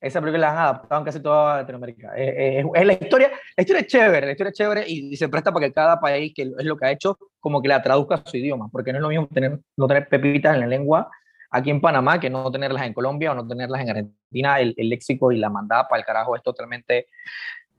esa 0.00 0.20
película 0.20 0.48
la 0.48 0.50
han 0.50 0.58
adaptado 0.58 1.00
en 1.00 1.04
casi 1.04 1.20
toda 1.20 1.58
Latinoamérica. 1.58 2.12
Es, 2.16 2.64
es, 2.74 2.86
la 2.86 2.92
historia, 2.92 3.30
la 3.56 3.60
historia 3.60 3.82
es 3.82 3.86
chévere, 3.86 4.26
la 4.26 4.32
historia 4.32 4.50
es 4.50 4.58
chévere 4.58 4.84
y, 4.88 5.16
se 5.16 5.28
presta 5.28 5.52
para 5.52 5.64
que 5.64 5.72
cada 5.72 6.00
país, 6.00 6.32
que 6.34 6.42
es 6.42 6.64
lo 6.64 6.76
que 6.76 6.86
ha 6.86 6.90
hecho, 6.90 7.16
como 7.38 7.62
que 7.62 7.68
la 7.68 7.80
traduzca 7.80 8.16
a 8.16 8.22
su 8.28 8.36
idioma, 8.36 8.68
porque 8.72 8.90
no 8.90 8.98
es 8.98 9.02
lo 9.02 9.10
mismo 9.10 9.28
tener, 9.28 9.60
no 9.76 9.86
tener 9.86 10.08
pepitas 10.08 10.56
en 10.56 10.62
la 10.62 10.66
lengua 10.66 11.08
aquí 11.56 11.70
en 11.70 11.80
Panamá 11.80 12.20
que 12.20 12.28
no 12.28 12.50
tenerlas 12.50 12.86
en 12.86 12.92
Colombia 12.92 13.32
o 13.32 13.34
no 13.34 13.46
tenerlas 13.46 13.80
en 13.80 13.90
Argentina. 13.90 14.60
El, 14.60 14.74
el 14.76 14.88
léxico 14.90 15.32
y 15.32 15.38
la 15.38 15.48
mandada 15.48 15.88
para 15.88 16.00
el 16.00 16.06
carajo 16.06 16.36
es 16.36 16.42
totalmente 16.42 17.06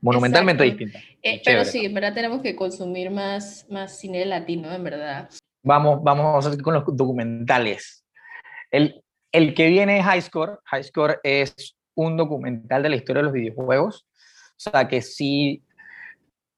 monumentalmente 0.00 0.64
distinta. 0.64 0.98
Eh, 1.22 1.40
pero 1.44 1.64
sí, 1.64 1.86
en 1.86 1.94
verdad 1.94 2.14
tenemos 2.14 2.42
que 2.42 2.54
consumir 2.54 3.10
más, 3.10 3.66
más 3.70 3.98
cine 3.98 4.24
latino, 4.24 4.72
en 4.72 4.84
verdad. 4.84 5.28
Vamos, 5.62 6.02
vamos 6.02 6.44
a 6.44 6.48
hacer 6.48 6.62
con 6.62 6.74
los 6.74 6.84
documentales. 6.96 8.04
El, 8.70 9.02
el 9.32 9.54
que 9.54 9.68
viene 9.68 9.98
es 9.98 10.04
High 10.04 10.22
Score. 10.22 10.58
High 10.64 10.84
Score 10.84 11.20
es 11.22 11.76
un 11.94 12.16
documental 12.16 12.82
de 12.82 12.88
la 12.88 12.96
historia 12.96 13.20
de 13.20 13.24
los 13.24 13.32
videojuegos. 13.32 14.06
O 14.56 14.70
sea, 14.70 14.88
que 14.88 15.02
si 15.02 15.62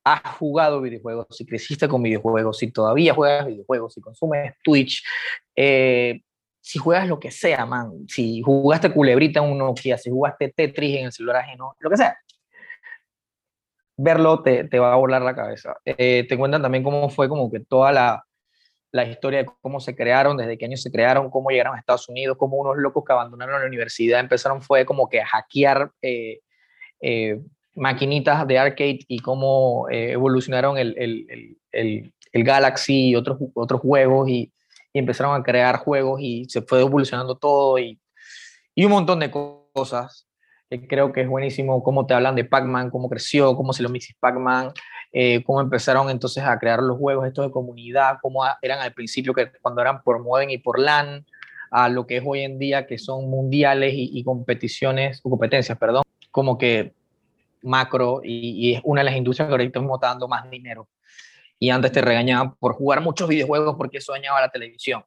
has 0.04 0.22
jugado 0.38 0.80
videojuegos, 0.80 1.26
si 1.30 1.44
creciste 1.44 1.86
con 1.86 2.02
videojuegos, 2.02 2.58
si 2.58 2.70
todavía 2.70 3.14
juegas 3.14 3.46
videojuegos, 3.46 3.94
si 3.94 4.00
consumes 4.00 4.54
Twitch, 4.64 5.04
eh, 5.54 6.22
si 6.61 6.78
juegas 6.78 7.08
lo 7.08 7.18
que 7.18 7.30
sea, 7.30 7.64
man, 7.66 8.06
si 8.06 8.42
jugaste 8.42 8.92
culebrita 8.92 9.40
en 9.40 9.50
un 9.50 9.58
Nokia, 9.58 9.96
si 9.96 10.11
jugaste 10.11 10.52
Tetris 10.54 10.98
en 10.98 11.06
el 11.06 11.12
celular 11.12 11.36
ajeno, 11.36 11.74
lo 11.78 11.90
que 11.90 11.96
sea, 11.96 12.16
verlo 13.96 14.42
te, 14.42 14.64
te, 14.64 14.78
va 14.78 14.92
a 14.92 14.96
volar 14.96 15.22
la 15.22 15.34
cabeza. 15.34 15.76
Eh, 15.84 16.26
te 16.28 16.36
cuentan 16.36 16.62
también 16.62 16.84
cómo 16.84 17.08
fue 17.08 17.28
como 17.28 17.50
que 17.50 17.61
toda 17.61 17.92
la, 17.92 18.24
la, 18.92 19.04
historia 19.04 19.40
de 19.40 19.50
cómo 19.61 19.80
se 19.80 19.96
crearon, 19.96 20.36
desde 20.36 20.58
qué 20.58 20.66
año 20.66 20.76
se 20.76 20.90
crearon, 20.90 21.30
cómo 21.30 21.50
llegaron 21.50 21.74
a 21.74 21.78
Estados 21.78 22.08
Unidos, 22.08 22.36
cómo 22.38 22.56
unos 22.56 22.76
locos 22.76 23.04
que 23.06 23.12
abandonaron 23.12 23.61
la 23.61 23.66
universidad 23.66 24.20
empezaron 24.20 24.62
fue 24.62 24.84
como 24.84 25.08
que 25.08 25.20
a 25.20 25.26
hackear 25.26 25.92
eh, 26.02 26.40
eh, 27.00 27.40
maquinitas 27.74 28.46
de 28.46 28.58
arcade 28.58 29.00
y 29.08 29.20
cómo 29.20 29.86
evolucionaron 29.90 30.76
el, 30.76 30.94
el, 30.98 31.56
el, 31.72 32.12
el, 32.32 32.44
Galaxy 32.44 33.11
y 33.11 33.16
otros, 33.16 33.38
otros 33.54 33.80
juegos 33.80 34.28
y, 34.28 34.52
y, 34.93 34.99
empezaron 34.99 35.38
a 35.38 35.43
crear 35.43 35.76
juegos 35.76 36.20
y 36.20 36.47
se 36.49 36.62
fue 36.62 36.80
evolucionando 36.80 37.36
todo 37.36 37.78
y, 37.78 38.01
y 38.74 38.84
un 38.84 38.93
montón 38.93 39.20
de 39.20 39.30
cosas 39.30 40.26
que 40.70 40.86
creo 40.86 41.12
que 41.12 41.22
es 41.22 41.28
buenísimo 41.28 41.82
cómo 41.82 42.07
te 42.07 42.14
hablan 42.14 42.36
de 42.36 42.45
Pac-Man, 42.45 42.91
cómo 42.91 43.09
creció, 43.09 43.57
cómo 43.57 43.72
se 43.72 43.82
lo 43.82 43.88
mixis 43.88 44.16
Pac-Man, 44.20 44.72
eh, 45.12 45.43
cómo 45.45 45.61
empezaron 45.61 46.09
entonces 46.11 46.45
a 46.45 46.59
crear 46.59 46.80
los 46.80 46.97
juegos 46.97 47.26
estos 47.26 47.45
de 47.45 47.51
comunidad, 47.51 48.18
cómo 48.22 48.45
eran 48.62 48.78
al 48.78 48.93
principio 48.93 49.34
que 49.34 49.51
cuando 49.61 49.80
eran 49.80 50.03
por 50.03 50.22
modem 50.22 50.51
y 50.51 50.59
por 50.59 50.78
LAN, 50.78 51.26
a 51.70 51.88
lo 51.88 52.07
que 52.07 52.18
es 52.18 52.22
hoy 52.24 52.43
en 52.43 52.59
día 52.59 52.86
que 52.86 52.99
son 52.99 53.28
mundiales 53.28 53.93
y, 53.95 54.22
competiciones, 54.24 55.20
competencias, 55.20 55.78
perdón, 55.78 56.03
como 56.30 56.59
que 56.59 56.95
macro 57.62 58.20
y, 58.24 58.74
es 58.74 58.80
una 58.84 59.01
de 59.01 59.05
las 59.07 59.16
industrias 59.16 59.49
que 59.49 59.53
ahorita 59.53 59.78
estamos 59.78 60.01
dando 60.01 60.28
más 60.28 60.49
dinero. 60.51 60.88
Y 61.61 61.70
antes 61.70 61.92
te 61.92 62.00
regañaban 62.00 62.56
por 62.56 62.72
jugar 62.72 63.00
muchos 63.02 63.28
videojuegos 63.28 63.76
porque 63.76 63.98
eso 63.98 64.12
dañaba 64.12 64.40
la 64.40 64.48
televisión. 64.48 65.04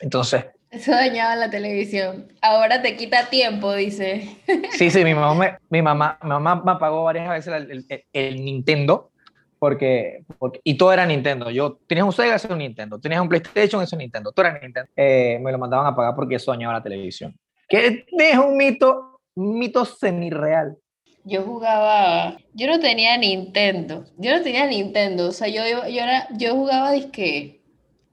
Entonces, 0.00 0.46
eso 0.70 0.90
dañaba 0.90 1.34
la 1.34 1.50
televisión. 1.50 2.30
Ahora 2.42 2.82
te 2.82 2.94
quita 2.96 3.30
tiempo, 3.30 3.74
dice. 3.74 4.36
Sí, 4.72 4.90
sí, 4.90 5.02
mi 5.02 5.14
mamá 5.14 5.34
me, 5.34 5.58
mi 5.70 5.82
mamá, 5.82 6.18
mi 6.22 6.28
mamá 6.28 6.62
me 6.64 6.76
pagó 6.76 7.04
varias 7.04 7.28
veces 7.28 7.52
el, 7.54 8.04
el, 8.12 8.44
Nintendo 8.44 9.10
porque, 9.58 10.24
porque, 10.38 10.60
y 10.62 10.76
todo 10.76 10.92
era 10.92 11.06
Nintendo. 11.06 11.50
Yo 11.50 11.80
tenías 11.86 12.06
un 12.06 12.12
Sega, 12.12 12.36
eso 12.36 12.48
un 12.50 12.58
Nintendo. 12.58 13.00
Tenías 13.00 13.20
un 13.20 13.28
PlayStation, 13.28 13.82
eso 13.82 13.96
es 13.96 13.98
Nintendo. 13.98 14.30
Todo 14.30 14.46
era 14.46 14.58
Nintendo. 14.60 14.90
Eh, 14.94 15.38
me 15.42 15.50
lo 15.50 15.58
mandaban 15.58 15.86
a 15.86 15.96
pagar 15.96 16.14
porque 16.14 16.36
eso 16.36 16.50
dañaba 16.50 16.74
la 16.74 16.82
televisión. 16.82 17.34
Que 17.68 18.06
es 18.12 18.38
un 18.38 18.56
mito, 18.56 19.20
un 19.34 19.58
mito 19.58 19.84
semi-real. 19.84 20.76
Yo 21.28 21.42
jugaba, 21.42 22.38
yo 22.54 22.66
no 22.68 22.80
tenía 22.80 23.18
Nintendo. 23.18 24.06
Yo 24.16 24.34
no 24.34 24.42
tenía 24.42 24.64
Nintendo. 24.66 25.28
O 25.28 25.32
sea, 25.32 25.46
yo, 25.48 25.62
yo, 25.62 26.02
era, 26.02 26.26
yo 26.30 26.54
jugaba 26.54 26.92
disque 26.92 27.60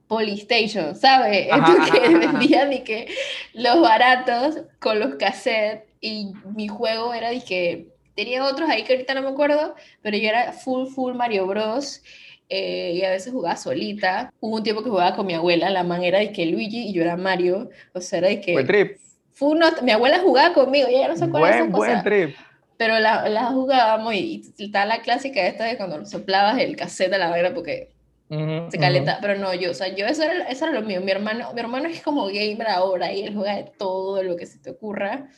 Polystation, 0.08 0.96
¿sabes? 0.96 1.48
Que 1.92 2.10
vendían 2.10 2.84
que 2.84 3.08
los 3.54 3.80
baratos 3.80 4.64
con 4.80 5.00
los 5.00 5.16
cassettes 5.16 5.90
y 6.02 6.34
mi 6.54 6.68
juego 6.68 7.14
era 7.14 7.30
de 7.30 7.42
que 7.42 7.88
tenía 8.16 8.44
otros 8.44 8.70
ahí 8.70 8.84
que 8.84 8.94
ahorita 8.94 9.14
no 9.14 9.22
me 9.22 9.30
acuerdo, 9.30 9.76
pero 10.02 10.18
yo 10.18 10.28
era 10.28 10.52
full, 10.52 10.88
full 10.88 11.14
Mario 11.14 11.48
Bros. 11.48 12.04
Eh, 12.50 12.92
y 12.96 13.04
a 13.04 13.10
veces 13.10 13.32
jugaba 13.32 13.56
solita. 13.56 14.32
Hubo 14.42 14.58
un 14.58 14.64
tiempo 14.64 14.84
que 14.84 14.90
jugaba 14.90 15.16
con 15.16 15.26
mi 15.26 15.34
abuela, 15.34 15.70
la 15.70 15.84
man 15.84 16.04
era 16.04 16.20
de 16.20 16.32
que 16.34 16.46
Luigi 16.46 16.90
y 16.90 16.94
yo 16.94 17.02
era 17.02 17.16
Mario, 17.16 17.70
o 17.94 18.02
sea, 18.02 18.20
era 18.20 18.28
de 18.28 18.42
que... 18.42 18.52
Buen 18.52 18.68
trip. 18.68 18.98
Fue 19.32 19.58
mi 19.82 19.92
abuela 19.92 20.20
jugaba 20.20 20.54
conmigo, 20.54 20.88
ella 20.88 21.08
no 21.08 21.16
se 21.16 21.26
acuerda 21.26 21.58
buen, 21.58 21.72
Buen 21.72 22.04
trip. 22.04 22.36
Pero 22.78 23.00
la, 23.00 23.30
la 23.30 23.46
jugábamos 23.46 24.14
y, 24.14 24.54
y, 24.58 24.66
está 24.66 24.86
la 24.86 25.02
clásica 25.02 25.46
esta 25.48 25.66
de 25.66 25.78
cuando 25.78 26.06
soplabas 26.06 26.60
el 26.60 26.76
cassette 26.76 27.14
a 27.14 27.18
la 27.18 27.30
vaina 27.30 27.54
porque 27.54 27.96
se 28.28 28.80
calenta, 28.80 29.20
pero 29.22 29.38
no, 29.38 29.54
yo, 29.54 29.70
o 29.70 29.74
sea, 29.74 29.96
yo 29.96 30.08
eso 30.08 30.24
era, 30.24 30.48
eso 30.48 30.66
era 30.66 30.80
lo 30.80 30.86
mío. 30.86 31.00
Mi 31.00 31.12
hermano, 31.12 31.54
mi 31.54 31.60
hermano 31.60 31.88
es 31.88 32.02
como 32.02 32.26
gamer 32.26 32.68
ahora 32.68 33.14
y 33.14 33.22
él 33.22 33.36
juega 33.36 33.56
de 33.56 33.72
todo 33.78 34.24
lo 34.24 34.36
que 34.36 34.48
se 34.48 34.58
te 34.58 34.72
ocurra. 34.72 35.30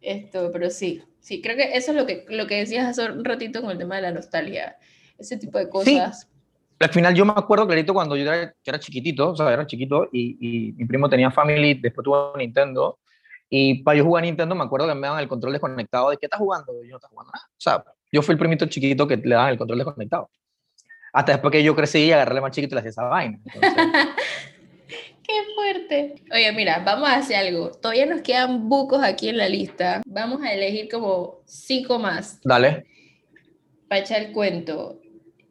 Esto, 0.00 0.50
pero 0.52 0.70
sí, 0.70 1.02
sí, 1.20 1.40
creo 1.40 1.56
que 1.56 1.76
eso 1.76 1.92
es 1.92 1.96
lo 1.96 2.04
que, 2.06 2.24
lo 2.28 2.46
que 2.46 2.56
decías 2.56 2.86
hace 2.86 3.10
un 3.10 3.24
ratito 3.24 3.60
con 3.60 3.70
el 3.70 3.78
tema 3.78 3.96
de 3.96 4.02
la 4.02 4.12
nostalgia, 4.12 4.76
ese 5.18 5.36
tipo 5.36 5.58
de 5.58 5.68
cosas. 5.68 6.28
Al 6.78 6.90
final 6.90 7.14
yo 7.14 7.24
me 7.24 7.32
acuerdo 7.34 7.66
clarito 7.66 7.94
cuando 7.94 8.16
yo 8.16 8.30
era, 8.30 8.54
era 8.64 8.78
chiquitito, 8.78 9.30
o 9.30 9.36
sea, 9.36 9.50
era 9.52 9.66
chiquito 9.66 10.08
y, 10.12 10.36
y, 10.40 10.72
mi 10.72 10.84
primo 10.84 11.08
tenía 11.08 11.30
Family, 11.30 11.74
después 11.74 12.04
tuvo 12.04 12.34
Nintendo 12.36 12.98
y 13.48 13.82
para 13.82 13.98
yo 13.98 14.04
jugar 14.04 14.24
a 14.24 14.26
Nintendo 14.26 14.54
me 14.54 14.64
acuerdo 14.64 14.88
que 14.88 14.94
me 14.94 15.06
daban 15.06 15.22
el 15.22 15.28
control 15.28 15.52
desconectado 15.52 16.10
de 16.10 16.16
qué 16.16 16.26
estás 16.26 16.40
jugando, 16.40 16.72
yo 16.82 16.90
no 16.90 16.96
estaba 16.96 17.10
jugando 17.10 17.32
nada. 17.32 17.46
O 17.48 17.60
sea, 17.60 17.84
yo 18.12 18.22
fui 18.22 18.32
el 18.32 18.38
primito 18.38 18.66
chiquito 18.66 19.06
que 19.06 19.16
le 19.16 19.34
daban 19.34 19.50
el 19.50 19.58
control 19.58 19.78
desconectado. 19.78 20.30
Hasta 21.12 21.32
después 21.32 21.52
que 21.52 21.62
yo 21.62 21.74
crecí 21.74 22.04
y 22.04 22.12
agarré 22.12 22.40
más 22.40 22.50
chiquito 22.50 22.74
y 22.74 22.76
le 22.76 22.80
hacía 22.80 22.90
esa 22.90 23.04
vaina. 23.04 23.38
Qué 25.26 25.32
fuerte. 25.54 26.22
Oye, 26.32 26.52
mira, 26.52 26.82
vamos 26.84 27.08
a 27.08 27.16
hacer 27.16 27.36
algo. 27.36 27.72
Todavía 27.72 28.06
nos 28.06 28.20
quedan 28.20 28.68
bucos 28.68 29.02
aquí 29.02 29.28
en 29.28 29.38
la 29.38 29.48
lista. 29.48 30.02
Vamos 30.06 30.42
a 30.42 30.52
elegir 30.52 30.88
como 30.88 31.40
cinco 31.46 31.98
más. 31.98 32.40
Dale. 32.44 32.86
Para 33.88 34.02
echar 34.02 34.22
el 34.22 34.32
cuento. 34.32 35.00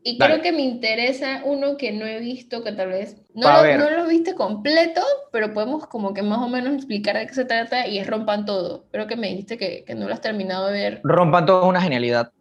Y 0.07 0.19
creo 0.19 0.39
que 0.39 0.51
me 0.51 0.61
interesa 0.61 1.41
uno 1.45 1.77
que 1.77 1.91
no 1.91 2.05
he 2.05 2.19
visto, 2.19 2.63
que 2.63 2.71
tal 2.73 2.89
vez 2.89 3.19
no 3.33 3.51
lo, 3.51 3.77
no 3.77 3.89
lo, 3.89 4.07
viste 4.07 4.35
completo, 4.35 5.01
pero 5.31 5.51
podemos 5.51 5.87
como 5.87 6.13
que 6.13 6.21
más 6.21 6.37
o 6.37 6.47
menos 6.47 6.75
explicar 6.75 7.17
de 7.17 7.25
qué 7.25 7.33
se 7.33 7.43
trata 7.43 7.87
y 7.87 7.97
es 7.97 8.05
Rompan 8.05 8.45
Todo. 8.45 8.85
Creo 8.91 9.07
que 9.07 9.15
me 9.15 9.29
dijiste 9.29 9.57
que, 9.57 9.83
que 9.83 9.95
no 9.95 10.07
lo 10.07 10.13
has 10.13 10.21
terminado 10.21 10.67
de 10.67 10.73
ver. 10.73 11.01
Rompan 11.03 11.47
Todo 11.47 11.63
es 11.63 11.69
una 11.69 11.81
genialidad. 11.81 12.31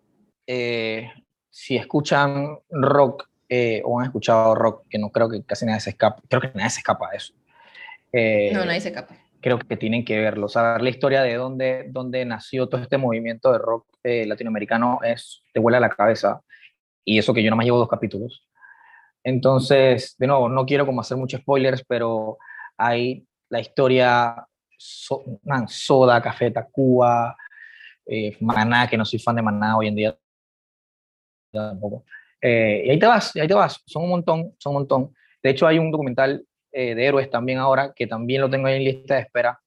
Eh, 0.46 1.10
si 1.48 1.76
escuchan 1.76 2.58
rock 2.68 3.30
eh, 3.48 3.80
o 3.86 3.98
han 3.98 4.06
escuchado 4.06 4.54
rock, 4.54 4.86
que 4.90 4.98
no 4.98 5.10
creo 5.10 5.30
que 5.30 5.42
casi 5.42 5.64
nadie 5.64 5.80
se 5.80 5.90
escapa, 5.90 6.20
creo 6.28 6.42
que 6.42 6.50
nadie 6.52 6.68
se 6.68 6.80
escapa 6.80 7.12
de 7.12 7.16
eso. 7.16 7.32
Eh, 8.12 8.50
no, 8.52 8.66
nadie 8.66 8.82
se 8.82 8.88
escapa. 8.88 9.16
Creo 9.40 9.58
que 9.58 9.76
tienen 9.78 10.04
que 10.04 10.18
verlo, 10.18 10.48
saber 10.48 10.82
la 10.82 10.90
historia 10.90 11.22
de 11.22 11.34
dónde, 11.36 11.86
dónde 11.88 12.26
nació 12.26 12.68
todo 12.68 12.82
este 12.82 12.98
movimiento 12.98 13.50
de 13.52 13.58
rock 13.58 13.86
eh, 14.02 14.26
latinoamericano 14.26 14.98
es, 15.02 15.42
te 15.54 15.60
vuela 15.60 15.80
la 15.80 15.88
cabeza. 15.88 16.42
Y 17.04 17.18
eso 17.18 17.34
que 17.34 17.42
yo 17.42 17.50
no 17.50 17.56
más 17.56 17.64
llevo 17.64 17.78
dos 17.78 17.88
capítulos. 17.88 18.48
Entonces, 19.22 20.14
de 20.18 20.26
nuevo, 20.26 20.48
no 20.48 20.66
quiero 20.66 20.86
como 20.86 21.00
hacer 21.00 21.16
muchos 21.16 21.40
spoilers, 21.40 21.84
pero 21.86 22.38
hay 22.76 23.26
la 23.48 23.60
historia 23.60 24.46
Soda, 24.76 26.20
Café 26.20 26.50
Tacuba, 26.50 27.36
eh, 28.06 28.36
Maná, 28.40 28.88
que 28.88 28.96
no 28.96 29.04
soy 29.04 29.18
fan 29.18 29.36
de 29.36 29.42
Maná 29.42 29.76
hoy 29.76 29.88
en 29.88 29.94
día 29.94 30.18
tampoco. 31.52 32.04
Eh, 32.40 32.82
y 32.86 32.90
ahí 32.90 32.98
te 32.98 33.06
vas, 33.06 33.34
y 33.34 33.40
ahí 33.40 33.48
te 33.48 33.54
vas, 33.54 33.82
son 33.86 34.04
un 34.04 34.10
montón, 34.10 34.54
son 34.58 34.72
un 34.72 34.80
montón. 34.80 35.14
De 35.42 35.50
hecho, 35.50 35.66
hay 35.66 35.78
un 35.78 35.90
documental 35.90 36.44
eh, 36.72 36.94
de 36.94 37.06
héroes 37.06 37.30
también 37.30 37.58
ahora, 37.58 37.92
que 37.94 38.06
también 38.06 38.40
lo 38.40 38.50
tengo 38.50 38.66
ahí 38.66 38.76
en 38.76 38.84
lista 38.84 39.14
de 39.14 39.20
espera, 39.20 39.60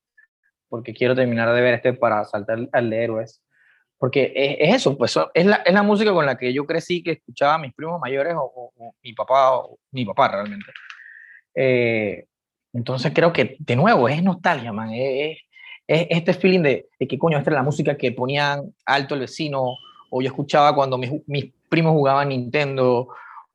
porque 0.69 0.93
quiero 0.93 1.15
terminar 1.15 1.51
de 1.53 1.61
ver 1.61 1.75
este 1.75 1.93
para 1.93 2.23
saltar 2.25 2.67
al 2.71 2.89
de 2.89 3.03
héroes. 3.03 3.41
Porque 3.97 4.31
es, 4.35 4.75
eso, 4.75 4.97
pues 4.97 5.17
es 5.33 5.45
la, 5.45 5.55
es 5.57 5.73
la, 5.73 5.83
música 5.83 6.13
con 6.13 6.25
la 6.25 6.37
que 6.37 6.53
yo 6.53 6.65
crecí, 6.65 7.01
que 7.01 7.13
escuchaba 7.13 7.55
a 7.55 7.57
mis 7.57 7.73
primos 7.73 7.99
mayores 7.99 8.35
o, 8.37 8.71
mi 9.01 9.13
papá, 9.13 9.57
o 9.57 9.79
mi 9.91 10.05
papá 10.05 10.27
realmente. 10.27 10.71
Eh, 11.55 12.25
entonces 12.73 13.11
creo 13.13 13.33
que, 13.33 13.55
de 13.59 13.75
nuevo, 13.75 14.07
es 14.07 14.21
nostalgia, 14.21 14.71
man. 14.71 14.91
Es, 14.93 15.37
es 15.87 16.07
este 16.09 16.33
feeling 16.33 16.61
de, 16.61 16.89
de, 16.99 17.07
que, 17.07 17.17
coño, 17.17 17.37
esta 17.37 17.49
es 17.49 17.55
la 17.55 17.63
música 17.63 17.97
que 17.97 18.11
ponían 18.11 18.73
alto 18.85 19.15
el 19.15 19.21
vecino, 19.21 19.77
o 20.09 20.21
yo 20.21 20.27
escuchaba 20.27 20.75
cuando 20.75 20.97
mis, 20.97 21.11
mis 21.25 21.51
primos 21.69 21.93
jugaban 21.93 22.29
Nintendo, 22.29 23.09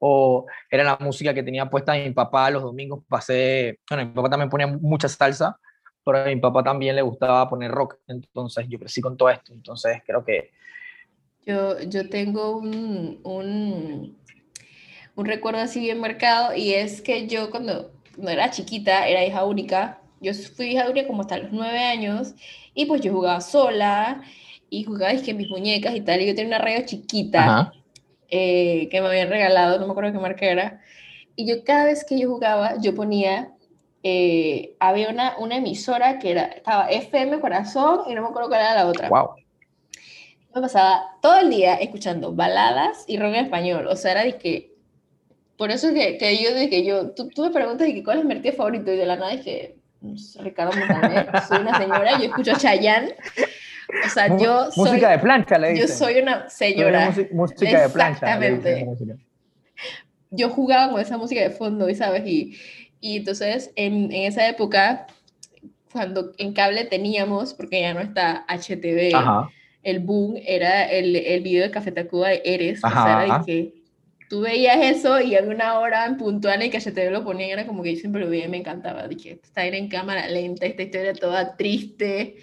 o 0.04 0.46
era 0.68 0.82
la 0.82 0.98
música 1.00 1.32
que 1.32 1.44
tenía 1.44 1.70
puesta 1.70 1.94
mi 1.94 2.10
papá 2.10 2.50
los 2.50 2.62
domingos. 2.62 3.04
Pasé, 3.08 3.78
bueno, 3.88 4.06
mi 4.06 4.12
papá 4.12 4.30
también 4.30 4.50
ponía 4.50 4.66
mucha 4.66 5.08
salsa, 5.08 5.56
pero 6.04 6.18
a 6.18 6.24
mi 6.26 6.36
papá 6.36 6.62
también 6.62 6.96
le 6.96 7.02
gustaba 7.02 7.48
poner 7.48 7.70
rock, 7.70 7.98
entonces 8.08 8.66
yo 8.68 8.78
crecí 8.78 9.00
con 9.00 9.16
todo 9.16 9.30
esto, 9.30 9.52
entonces 9.52 10.02
creo 10.06 10.24
que... 10.24 10.50
Yo, 11.44 11.80
yo 11.80 12.08
tengo 12.08 12.56
un, 12.56 13.20
un, 13.24 14.16
un 15.16 15.24
recuerdo 15.24 15.60
así 15.60 15.80
bien 15.80 16.00
marcado 16.00 16.54
y 16.54 16.72
es 16.72 17.02
que 17.02 17.26
yo 17.26 17.50
cuando, 17.50 17.92
cuando 18.14 18.30
era 18.30 18.50
chiquita 18.50 19.08
era 19.08 19.24
hija 19.24 19.44
única, 19.44 20.00
yo 20.20 20.32
fui 20.34 20.72
hija 20.72 20.88
única 20.88 21.06
como 21.06 21.22
hasta 21.22 21.38
los 21.38 21.52
nueve 21.52 21.78
años 21.80 22.34
y 22.74 22.86
pues 22.86 23.00
yo 23.00 23.12
jugaba 23.12 23.40
sola 23.40 24.22
y 24.70 24.84
jugaba 24.84 25.12
es 25.12 25.22
que 25.22 25.34
mis 25.34 25.48
muñecas 25.48 25.94
y 25.94 26.00
tal, 26.00 26.22
y 26.22 26.26
yo 26.26 26.34
tenía 26.34 26.56
una 26.56 26.64
radio 26.64 26.86
chiquita 26.86 27.72
eh, 28.28 28.88
que 28.90 29.00
me 29.00 29.08
habían 29.08 29.28
regalado, 29.28 29.78
no 29.78 29.86
me 29.86 29.92
acuerdo 29.92 30.12
qué 30.12 30.18
marca 30.18 30.46
era, 30.46 30.80
y 31.36 31.46
yo 31.46 31.64
cada 31.64 31.84
vez 31.84 32.04
que 32.04 32.18
yo 32.18 32.30
jugaba, 32.30 32.80
yo 32.80 32.94
ponía 32.94 33.52
eh, 34.02 34.74
había 34.80 35.10
una, 35.10 35.36
una, 35.38 35.56
emisora 35.56 36.18
que 36.18 36.32
era, 36.32 36.44
estaba 36.44 36.90
FM 36.90 37.40
Corazón 37.40 38.00
y 38.08 38.14
no 38.14 38.22
me 38.22 38.28
acuerdo 38.28 38.48
cuál 38.48 38.60
era 38.60 38.74
la 38.74 38.86
otra. 38.86 39.08
Wow. 39.08 39.36
Me 40.54 40.60
pasaba 40.60 41.16
todo 41.22 41.38
el 41.38 41.50
día 41.50 41.74
escuchando 41.74 42.34
baladas 42.34 43.04
y 43.06 43.18
rock 43.18 43.34
en 43.34 43.44
español. 43.44 43.86
O 43.86 43.96
sea, 43.96 44.12
era 44.12 44.24
de 44.24 44.36
que. 44.36 44.72
Por 45.56 45.70
eso 45.70 45.88
es 45.88 45.94
que, 45.94 46.18
que 46.18 46.42
yo 46.42 46.54
dije, 46.54 46.84
yo, 46.84 47.10
tú, 47.12 47.28
tú, 47.28 47.42
me 47.42 47.50
preguntas 47.50 47.86
de 47.86 47.94
que 47.94 48.02
cuál 48.02 48.18
es 48.18 48.24
mi 48.24 48.32
artista 48.34 48.56
favorito 48.56 48.92
y 48.92 48.96
de 48.96 49.06
la 49.06 49.16
nada 49.16 49.30
dije, 49.30 49.76
no 50.00 50.18
sé, 50.18 50.42
Ricardo 50.42 50.76
Montaner, 50.76 51.30
soy 51.48 51.58
una 51.58 51.78
señora, 51.78 52.18
yo 52.18 52.24
escucho 52.24 52.52
Chayanne. 52.58 53.14
O 54.04 54.08
sea, 54.08 54.36
yo 54.36 54.70
soy. 54.72 54.90
Música 54.90 55.10
de 55.10 55.18
plancha, 55.18 55.58
le 55.58 55.70
dicen. 55.70 55.86
Yo 55.86 55.94
soy 55.94 56.18
una 56.18 56.48
señora. 56.48 57.14
Música 57.32 57.82
de 57.82 57.88
plancha. 57.88 58.26
Exactamente. 58.26 58.88
Yo 60.30 60.48
jugaba 60.48 60.90
con 60.90 61.00
esa 61.00 61.18
música 61.18 61.42
de 61.42 61.50
fondo, 61.50 61.88
y 61.88 61.94
sabes, 61.94 62.26
y 62.26 62.56
y 63.02 63.16
entonces, 63.16 63.72
en, 63.74 64.12
en, 64.12 64.26
esa 64.26 64.48
época, 64.48 65.08
cuando 65.90 66.30
en 66.38 66.52
cable 66.52 66.84
teníamos, 66.84 67.52
porque 67.52 67.80
ya 67.80 67.92
no 67.92 68.00
está 68.00 68.46
HTV, 68.48 69.12
el 69.82 69.98
boom 69.98 70.36
era 70.46 70.88
el, 70.88 71.16
el 71.16 71.42
video 71.42 71.64
de 71.64 71.72
Café 71.72 71.90
Tacuba 71.90 72.28
de 72.28 72.42
Eres. 72.44 72.78
o 72.84 72.88
sea, 72.88 73.24
era 73.24 73.38
de 73.38 73.44
que 73.44 73.74
tú 74.28 74.42
veías 74.42 74.78
eso 74.80 75.20
y 75.20 75.34
en 75.34 75.48
una 75.48 75.80
hora 75.80 76.06
en 76.06 76.16
puntual 76.16 76.62
en 76.62 76.70
que 76.70 76.78
HTV 76.78 77.10
lo 77.10 77.24
ponían, 77.24 77.50
era 77.50 77.66
como 77.66 77.82
que 77.82 77.92
yo 77.92 78.00
siempre 78.00 78.22
lo 78.22 78.30
veía 78.30 78.44
y 78.44 78.48
me 78.48 78.58
encantaba. 78.58 79.08
Dije, 79.08 79.40
está 79.42 79.66
en 79.66 79.88
cámara 79.88 80.28
lenta, 80.28 80.64
esta 80.64 80.82
historia 80.82 81.12
toda 81.12 81.56
triste. 81.56 82.36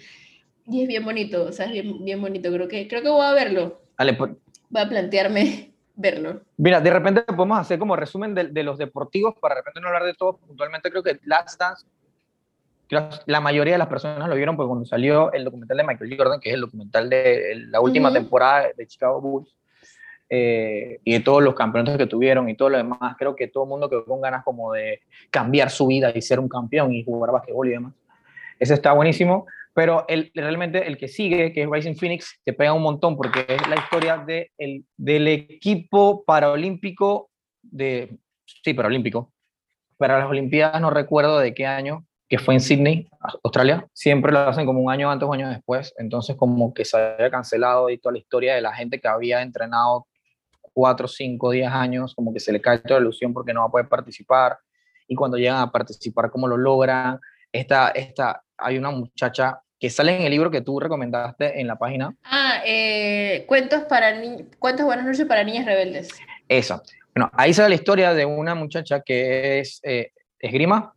Y 0.68 0.82
es 0.82 0.88
bien 0.88 1.06
bonito, 1.06 1.46
o 1.46 1.52
sea, 1.52 1.64
es 1.66 1.72
bien, 1.72 2.04
bien 2.04 2.20
bonito. 2.20 2.52
Creo 2.52 2.68
que, 2.68 2.86
creo 2.86 3.00
que 3.00 3.08
voy 3.08 3.24
a 3.24 3.32
verlo. 3.32 3.80
Vale, 3.96 4.12
pues. 4.12 4.32
Voy 4.68 4.82
a 4.82 4.88
plantearme 4.90 5.69
verlo. 6.00 6.40
Mira, 6.56 6.80
de 6.80 6.90
repente 6.90 7.22
podemos 7.22 7.58
hacer 7.58 7.78
como 7.78 7.96
resumen 7.96 8.34
de, 8.34 8.48
de, 8.48 8.62
los 8.62 8.78
deportivos, 8.78 9.34
para 9.40 9.54
de 9.54 9.60
repente 9.60 9.80
no 9.80 9.88
hablar 9.88 10.04
de 10.04 10.14
todo 10.14 10.36
puntualmente. 10.38 10.90
Creo 10.90 11.02
que 11.02 11.20
Last 11.24 11.60
Dance, 11.60 11.86
la 13.26 13.40
mayoría 13.40 13.74
de 13.74 13.78
las 13.78 13.88
personas 13.88 14.28
lo 14.28 14.34
vieron 14.34 14.56
porque 14.56 14.68
cuando 14.68 14.84
salió 14.84 15.32
el 15.32 15.44
documental 15.44 15.76
de 15.76 15.84
Michael 15.84 16.16
Jordan, 16.16 16.40
que 16.40 16.48
es 16.48 16.54
el 16.54 16.62
documental 16.62 17.08
de 17.08 17.66
la 17.68 17.80
última 17.80 18.12
temporada 18.12 18.68
de 18.76 18.86
Chicago 18.86 19.20
Bulls, 19.20 19.54
eh, 20.32 21.00
y 21.02 21.12
de 21.12 21.20
todos 21.20 21.42
los 21.42 21.54
campeonatos 21.54 21.98
que 21.98 22.06
tuvieron 22.06 22.48
y 22.48 22.56
todo 22.56 22.70
lo 22.70 22.76
demás, 22.76 23.16
creo 23.18 23.34
que 23.34 23.48
todo 23.48 23.64
el 23.64 23.70
mundo 23.70 23.90
quedó 23.90 24.04
con 24.04 24.20
ganas 24.20 24.44
como 24.44 24.72
de 24.72 25.00
cambiar 25.28 25.70
su 25.70 25.88
vida 25.88 26.12
y 26.14 26.22
ser 26.22 26.38
un 26.38 26.48
campeón 26.48 26.92
y 26.92 27.04
jugar 27.04 27.32
basquetbol 27.32 27.68
y 27.68 27.70
demás. 27.70 27.94
Ese 28.58 28.74
está 28.74 28.92
buenísimo. 28.92 29.46
Pero 29.72 30.04
el, 30.08 30.32
realmente 30.34 30.86
el 30.86 30.98
que 30.98 31.08
sigue, 31.08 31.52
que 31.52 31.62
es 31.62 31.70
Rising 31.70 31.94
Phoenix, 31.94 32.40
te 32.44 32.52
pega 32.52 32.72
un 32.72 32.82
montón 32.82 33.16
porque 33.16 33.46
es 33.48 33.68
la 33.68 33.76
historia 33.76 34.18
de 34.18 34.50
el, 34.58 34.84
del 34.96 35.28
equipo 35.28 36.24
paraolímpico, 36.24 37.30
de, 37.62 38.18
sí, 38.44 38.74
paraolímpico, 38.74 39.32
para 39.96 40.18
las 40.18 40.28
Olimpiadas 40.28 40.80
no 40.80 40.90
recuerdo 40.90 41.38
de 41.38 41.54
qué 41.54 41.66
año, 41.66 42.06
que 42.26 42.38
fue 42.38 42.54
en 42.54 42.60
Sydney, 42.60 43.08
Australia. 43.44 43.86
Siempre 43.92 44.32
lo 44.32 44.38
hacen 44.38 44.64
como 44.64 44.80
un 44.80 44.90
año 44.90 45.10
antes 45.10 45.28
o 45.28 45.32
año 45.32 45.48
después, 45.50 45.92
entonces 45.98 46.36
como 46.36 46.72
que 46.72 46.84
se 46.84 46.96
había 46.96 47.30
cancelado 47.30 47.90
y 47.90 47.98
toda 47.98 48.12
la 48.12 48.18
historia 48.18 48.54
de 48.54 48.62
la 48.62 48.72
gente 48.72 49.00
que 49.00 49.08
había 49.08 49.42
entrenado 49.42 50.06
cuatro, 50.72 51.08
cinco, 51.08 51.50
diez 51.50 51.70
años, 51.70 52.14
como 52.14 52.32
que 52.32 52.40
se 52.40 52.52
le 52.52 52.60
cae 52.60 52.78
toda 52.78 53.00
la 53.00 53.04
ilusión 53.04 53.34
porque 53.34 53.52
no 53.52 53.60
va 53.60 53.66
a 53.66 53.70
poder 53.70 53.88
participar. 53.88 54.58
Y 55.06 55.14
cuando 55.14 55.36
llegan 55.36 55.58
a 55.58 55.70
participar, 55.70 56.30
¿cómo 56.30 56.46
lo 56.48 56.56
logran? 56.56 57.18
Esta, 57.52 57.88
esta, 57.88 58.42
hay 58.60 58.78
una 58.78 58.90
muchacha 58.90 59.60
que 59.80 59.88
sale 59.88 60.14
en 60.14 60.22
el 60.22 60.30
libro 60.30 60.50
que 60.50 60.60
tú 60.60 60.78
recomendaste 60.78 61.58
en 61.58 61.66
la 61.66 61.76
página. 61.76 62.14
Ah, 62.22 62.60
eh, 62.66 63.44
cuentos, 63.48 63.84
para 63.84 64.14
cuentos 64.58 64.84
buenas 64.84 65.06
noches 65.06 65.24
para 65.24 65.42
niñas 65.42 65.64
rebeldes. 65.64 66.10
Eso. 66.46 66.82
Bueno, 67.14 67.30
ahí 67.32 67.54
sale 67.54 67.70
la 67.70 67.74
historia 67.76 68.12
de 68.12 68.26
una 68.26 68.54
muchacha 68.54 69.00
que 69.00 69.60
es 69.60 69.80
eh, 69.82 70.12
esgrima. 70.38 70.92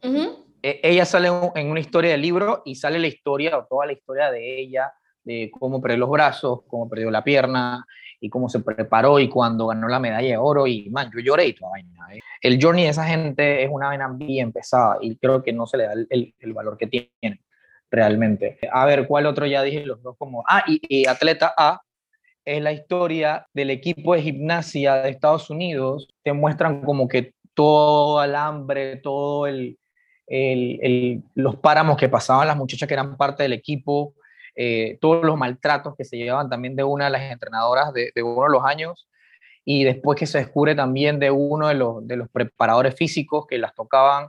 E, 0.61 0.81
ella 0.83 1.05
sale 1.05 1.29
en 1.55 1.71
una 1.71 1.79
historia 1.79 2.11
del 2.11 2.21
libro 2.21 2.61
y 2.65 2.75
sale 2.75 2.99
la 2.99 3.07
historia, 3.07 3.57
o 3.57 3.65
toda 3.65 3.85
la 3.85 3.93
historia 3.93 4.29
de 4.31 4.59
ella, 4.59 4.91
de 5.23 5.49
cómo 5.57 5.81
perdió 5.81 5.99
los 5.99 6.09
brazos, 6.09 6.59
cómo 6.67 6.89
perdió 6.89 7.09
la 7.09 7.23
pierna 7.23 7.85
y 8.19 8.29
cómo 8.29 8.49
se 8.49 8.59
preparó 8.59 9.17
y 9.19 9.29
cuando 9.29 9.67
ganó 9.67 9.87
la 9.87 9.99
medalla 9.99 10.27
de 10.27 10.37
oro. 10.37 10.67
Y, 10.67 10.89
man, 10.89 11.09
yo 11.13 11.21
lloré 11.21 11.47
y 11.47 11.53
toda 11.53 11.71
vaina. 11.71 12.13
¿eh? 12.13 12.19
El 12.41 12.61
journey 12.61 12.83
de 12.83 12.89
esa 12.89 13.05
gente 13.05 13.63
es 13.63 13.69
una 13.71 13.87
vaina 13.87 14.09
bien 14.13 14.51
pesada 14.51 14.97
y 14.99 15.15
creo 15.15 15.41
que 15.41 15.53
no 15.53 15.65
se 15.65 15.77
le 15.77 15.85
da 15.85 15.93
el, 15.93 16.33
el 16.37 16.53
valor 16.53 16.77
que 16.77 16.87
tiene 16.87 17.39
realmente. 17.93 18.57
A 18.71 18.85
ver, 18.85 19.07
¿cuál 19.07 19.27
otro 19.27 19.45
ya 19.45 19.61
dije? 19.61 19.85
Los 19.85 20.01
dos 20.01 20.17
como... 20.17 20.43
Ah, 20.47 20.63
y, 20.67 21.07
Atleta 21.07 21.53
A 21.55 21.81
es 22.43 22.61
la 22.61 22.71
historia 22.71 23.45
del 23.53 23.69
equipo 23.69 24.15
de 24.15 24.23
gimnasia 24.23 24.95
de 24.95 25.11
Estados 25.11 25.49
Unidos. 25.51 26.07
Te 26.23 26.33
muestran 26.33 26.81
como 26.81 27.07
que 27.07 27.35
todo 27.53 28.23
el 28.23 28.35
hambre, 28.35 28.97
todo 28.97 29.45
el, 29.45 29.77
el, 30.25 31.23
los 31.35 31.55
páramos 31.57 31.95
que 31.97 32.09
pasaban 32.09 32.47
las 32.47 32.57
muchachas 32.57 32.87
que 32.87 32.95
eran 32.95 33.15
parte 33.15 33.43
del 33.43 33.53
equipo, 33.53 34.15
eh, 34.55 34.97
todos 34.99 35.23
los 35.23 35.37
maltratos 35.37 35.95
que 35.95 36.03
se 36.03 36.17
llevaban 36.17 36.49
también 36.49 36.75
de 36.75 36.83
una 36.83 37.05
de 37.05 37.11
las 37.11 37.31
entrenadoras 37.31 37.93
de, 37.93 38.11
de, 38.15 38.23
uno 38.23 38.43
de 38.43 38.49
los 38.49 38.65
años, 38.65 39.07
y 39.65 39.83
después 39.83 40.17
que 40.17 40.25
se 40.25 40.39
descubre 40.39 40.73
también 40.73 41.19
de 41.19 41.29
uno 41.29 41.67
de 41.67 41.75
los, 41.75 42.07
de 42.07 42.17
los 42.17 42.27
preparadores 42.29 42.95
físicos 42.95 43.45
que 43.47 43.59
las 43.59 43.75
tocaban, 43.75 44.27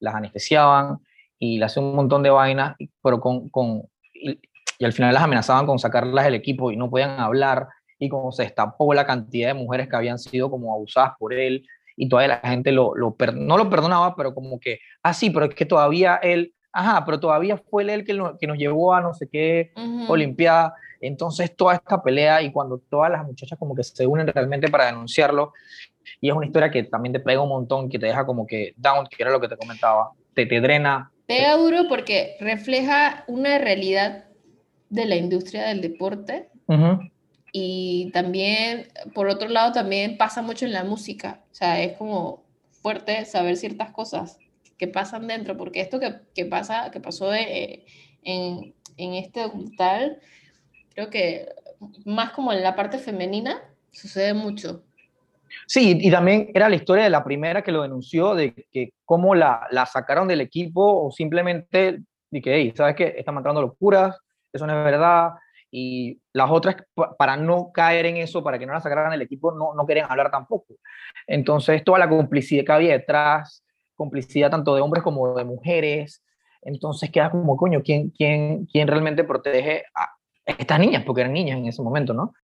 las 0.00 0.14
anestesiaban, 0.14 0.98
y 1.42 1.58
le 1.58 1.64
hacía 1.64 1.82
un 1.82 1.96
montón 1.96 2.22
de 2.22 2.30
vainas, 2.30 2.76
pero 3.02 3.18
con, 3.18 3.48
con 3.48 3.82
y, 4.14 4.38
al 4.84 4.92
final 4.92 5.12
las 5.12 5.24
amenazaban 5.24 5.66
con 5.66 5.76
sacarlas 5.76 6.24
del 6.24 6.34
equipo 6.34 6.70
y 6.70 6.76
no 6.76 6.88
podían 6.88 7.18
hablar, 7.18 7.66
y 7.98 8.08
como 8.08 8.30
se 8.30 8.44
destapó 8.44 8.94
la 8.94 9.04
cantidad 9.04 9.48
de 9.48 9.54
mujeres 9.54 9.88
que 9.88 9.96
habían 9.96 10.20
sido 10.20 10.48
como 10.48 10.72
abusadas 10.72 11.14
por 11.18 11.34
él, 11.34 11.66
y 11.96 12.08
toda 12.08 12.28
la 12.28 12.36
gente 12.38 12.70
lo, 12.70 12.94
lo 12.94 13.16
no 13.34 13.58
lo 13.58 13.68
perdonaba, 13.68 14.14
pero 14.14 14.36
como 14.36 14.60
que, 14.60 14.78
ah, 15.02 15.12
sí, 15.12 15.30
pero 15.30 15.46
es 15.46 15.54
que 15.56 15.66
todavía 15.66 16.14
él, 16.22 16.54
ajá, 16.72 17.04
pero 17.04 17.18
todavía 17.18 17.56
fue 17.56 17.82
él 17.82 17.90
el 17.90 18.04
que, 18.04 18.16
que 18.38 18.46
nos 18.46 18.56
llevó 18.56 18.94
a 18.94 19.00
no 19.00 19.12
sé 19.12 19.28
qué 19.28 19.72
Olimpiada. 20.08 20.74
Entonces, 21.00 21.56
toda 21.56 21.74
esta 21.74 22.00
pelea 22.00 22.40
y 22.40 22.52
cuando 22.52 22.78
todas 22.78 23.10
las 23.10 23.26
muchachas 23.26 23.58
como 23.58 23.74
que 23.74 23.82
se 23.82 24.06
unen 24.06 24.28
realmente 24.28 24.68
para 24.68 24.86
denunciarlo, 24.86 25.52
y 26.20 26.28
es 26.28 26.36
una 26.36 26.46
historia 26.46 26.70
que 26.70 26.84
también 26.84 27.12
te 27.12 27.18
pega 27.18 27.40
un 27.40 27.48
montón, 27.48 27.88
que 27.88 27.98
te 27.98 28.06
deja 28.06 28.24
como 28.24 28.46
que 28.46 28.74
down, 28.76 29.08
que 29.08 29.20
era 29.20 29.32
lo 29.32 29.40
que 29.40 29.48
te 29.48 29.56
comentaba, 29.56 30.12
te, 30.34 30.46
te 30.46 30.60
drena 30.60 31.12
Pega 31.26 31.56
duro 31.56 31.88
porque 31.88 32.36
refleja 32.40 33.24
una 33.26 33.58
realidad 33.58 34.26
de 34.88 35.06
la 35.06 35.16
industria 35.16 35.68
del 35.68 35.80
deporte. 35.80 36.48
Y 37.54 38.10
también, 38.12 38.88
por 39.14 39.28
otro 39.28 39.48
lado, 39.48 39.72
también 39.72 40.16
pasa 40.16 40.40
mucho 40.40 40.64
en 40.64 40.72
la 40.72 40.84
música. 40.84 41.42
O 41.52 41.54
sea, 41.54 41.82
es 41.82 41.96
como 41.98 42.44
fuerte 42.70 43.24
saber 43.26 43.56
ciertas 43.56 43.90
cosas 43.90 44.38
que 44.78 44.88
pasan 44.88 45.26
dentro, 45.26 45.56
porque 45.56 45.80
esto 45.80 46.00
que, 46.00 46.14
que 46.34 46.46
pasa, 46.46 46.90
que 46.90 46.98
pasó 46.98 47.30
de, 47.30 47.84
en, 48.22 48.74
en 48.96 49.14
este 49.14 49.40
documental, 49.40 50.18
creo 50.94 51.10
que 51.10 51.48
más 52.04 52.32
como 52.32 52.52
en 52.52 52.62
la 52.62 52.74
parte 52.74 52.98
femenina, 52.98 53.62
sucede 53.92 54.34
mucho. 54.34 54.84
Sí, 55.66 55.98
y 56.00 56.10
también 56.10 56.50
era 56.54 56.68
la 56.68 56.76
historia 56.76 57.04
de 57.04 57.10
la 57.10 57.24
primera 57.24 57.62
que 57.62 57.72
lo 57.72 57.82
denunció, 57.82 58.34
de 58.34 58.54
que 58.70 58.92
cómo 59.04 59.34
la, 59.34 59.66
la 59.70 59.86
sacaron 59.86 60.28
del 60.28 60.40
equipo 60.40 61.06
o 61.06 61.10
simplemente 61.10 62.02
de 62.30 62.40
que, 62.40 62.54
hey, 62.54 62.72
¿sabes 62.76 62.96
qué? 62.96 63.14
Están 63.16 63.34
matando 63.34 63.60
locuras, 63.60 64.18
eso 64.52 64.66
no 64.66 64.78
es 64.78 64.84
verdad. 64.84 65.30
Y 65.70 66.20
las 66.32 66.50
otras, 66.50 66.76
para 67.18 67.36
no 67.36 67.72
caer 67.72 68.06
en 68.06 68.18
eso, 68.18 68.42
para 68.42 68.58
que 68.58 68.66
no 68.66 68.72
la 68.72 68.80
sacaran 68.80 69.10
del 69.10 69.22
equipo, 69.22 69.52
no, 69.52 69.74
no 69.74 69.86
querían 69.86 70.10
hablar 70.10 70.30
tampoco. 70.30 70.74
Entonces, 71.26 71.82
toda 71.84 71.98
la 71.98 72.08
complicidad 72.08 72.64
que 72.64 72.72
había 72.72 72.92
detrás, 72.92 73.64
complicidad 73.94 74.50
tanto 74.50 74.74
de 74.74 74.82
hombres 74.82 75.02
como 75.02 75.34
de 75.34 75.44
mujeres, 75.44 76.22
entonces 76.62 77.10
queda 77.10 77.30
como, 77.30 77.56
coño, 77.56 77.82
¿quién, 77.82 78.10
quién, 78.10 78.66
quién 78.66 78.86
realmente 78.86 79.24
protege 79.24 79.84
a 79.94 80.10
estas 80.44 80.78
niñas? 80.78 81.04
Porque 81.04 81.22
eran 81.22 81.32
niñas 81.32 81.58
en 81.58 81.66
ese 81.66 81.82
momento, 81.82 82.14
¿no? 82.14 82.34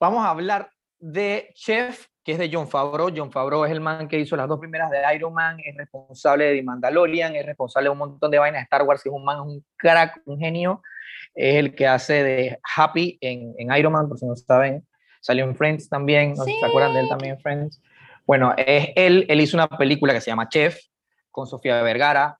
Vamos 0.00 0.24
a 0.24 0.30
hablar 0.30 0.70
de 0.98 1.50
Chef, 1.54 2.06
que 2.24 2.32
es 2.32 2.38
de 2.38 2.50
John 2.52 2.68
Favreau. 2.68 3.10
John 3.14 3.30
Favreau 3.30 3.64
es 3.64 3.72
el 3.72 3.80
man 3.80 4.08
que 4.08 4.18
hizo 4.18 4.36
las 4.36 4.48
dos 4.48 4.58
primeras 4.58 4.90
de 4.90 4.98
Iron 5.14 5.34
Man, 5.34 5.58
es 5.64 5.76
responsable 5.76 6.52
de 6.52 6.62
Mandalorian, 6.62 7.34
es 7.34 7.46
responsable 7.46 7.86
de 7.86 7.90
un 7.90 7.98
montón 7.98 8.30
de 8.30 8.38
vainas 8.38 8.60
de 8.60 8.64
Star 8.64 8.82
Wars, 8.82 9.04
es 9.04 9.12
un 9.12 9.24
man, 9.24 9.40
un 9.40 9.64
crack, 9.76 10.20
un 10.24 10.38
genio. 10.38 10.82
Es 11.34 11.56
el 11.56 11.74
que 11.74 11.86
hace 11.86 12.22
de 12.22 12.58
Happy 12.76 13.18
en, 13.20 13.54
en 13.58 13.76
Iron 13.76 13.92
Man, 13.92 14.08
por 14.08 14.18
si 14.18 14.26
no 14.26 14.36
saben. 14.36 14.86
Salió 15.20 15.44
en 15.44 15.56
Friends 15.56 15.88
también, 15.88 16.34
no 16.34 16.44
si 16.44 16.58
se 16.58 16.66
acuerdan 16.66 16.94
de 16.94 17.00
él 17.00 17.08
también 17.08 17.34
en 17.34 17.40
Friends. 17.40 17.80
Bueno, 18.26 18.54
es 18.56 18.90
él, 18.96 19.24
él 19.28 19.40
hizo 19.40 19.56
una 19.56 19.68
película 19.68 20.12
que 20.12 20.20
se 20.20 20.30
llama 20.30 20.48
Chef, 20.48 20.78
con 21.30 21.46
Sofía 21.46 21.82
Vergara. 21.82 22.38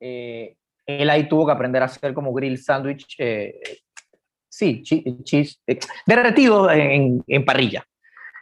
Eh, 0.00 0.56
él 0.86 1.10
ahí 1.10 1.28
tuvo 1.28 1.46
que 1.46 1.52
aprender 1.52 1.82
a 1.82 1.86
hacer 1.86 2.14
como 2.14 2.32
grill 2.32 2.58
sandwich, 2.58 3.14
eh, 3.18 3.60
sí, 4.48 4.82
cheese, 4.82 5.60
eh, 5.66 5.78
derretido 6.06 6.70
en, 6.70 7.22
en, 7.26 7.44
parrilla. 7.44 7.86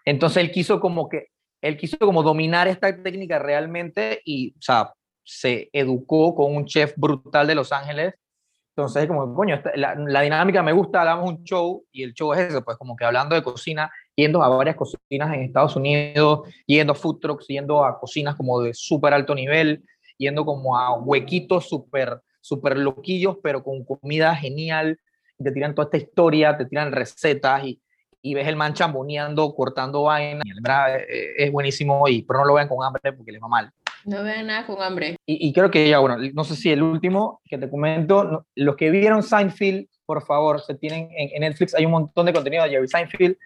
Entonces 0.09 0.43
él 0.43 0.51
quiso 0.51 0.81
como 0.81 1.07
que, 1.07 1.27
él 1.61 1.77
quiso 1.77 1.99
como 1.99 2.23
dominar 2.23 2.67
esta 2.67 3.03
técnica 3.03 3.39
realmente 3.39 4.23
y, 4.25 4.53
o 4.53 4.63
sea, 4.63 4.95
se 5.23 5.69
educó 5.71 6.35
con 6.35 6.57
un 6.57 6.65
chef 6.65 6.95
brutal 6.97 7.47
de 7.47 7.55
Los 7.55 7.73
Ángeles. 7.73 8.15
Entonces, 8.75 9.07
como, 9.07 9.35
coño, 9.35 9.61
la, 9.75 9.95
la, 9.97 10.23
dinámica 10.23 10.63
me 10.63 10.73
gusta, 10.73 11.03
hagamos 11.03 11.29
un 11.29 11.45
show 11.45 11.85
y 11.93 12.05
el 12.05 12.15
show 12.15 12.33
es 12.33 12.39
eso, 12.39 12.65
pues 12.65 12.79
como 12.79 12.97
que 12.97 13.05
hablando 13.05 13.35
de 13.35 13.43
cocina, 13.43 13.91
yendo 14.17 14.43
a 14.43 14.49
varias 14.49 14.77
cocinas 14.77 15.35
en 15.35 15.43
Estados 15.43 15.77
Unidos, 15.77 16.49
yendo 16.65 16.93
a 16.93 16.97
food 16.97 17.19
trucks, 17.21 17.47
yendo 17.47 17.85
a 17.85 18.01
cocinas 18.01 18.35
como 18.35 18.63
de 18.63 18.73
súper 18.73 19.13
alto 19.13 19.35
nivel, 19.35 19.85
yendo 20.17 20.47
como 20.47 20.79
a 20.79 20.95
huequitos 20.99 21.69
súper 21.69 22.23
super 22.41 22.79
loquillos, 22.79 23.37
pero 23.43 23.63
con 23.63 23.85
comida 23.85 24.35
genial, 24.35 24.99
te 25.37 25.53
tiran 25.53 25.75
toda 25.75 25.85
esta 25.85 25.99
historia, 25.99 26.57
te 26.57 26.65
tiran 26.65 26.93
recetas 26.93 27.63
y, 27.65 27.83
y 28.23 28.35
ves 28.35 28.49
el 28.49 28.57
man 28.57 28.75
chamboneando, 28.75 29.55
cortando 29.55 30.05
vaina, 30.05 30.43
y 30.45 30.51
es 31.37 31.53
buenísimo, 31.53 32.09
y, 32.09 32.23
pero 32.23 32.41
no 32.41 32.47
lo 32.47 32.55
vean 32.55 32.69
con 32.69 32.85
hambre 32.85 33.13
porque 33.13 33.33
les 33.33 33.43
va 33.43 33.49
mal. 33.49 33.71
No 34.05 34.23
vean 34.23 34.47
nada 34.47 34.67
con 34.67 34.81
hambre. 34.83 35.17
Y, 35.27 35.49
y, 35.49 35.53
creo 35.53 35.71
que 35.71 35.89
ya, 35.89 35.99
bueno, 35.99 36.17
no 36.33 36.45
sé 36.45 36.57
si 36.57 36.71
el 36.71 36.83
último 36.83 37.41
que 37.45 37.59
te 37.59 37.69
comento, 37.69 38.47
los 38.55 38.77
que 38.77 38.91
vieron 38.91 39.23
Seinfeld, 39.23 39.87
por 40.07 40.25
favor, 40.25 40.61
se 40.61 40.75
tienen 40.75 41.09
en, 41.17 41.41
Netflix, 41.41 41.75
hay 41.75 41.85
un 41.85 41.93
montón 41.93 42.27
de 42.27 42.33
contenido 42.33 42.65
de 42.65 42.71
Jerry 42.71 42.89
Seinfeld, 42.89 43.37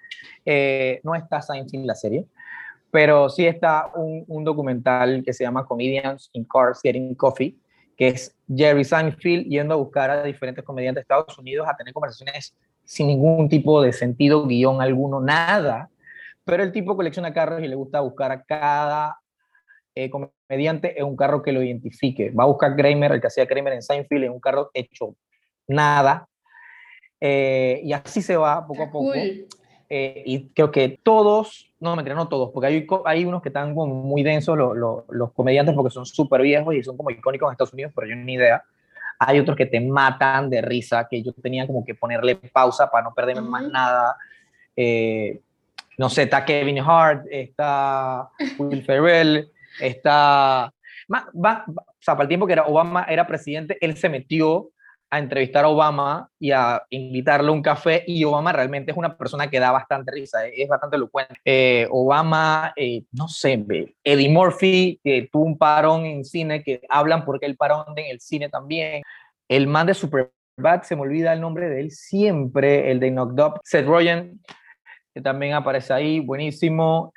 eh, 0.45 1.01
no 1.03 1.15
está 1.15 1.43
Seinfeld 1.43 1.85
la 1.85 1.95
serie, 1.95 2.27
pero 2.91 3.29
sí 3.29 3.47
está 3.47 3.91
un, 3.95 4.25
un, 4.29 4.45
documental 4.45 5.23
que 5.25 5.33
se 5.33 5.45
llama 5.45 5.65
Comedians 5.65 6.31
in 6.35 6.45
Cars 6.45 6.81
Getting 6.83 7.15
Coffee, 7.15 7.57
que 7.97 8.09
es 8.09 8.37
Jerry 8.55 8.85
Seinfeld 8.85 9.47
yendo 9.47 9.75
a 9.75 9.77
buscar 9.79 10.11
a 10.11 10.23
diferentes 10.23 10.65
comediantes 10.65 11.01
de 11.01 11.03
Estados 11.03 11.37
Unidos 11.39 11.67
a 11.69 11.77
tener 11.77 11.93
conversaciones 11.93 12.55
sin 12.85 13.07
ningún 13.07 13.49
tipo 13.49 13.83
de 13.83 13.93
sentido, 13.93 14.47
guion 14.47 14.81
alguno, 14.81 15.21
nada. 15.21 15.91
Pero 16.45 16.63
el 16.63 16.73
tipo 16.73 16.97
colecciona 16.97 17.33
carros 17.33 17.63
y 17.63 17.69
le 17.69 17.77
gusta 17.77 18.01
buscar 18.01 18.33
a 18.33 18.43
cada 18.43 19.19
eh, 19.95 20.11
comediante 20.11 20.99
en 20.99 21.07
un 21.07 21.17
carro 21.17 21.43
que 21.43 21.53
lo 21.53 21.63
identifique. 21.63 22.31
Va 22.31 22.45
a 22.45 22.49
buscar 22.49 22.75
Kramer, 22.75 23.13
el 23.13 23.21
que 23.21 23.27
hacía 23.29 23.47
Kramer 23.47 23.75
en 23.75 23.83
Seinfeld, 23.83 24.25
en 24.25 24.33
un 24.33 24.41
carro 24.41 24.71
hecho 24.75 25.15
nada. 25.67 26.29
Eh, 27.21 27.81
y 27.85 27.93
así 27.93 28.21
se 28.23 28.37
va 28.37 28.67
poco 28.67 28.83
a 28.83 28.91
poco. 28.91 29.13
Eh, 29.15 30.23
y 30.25 30.49
creo 30.49 30.71
que 30.71 30.99
todos, 31.03 31.71
no 31.79 31.95
me 31.95 32.03
no 32.03 32.27
todos, 32.27 32.51
porque 32.51 32.67
hay, 32.67 32.87
hay 33.05 33.25
unos 33.27 33.43
que 33.43 33.51
están 33.51 33.75
muy 33.75 34.23
densos, 34.23 34.57
los 34.57 35.33
comediantes, 35.33 35.75
porque 35.75 35.93
son 35.93 36.07
súper 36.07 36.41
viejos 36.41 36.75
y 36.75 36.83
son 36.83 36.97
como 36.97 37.11
icónicos 37.11 37.49
en 37.49 37.53
Estados 37.53 37.75
Unidos, 37.75 37.93
pero 37.95 38.09
yo 38.09 38.17
ni 38.17 38.35
idea. 38.35 38.65
Hay 39.27 39.39
otros 39.39 39.57
que 39.57 39.67
te 39.67 39.81
matan 39.81 40.51
de 40.51 40.61
risa, 40.63 41.07
que 41.09 41.23
yo 41.23 41.33
tenía 41.33 41.67
como 41.67 41.85
que 41.85 41.95
ponerle 41.95 42.37
pausa 42.37 42.91
para 42.91 43.05
no 43.05 43.15
perderme 43.15 43.43
más 43.43 43.63
nada. 43.65 44.17
Eh, 44.77 45.41
no 45.99 46.09
sé, 46.09 46.23
está 46.23 46.45
Kevin 46.45 46.79
Hart, 46.79 47.27
está 47.31 48.29
Will 48.59 48.83
Ferrell, 48.83 49.51
está... 49.81 50.73
Va, 51.13 51.65
o 51.67 51.85
sea, 52.01 52.15
para 52.15 52.23
el 52.23 52.29
tiempo 52.29 52.47
que 52.47 52.55
era 52.55 52.67
Obama 52.67 53.05
era 53.09 53.27
presidente, 53.27 53.77
él 53.81 53.97
se 53.97 54.09
metió 54.09 54.71
a 55.13 55.19
entrevistar 55.19 55.67
a 55.67 55.69
Obama 55.69 56.31
y 56.39 56.53
a 56.53 56.83
invitarle 56.89 57.51
a 57.51 57.53
un 57.53 57.61
café 57.61 58.03
y 58.07 58.25
Obama 58.25 58.51
realmente 58.51 58.93
es 58.93 58.97
una 58.97 59.15
persona 59.15 59.51
que 59.51 59.61
da 59.61 59.71
bastante 59.71 60.11
risa, 60.11 60.47
eh, 60.47 60.55
es 60.57 60.69
bastante 60.71 60.97
elocuente. 60.97 61.35
Eh, 61.45 61.87
Obama, 61.91 62.73
eh, 62.75 63.05
no 63.13 63.29
sé, 63.29 63.63
Eddie 64.03 64.31
Murphy, 64.31 64.99
que 65.05 65.29
tuvo 65.31 65.45
un 65.45 65.59
parón 65.59 66.07
en 66.07 66.25
cine, 66.25 66.63
que 66.63 66.81
hablan 66.89 67.27
porque 67.27 67.45
el 67.45 67.59
parón 67.59 67.85
en 67.95 68.07
el 68.07 68.21
cine 68.21 68.49
también. 68.49 69.03
El 69.49 69.67
man 69.67 69.87
de 69.87 69.93
Superbad, 69.93 70.81
se 70.83 70.97
me 70.97 71.03
olvida 71.03 71.35
el 71.35 71.43
nombre 71.43 71.69
de 71.69 71.81
él 71.83 71.91
siempre, 71.91 72.91
el 72.91 72.99
de 72.99 73.11
Knocked 73.11 73.45
Up, 73.45 73.61
Seth 73.65 73.85
Rogen, 73.85 74.41
que 75.13 75.21
también 75.21 75.53
aparece 75.53 75.93
ahí, 75.93 76.21
buenísimo. 76.21 77.13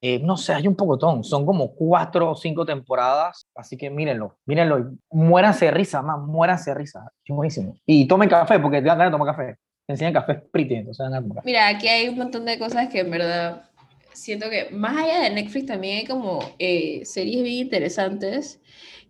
Eh, 0.00 0.20
no 0.20 0.36
sé, 0.36 0.54
hay 0.54 0.68
un 0.68 0.76
pocotón, 0.76 1.24
son 1.24 1.44
como 1.44 1.74
cuatro 1.74 2.30
o 2.30 2.36
cinco 2.36 2.64
temporadas, 2.64 3.48
así 3.56 3.76
que 3.76 3.90
mírenlo, 3.90 4.38
mírenlo, 4.46 4.78
y 4.78 4.84
muéranse 5.10 5.64
de 5.64 5.70
risa, 5.72 6.02
más, 6.02 6.20
muéranse 6.20 6.70
de 6.70 6.74
risa, 6.76 7.10
es 7.24 7.34
buenísimo. 7.34 7.76
Y 7.84 8.06
tomen 8.06 8.28
café, 8.28 8.60
porque 8.60 8.80
te 8.80 8.86
dan 8.86 8.98
ganas 8.98 9.12
de 9.12 9.18
tomar 9.18 9.34
café, 9.34 9.56
te 9.86 9.94
enseñan 9.94 10.12
café 10.12 10.34
pretty, 10.34 10.76
entonces 10.76 10.98
dan 10.98 11.10
ganas 11.10 11.24
de 11.24 11.28
tomar 11.28 11.44
Mira, 11.44 11.66
aquí 11.66 11.88
hay 11.88 12.08
un 12.08 12.16
montón 12.16 12.44
de 12.44 12.60
cosas 12.60 12.88
que 12.88 13.00
en 13.00 13.10
verdad 13.10 13.64
siento 14.12 14.48
que 14.50 14.70
más 14.70 14.96
allá 14.96 15.20
de 15.22 15.30
Netflix 15.30 15.66
también 15.66 15.98
hay 15.98 16.06
como 16.06 16.38
eh, 16.60 17.04
series 17.04 17.42
bien 17.42 17.66
interesantes, 17.66 18.60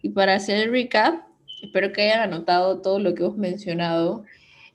y 0.01 0.09
para 0.09 0.37
hacer 0.37 0.57
el 0.57 0.71
recap, 0.71 1.23
espero 1.63 1.93
que 1.93 2.03
hayan 2.03 2.21
anotado 2.21 2.81
todo 2.81 2.99
lo 2.99 3.15
que 3.15 3.25
hemos 3.25 3.37
mencionado, 3.37 4.25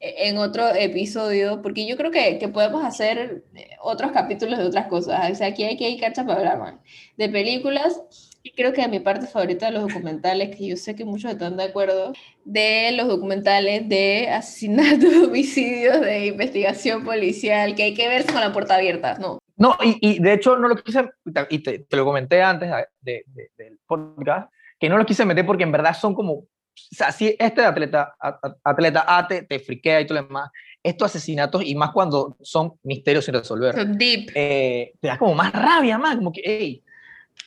en 0.04 0.38
otro 0.38 0.68
episodio, 0.76 1.62
porque 1.62 1.88
yo 1.88 1.96
creo 1.96 2.12
que, 2.12 2.38
que, 2.38 2.50
podemos 2.50 2.84
hacer 2.84 3.46
otros 3.82 4.12
capítulos 4.12 4.60
de 4.60 4.66
otras 4.66 4.88
cosas. 4.88 5.32
O 5.32 5.36
sea, 5.36 5.48
aquí 5.48 5.64
hay 5.64 5.78
que 5.78 5.86
hay 5.86 5.98
cancha 5.98 6.26
para 6.26 6.40
hablar, 6.40 6.60
man. 6.60 6.82
De 7.16 7.30
películas, 7.30 8.02
y 8.44 8.52
creo 8.52 8.74
que 8.74 8.86
mi 8.90 9.00
parte 9.00 9.28
favorita 9.28 9.68
de 9.68 9.72
los 9.72 9.84
documentales, 9.84 10.56
que 10.56 10.68
yo 10.68 10.76
sé 10.76 10.94
que 10.96 11.06
muchos 11.06 11.32
están 11.32 11.56
de 11.56 11.64
acuerdo, 11.64 12.12
de 12.44 12.92
los 12.92 13.08
documentales 13.08 13.88
de 13.88 14.28
asesinatos, 14.30 15.14
homicidios, 15.28 16.02
de 16.02 16.28
investigación 16.28 17.06
policial, 17.06 17.74
que 17.74 17.84
hay 17.84 17.94
que 17.94 18.10
verse 18.10 18.34
con 18.34 18.42
la 18.42 18.52
puerta 18.52 18.76
abierta, 18.76 19.18
¿no? 19.18 19.40
No, 19.56 19.78
y, 19.82 19.98
y 20.02 20.20
de 20.20 20.34
hecho 20.34 20.58
no 20.58 20.68
lo 20.68 20.76
quise, 20.76 21.10
y 21.50 21.60
te, 21.60 21.80
te 21.80 21.96
lo 21.96 22.04
comenté 22.04 22.42
antes 22.42 22.70
de, 23.00 23.24
de, 23.28 23.52
del 23.56 23.80
podcast, 23.86 24.52
que 24.78 24.90
no 24.90 24.98
lo 24.98 25.06
quise 25.06 25.24
meter 25.24 25.46
porque 25.46 25.64
en 25.64 25.72
verdad 25.72 25.94
son 25.94 26.14
como 26.14 26.48
o 26.92 26.96
sea, 26.96 27.12
si 27.12 27.36
este 27.40 27.64
atleta, 27.64 28.16
atleta 28.64 29.06
A 29.08 29.28
te, 29.28 29.44
te 29.44 29.60
friquea 29.60 30.02
y 30.02 30.08
todo 30.08 30.20
lo 30.20 30.28
demás, 30.28 30.52
estos 30.84 31.08
asesinatos, 31.08 31.64
y 31.66 31.76
más 31.76 31.92
cuando 31.92 32.36
son 32.42 32.74
misterios 32.84 33.26
sin 33.26 33.36
resolver, 33.36 33.74
son 33.74 33.98
deep. 33.98 34.32
Eh, 34.36 34.94
te 35.00 35.08
da 35.08 35.18
como 35.18 35.34
más 35.34 35.52
rabia, 35.54 35.98
más, 35.98 36.16
como 36.18 36.32
que, 36.32 36.42
hey, 36.44 36.84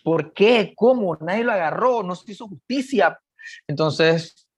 ¿por 0.03 0.33
qué? 0.33 0.72
¿Cómo? 0.74 1.16
Nadie 1.20 1.45
lo 1.45 1.53
agarró, 1.53 2.03
no 2.03 2.14
se 2.14 2.33
hizo 2.33 2.49
justicia. 2.49 3.18
Entonces, 3.68 4.49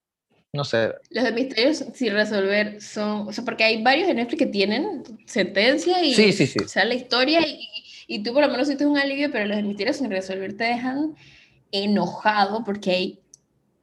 no 0.53 0.65
sé. 0.65 0.95
Los 1.11 1.25
de 1.25 1.33
misterios 1.33 1.85
sin 1.95 2.13
resolver 2.13 2.81
son, 2.81 3.29
o 3.29 3.33
sea, 3.33 3.45
porque 3.45 3.65
hay 3.65 3.83
varios 3.83 4.09
en 4.09 4.17
Netflix 4.17 4.39
que 4.39 4.47
tienen 4.47 5.03
sentencia 5.27 6.03
y 6.03 6.15
sí, 6.15 6.33
sí, 6.33 6.47
sí. 6.47 6.59
o 6.65 6.69
sea, 6.69 6.85
la 6.85 6.95
historia 6.95 7.41
y, 7.47 7.69
y 8.07 8.23
tú 8.23 8.33
por 8.33 8.43
lo 8.43 8.49
menos 8.49 8.67
sientes 8.67 8.87
un 8.87 8.97
alivio, 8.97 9.31
pero 9.31 9.47
los 9.47 9.57
de 9.57 9.63
misterios 9.65 9.97
sin 9.97 10.11
resolver 10.11 10.57
te 10.57 10.65
dejan 10.65 11.15
enojado 11.73 12.65
porque 12.65 12.91
hay 12.91 13.21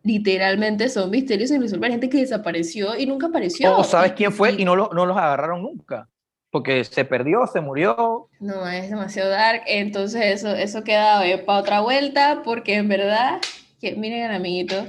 literalmente 0.06 0.88
son 0.88 1.10
misterios 1.10 1.50
sin 1.50 1.62
resolver. 1.62 1.92
Gente 1.92 2.10
que 2.10 2.20
desapareció 2.20 2.96
y 2.98 3.08
nunca 3.08 3.28
apareció. 3.28 3.76
O 3.76 3.84
sabes 3.84 4.14
quién 4.14 4.32
fue 4.32 4.54
y 4.54 4.64
no, 4.64 4.76
lo, 4.76 4.92
no 4.94 5.06
los 5.06 5.18
agarraron 5.18 5.64
nunca. 5.64 6.08
Porque 6.52 6.84
se 6.86 7.04
perdió, 7.04 7.46
se 7.48 7.60
murió. 7.60 8.30
No, 8.40 8.66
es 8.70 8.90
demasiado 8.90 9.32
dark. 9.32 9.64
Entonces 9.66 10.22
eso, 10.26 10.54
eso 10.54 10.84
queda 10.84 11.22
para 11.46 11.60
otra 11.60 11.82
vuelta 11.82 12.44
porque 12.46 12.76
en 12.76 12.88
verdad, 12.88 13.42
que, 13.82 13.96
miren 13.96 14.32
amiguito, 14.32 14.86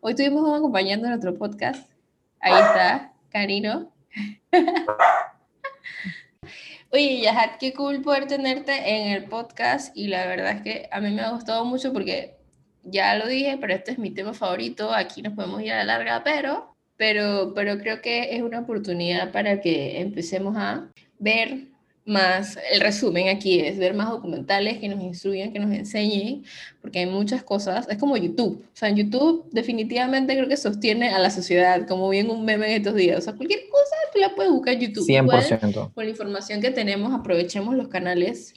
hoy 0.00 0.14
tuvimos 0.14 0.48
un 0.48 0.54
acompañando 0.54 1.06
en 1.06 1.10
nuestro 1.10 1.34
podcast. 1.34 1.90
Ahí 2.40 2.54
está, 2.54 3.12
Carino. 3.30 3.92
Oye, 6.92 7.20
Yahat, 7.20 7.58
qué 7.58 7.74
cool 7.74 8.00
poder 8.00 8.26
tenerte 8.26 8.72
en 8.72 9.08
el 9.10 9.24
podcast 9.24 9.94
y 9.94 10.06
la 10.06 10.24
verdad 10.26 10.52
es 10.52 10.62
que 10.62 10.88
a 10.92 11.00
mí 11.00 11.10
me 11.10 11.20
ha 11.20 11.30
gustado 11.30 11.64
mucho 11.64 11.92
porque 11.92 12.35
ya 12.86 13.16
lo 13.16 13.26
dije, 13.26 13.58
pero 13.60 13.74
este 13.74 13.92
es 13.92 13.98
mi 13.98 14.10
tema 14.10 14.32
favorito, 14.32 14.92
aquí 14.92 15.22
nos 15.22 15.34
podemos 15.34 15.60
ir 15.62 15.72
a 15.72 15.84
la 15.84 15.98
larga, 15.98 16.22
pero, 16.24 16.74
pero, 16.96 17.52
pero 17.54 17.78
creo 17.78 18.00
que 18.00 18.34
es 18.36 18.42
una 18.42 18.60
oportunidad 18.60 19.32
para 19.32 19.60
que 19.60 20.00
empecemos 20.00 20.56
a 20.56 20.88
ver 21.18 21.68
más 22.06 22.56
el 22.70 22.80
resumen 22.80 23.28
aquí 23.28 23.58
es 23.58 23.78
ver 23.78 23.92
más 23.92 24.08
documentales 24.08 24.78
que 24.78 24.88
nos 24.88 25.02
instruyan, 25.02 25.52
que 25.52 25.58
nos 25.58 25.72
enseñen, 25.72 26.44
porque 26.80 27.00
hay 27.00 27.06
muchas 27.06 27.42
cosas, 27.42 27.88
es 27.88 27.98
como 27.98 28.16
YouTube, 28.16 28.64
o 28.64 28.76
sea, 28.76 28.88
en 28.88 28.96
YouTube 28.96 29.44
definitivamente 29.50 30.34
creo 30.34 30.48
que 30.48 30.56
sostiene 30.56 31.08
a 31.08 31.18
la 31.18 31.30
sociedad, 31.30 31.86
como 31.88 32.08
bien 32.08 32.30
un 32.30 32.44
meme 32.44 32.66
en 32.66 32.72
estos 32.76 32.94
días, 32.94 33.18
o 33.18 33.20
sea, 33.22 33.34
cualquier 33.34 33.68
cosa 33.68 33.96
tú 34.12 34.20
la 34.20 34.34
puedes 34.36 34.52
buscar 34.52 34.74
en 34.74 34.80
YouTube. 34.80 35.04
100%. 35.04 35.92
con 35.92 36.04
la 36.04 36.10
información 36.10 36.60
que 36.60 36.70
tenemos, 36.70 37.12
aprovechemos 37.12 37.74
los 37.74 37.88
canales, 37.88 38.54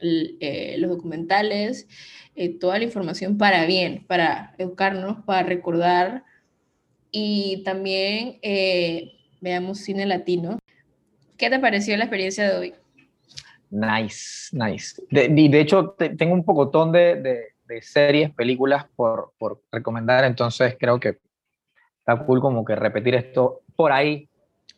eh, 0.00 0.76
los 0.78 0.90
documentales, 0.90 1.88
eh, 2.34 2.58
toda 2.58 2.78
la 2.78 2.84
información 2.84 3.38
para 3.38 3.66
bien, 3.66 4.04
para 4.06 4.54
educarnos, 4.58 5.24
para 5.24 5.42
recordar, 5.42 6.24
y 7.10 7.62
también 7.64 8.38
eh, 8.42 9.12
veamos 9.40 9.78
cine 9.78 10.06
latino. 10.06 10.58
¿Qué 11.36 11.50
te 11.50 11.58
pareció 11.58 11.96
la 11.96 12.04
experiencia 12.04 12.48
de 12.48 12.56
hoy? 12.56 12.74
Nice, 13.70 14.56
nice. 14.56 15.02
De, 15.10 15.28
de 15.28 15.60
hecho, 15.60 15.96
tengo 16.16 16.34
un 16.34 16.44
pocotón 16.44 16.92
de, 16.92 17.16
de, 17.16 17.40
de 17.66 17.82
series, 17.82 18.30
películas 18.30 18.86
por, 18.96 19.32
por, 19.38 19.62
recomendar, 19.70 20.24
entonces 20.24 20.76
creo 20.78 20.98
que 20.98 21.18
está 21.98 22.24
cool 22.26 22.40
como 22.40 22.64
que 22.64 22.74
repetir 22.74 23.14
esto 23.14 23.62
por 23.76 23.92
ahí. 23.92 24.28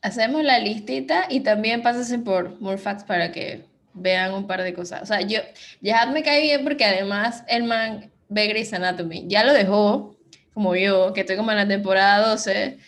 Hacemos 0.03 0.43
la 0.43 0.59
listita 0.59 1.27
y 1.29 1.41
también 1.41 1.83
pásense 1.83 2.19
por 2.19 2.61
More 2.61 2.79
Facts 2.79 3.05
para 3.05 3.33
que 3.33 3.65
vean 3.95 4.35
un 4.35 4.47
par 4.47 4.63
de 4.63 4.75
cosas. 4.75 5.03
O 5.03 5.07
sea, 5.07 5.21
yo, 5.21 5.41
ya 5.81 6.07
me 6.07 6.23
cae 6.23 6.43
bien 6.43 6.65
porque 6.65 6.85
además 6.85 7.45
el 7.49 7.65
man 7.65 8.11
ve 8.29 8.47
Grey's 8.49 8.73
Anatomy. 8.73 9.25
Ya 9.29 9.45
lo 9.45 9.53
dejó, 9.53 10.17
como 10.55 10.75
yo, 10.77 11.13
que 11.13 11.21
estoy 11.21 11.37
como 11.37 11.51
en 11.51 11.59
la 11.59 11.69
temporada 11.69 12.29
12, 12.29 12.79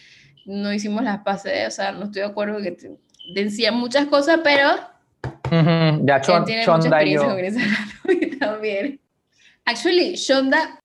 no 0.47 0.73
hicimos 0.73 1.03
las 1.03 1.21
pases, 1.21 1.69
o 1.69 1.71
sea, 1.71 1.93
no 1.93 2.05
estoy 2.05 2.23
de 2.23 2.29
acuerdo 2.29 2.61
que 2.61 2.77
decía 3.35 3.73
muchas 3.73 4.07
cosas, 4.07 4.41
pero 4.43 4.71
ya, 6.05 6.21
Shonda 6.21 7.03
y 7.05 7.15
yo. 7.15 7.23
también. 8.39 9.01
Actually, 9.65 10.15
Shonda, 10.17 10.81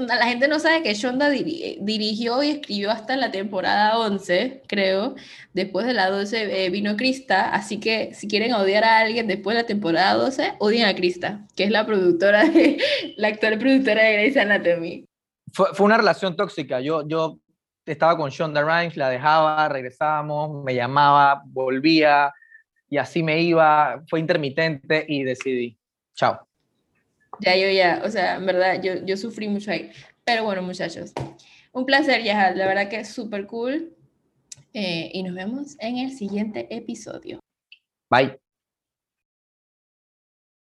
La 0.00 0.26
gente 0.26 0.48
no 0.48 0.58
sabe 0.58 0.82
que 0.82 0.94
Shonda 0.94 1.28
dirigió 1.30 2.42
y 2.42 2.50
escribió 2.50 2.90
hasta 2.90 3.16
la 3.16 3.30
temporada 3.30 3.98
11, 3.98 4.62
creo. 4.66 5.14
Después 5.52 5.86
de 5.86 5.94
la 5.94 6.10
12 6.10 6.64
eh, 6.64 6.70
vino 6.70 6.96
Krista, 6.96 7.52
así 7.52 7.80
que 7.80 8.14
si 8.14 8.28
quieren 8.28 8.54
odiar 8.54 8.84
a 8.84 8.98
alguien 8.98 9.26
después 9.26 9.56
de 9.56 9.62
la 9.62 9.66
temporada 9.66 10.14
12, 10.14 10.54
odien 10.58 10.86
a 10.86 10.94
Krista, 10.94 11.46
que 11.56 11.64
es 11.64 11.70
la 11.70 11.86
productora, 11.86 12.44
de, 12.44 12.78
la 13.16 13.28
actual 13.28 13.58
productora 13.58 14.04
de 14.04 14.12
Grey's 14.12 14.36
Anatomy. 14.36 15.06
Fue, 15.52 15.74
fue 15.74 15.86
una 15.86 15.96
relación 15.96 16.36
tóxica. 16.36 16.80
Yo, 16.80 17.06
yo 17.06 17.38
estaba 17.86 18.16
con 18.16 18.30
Shonda 18.30 18.62
Rhimes, 18.62 18.96
la 18.96 19.10
dejaba, 19.10 19.68
regresábamos, 19.68 20.64
me 20.64 20.74
llamaba, 20.74 21.42
volvía 21.46 22.32
y 22.88 22.98
así 22.98 23.22
me 23.22 23.40
iba, 23.40 24.02
fue 24.08 24.20
intermitente 24.20 25.04
y 25.08 25.24
decidí, 25.24 25.78
chao. 26.14 26.46
Ya, 27.40 27.56
yo 27.56 27.68
ya, 27.70 28.02
o 28.04 28.10
sea, 28.10 28.36
en 28.36 28.46
verdad, 28.46 28.82
yo, 28.82 29.04
yo 29.04 29.16
sufrí 29.16 29.48
mucho 29.48 29.70
ahí. 29.70 29.90
Pero 30.24 30.44
bueno, 30.44 30.62
muchachos, 30.62 31.12
un 31.72 31.86
placer, 31.86 32.22
ya, 32.22 32.52
la 32.54 32.66
verdad 32.66 32.88
que 32.88 33.00
es 33.00 33.08
súper 33.08 33.46
cool. 33.46 33.96
Eh, 34.74 35.10
y 35.12 35.22
nos 35.22 35.34
vemos 35.34 35.76
en 35.80 35.98
el 35.98 36.12
siguiente 36.12 36.66
episodio. 36.74 37.40
Bye. 38.10 38.38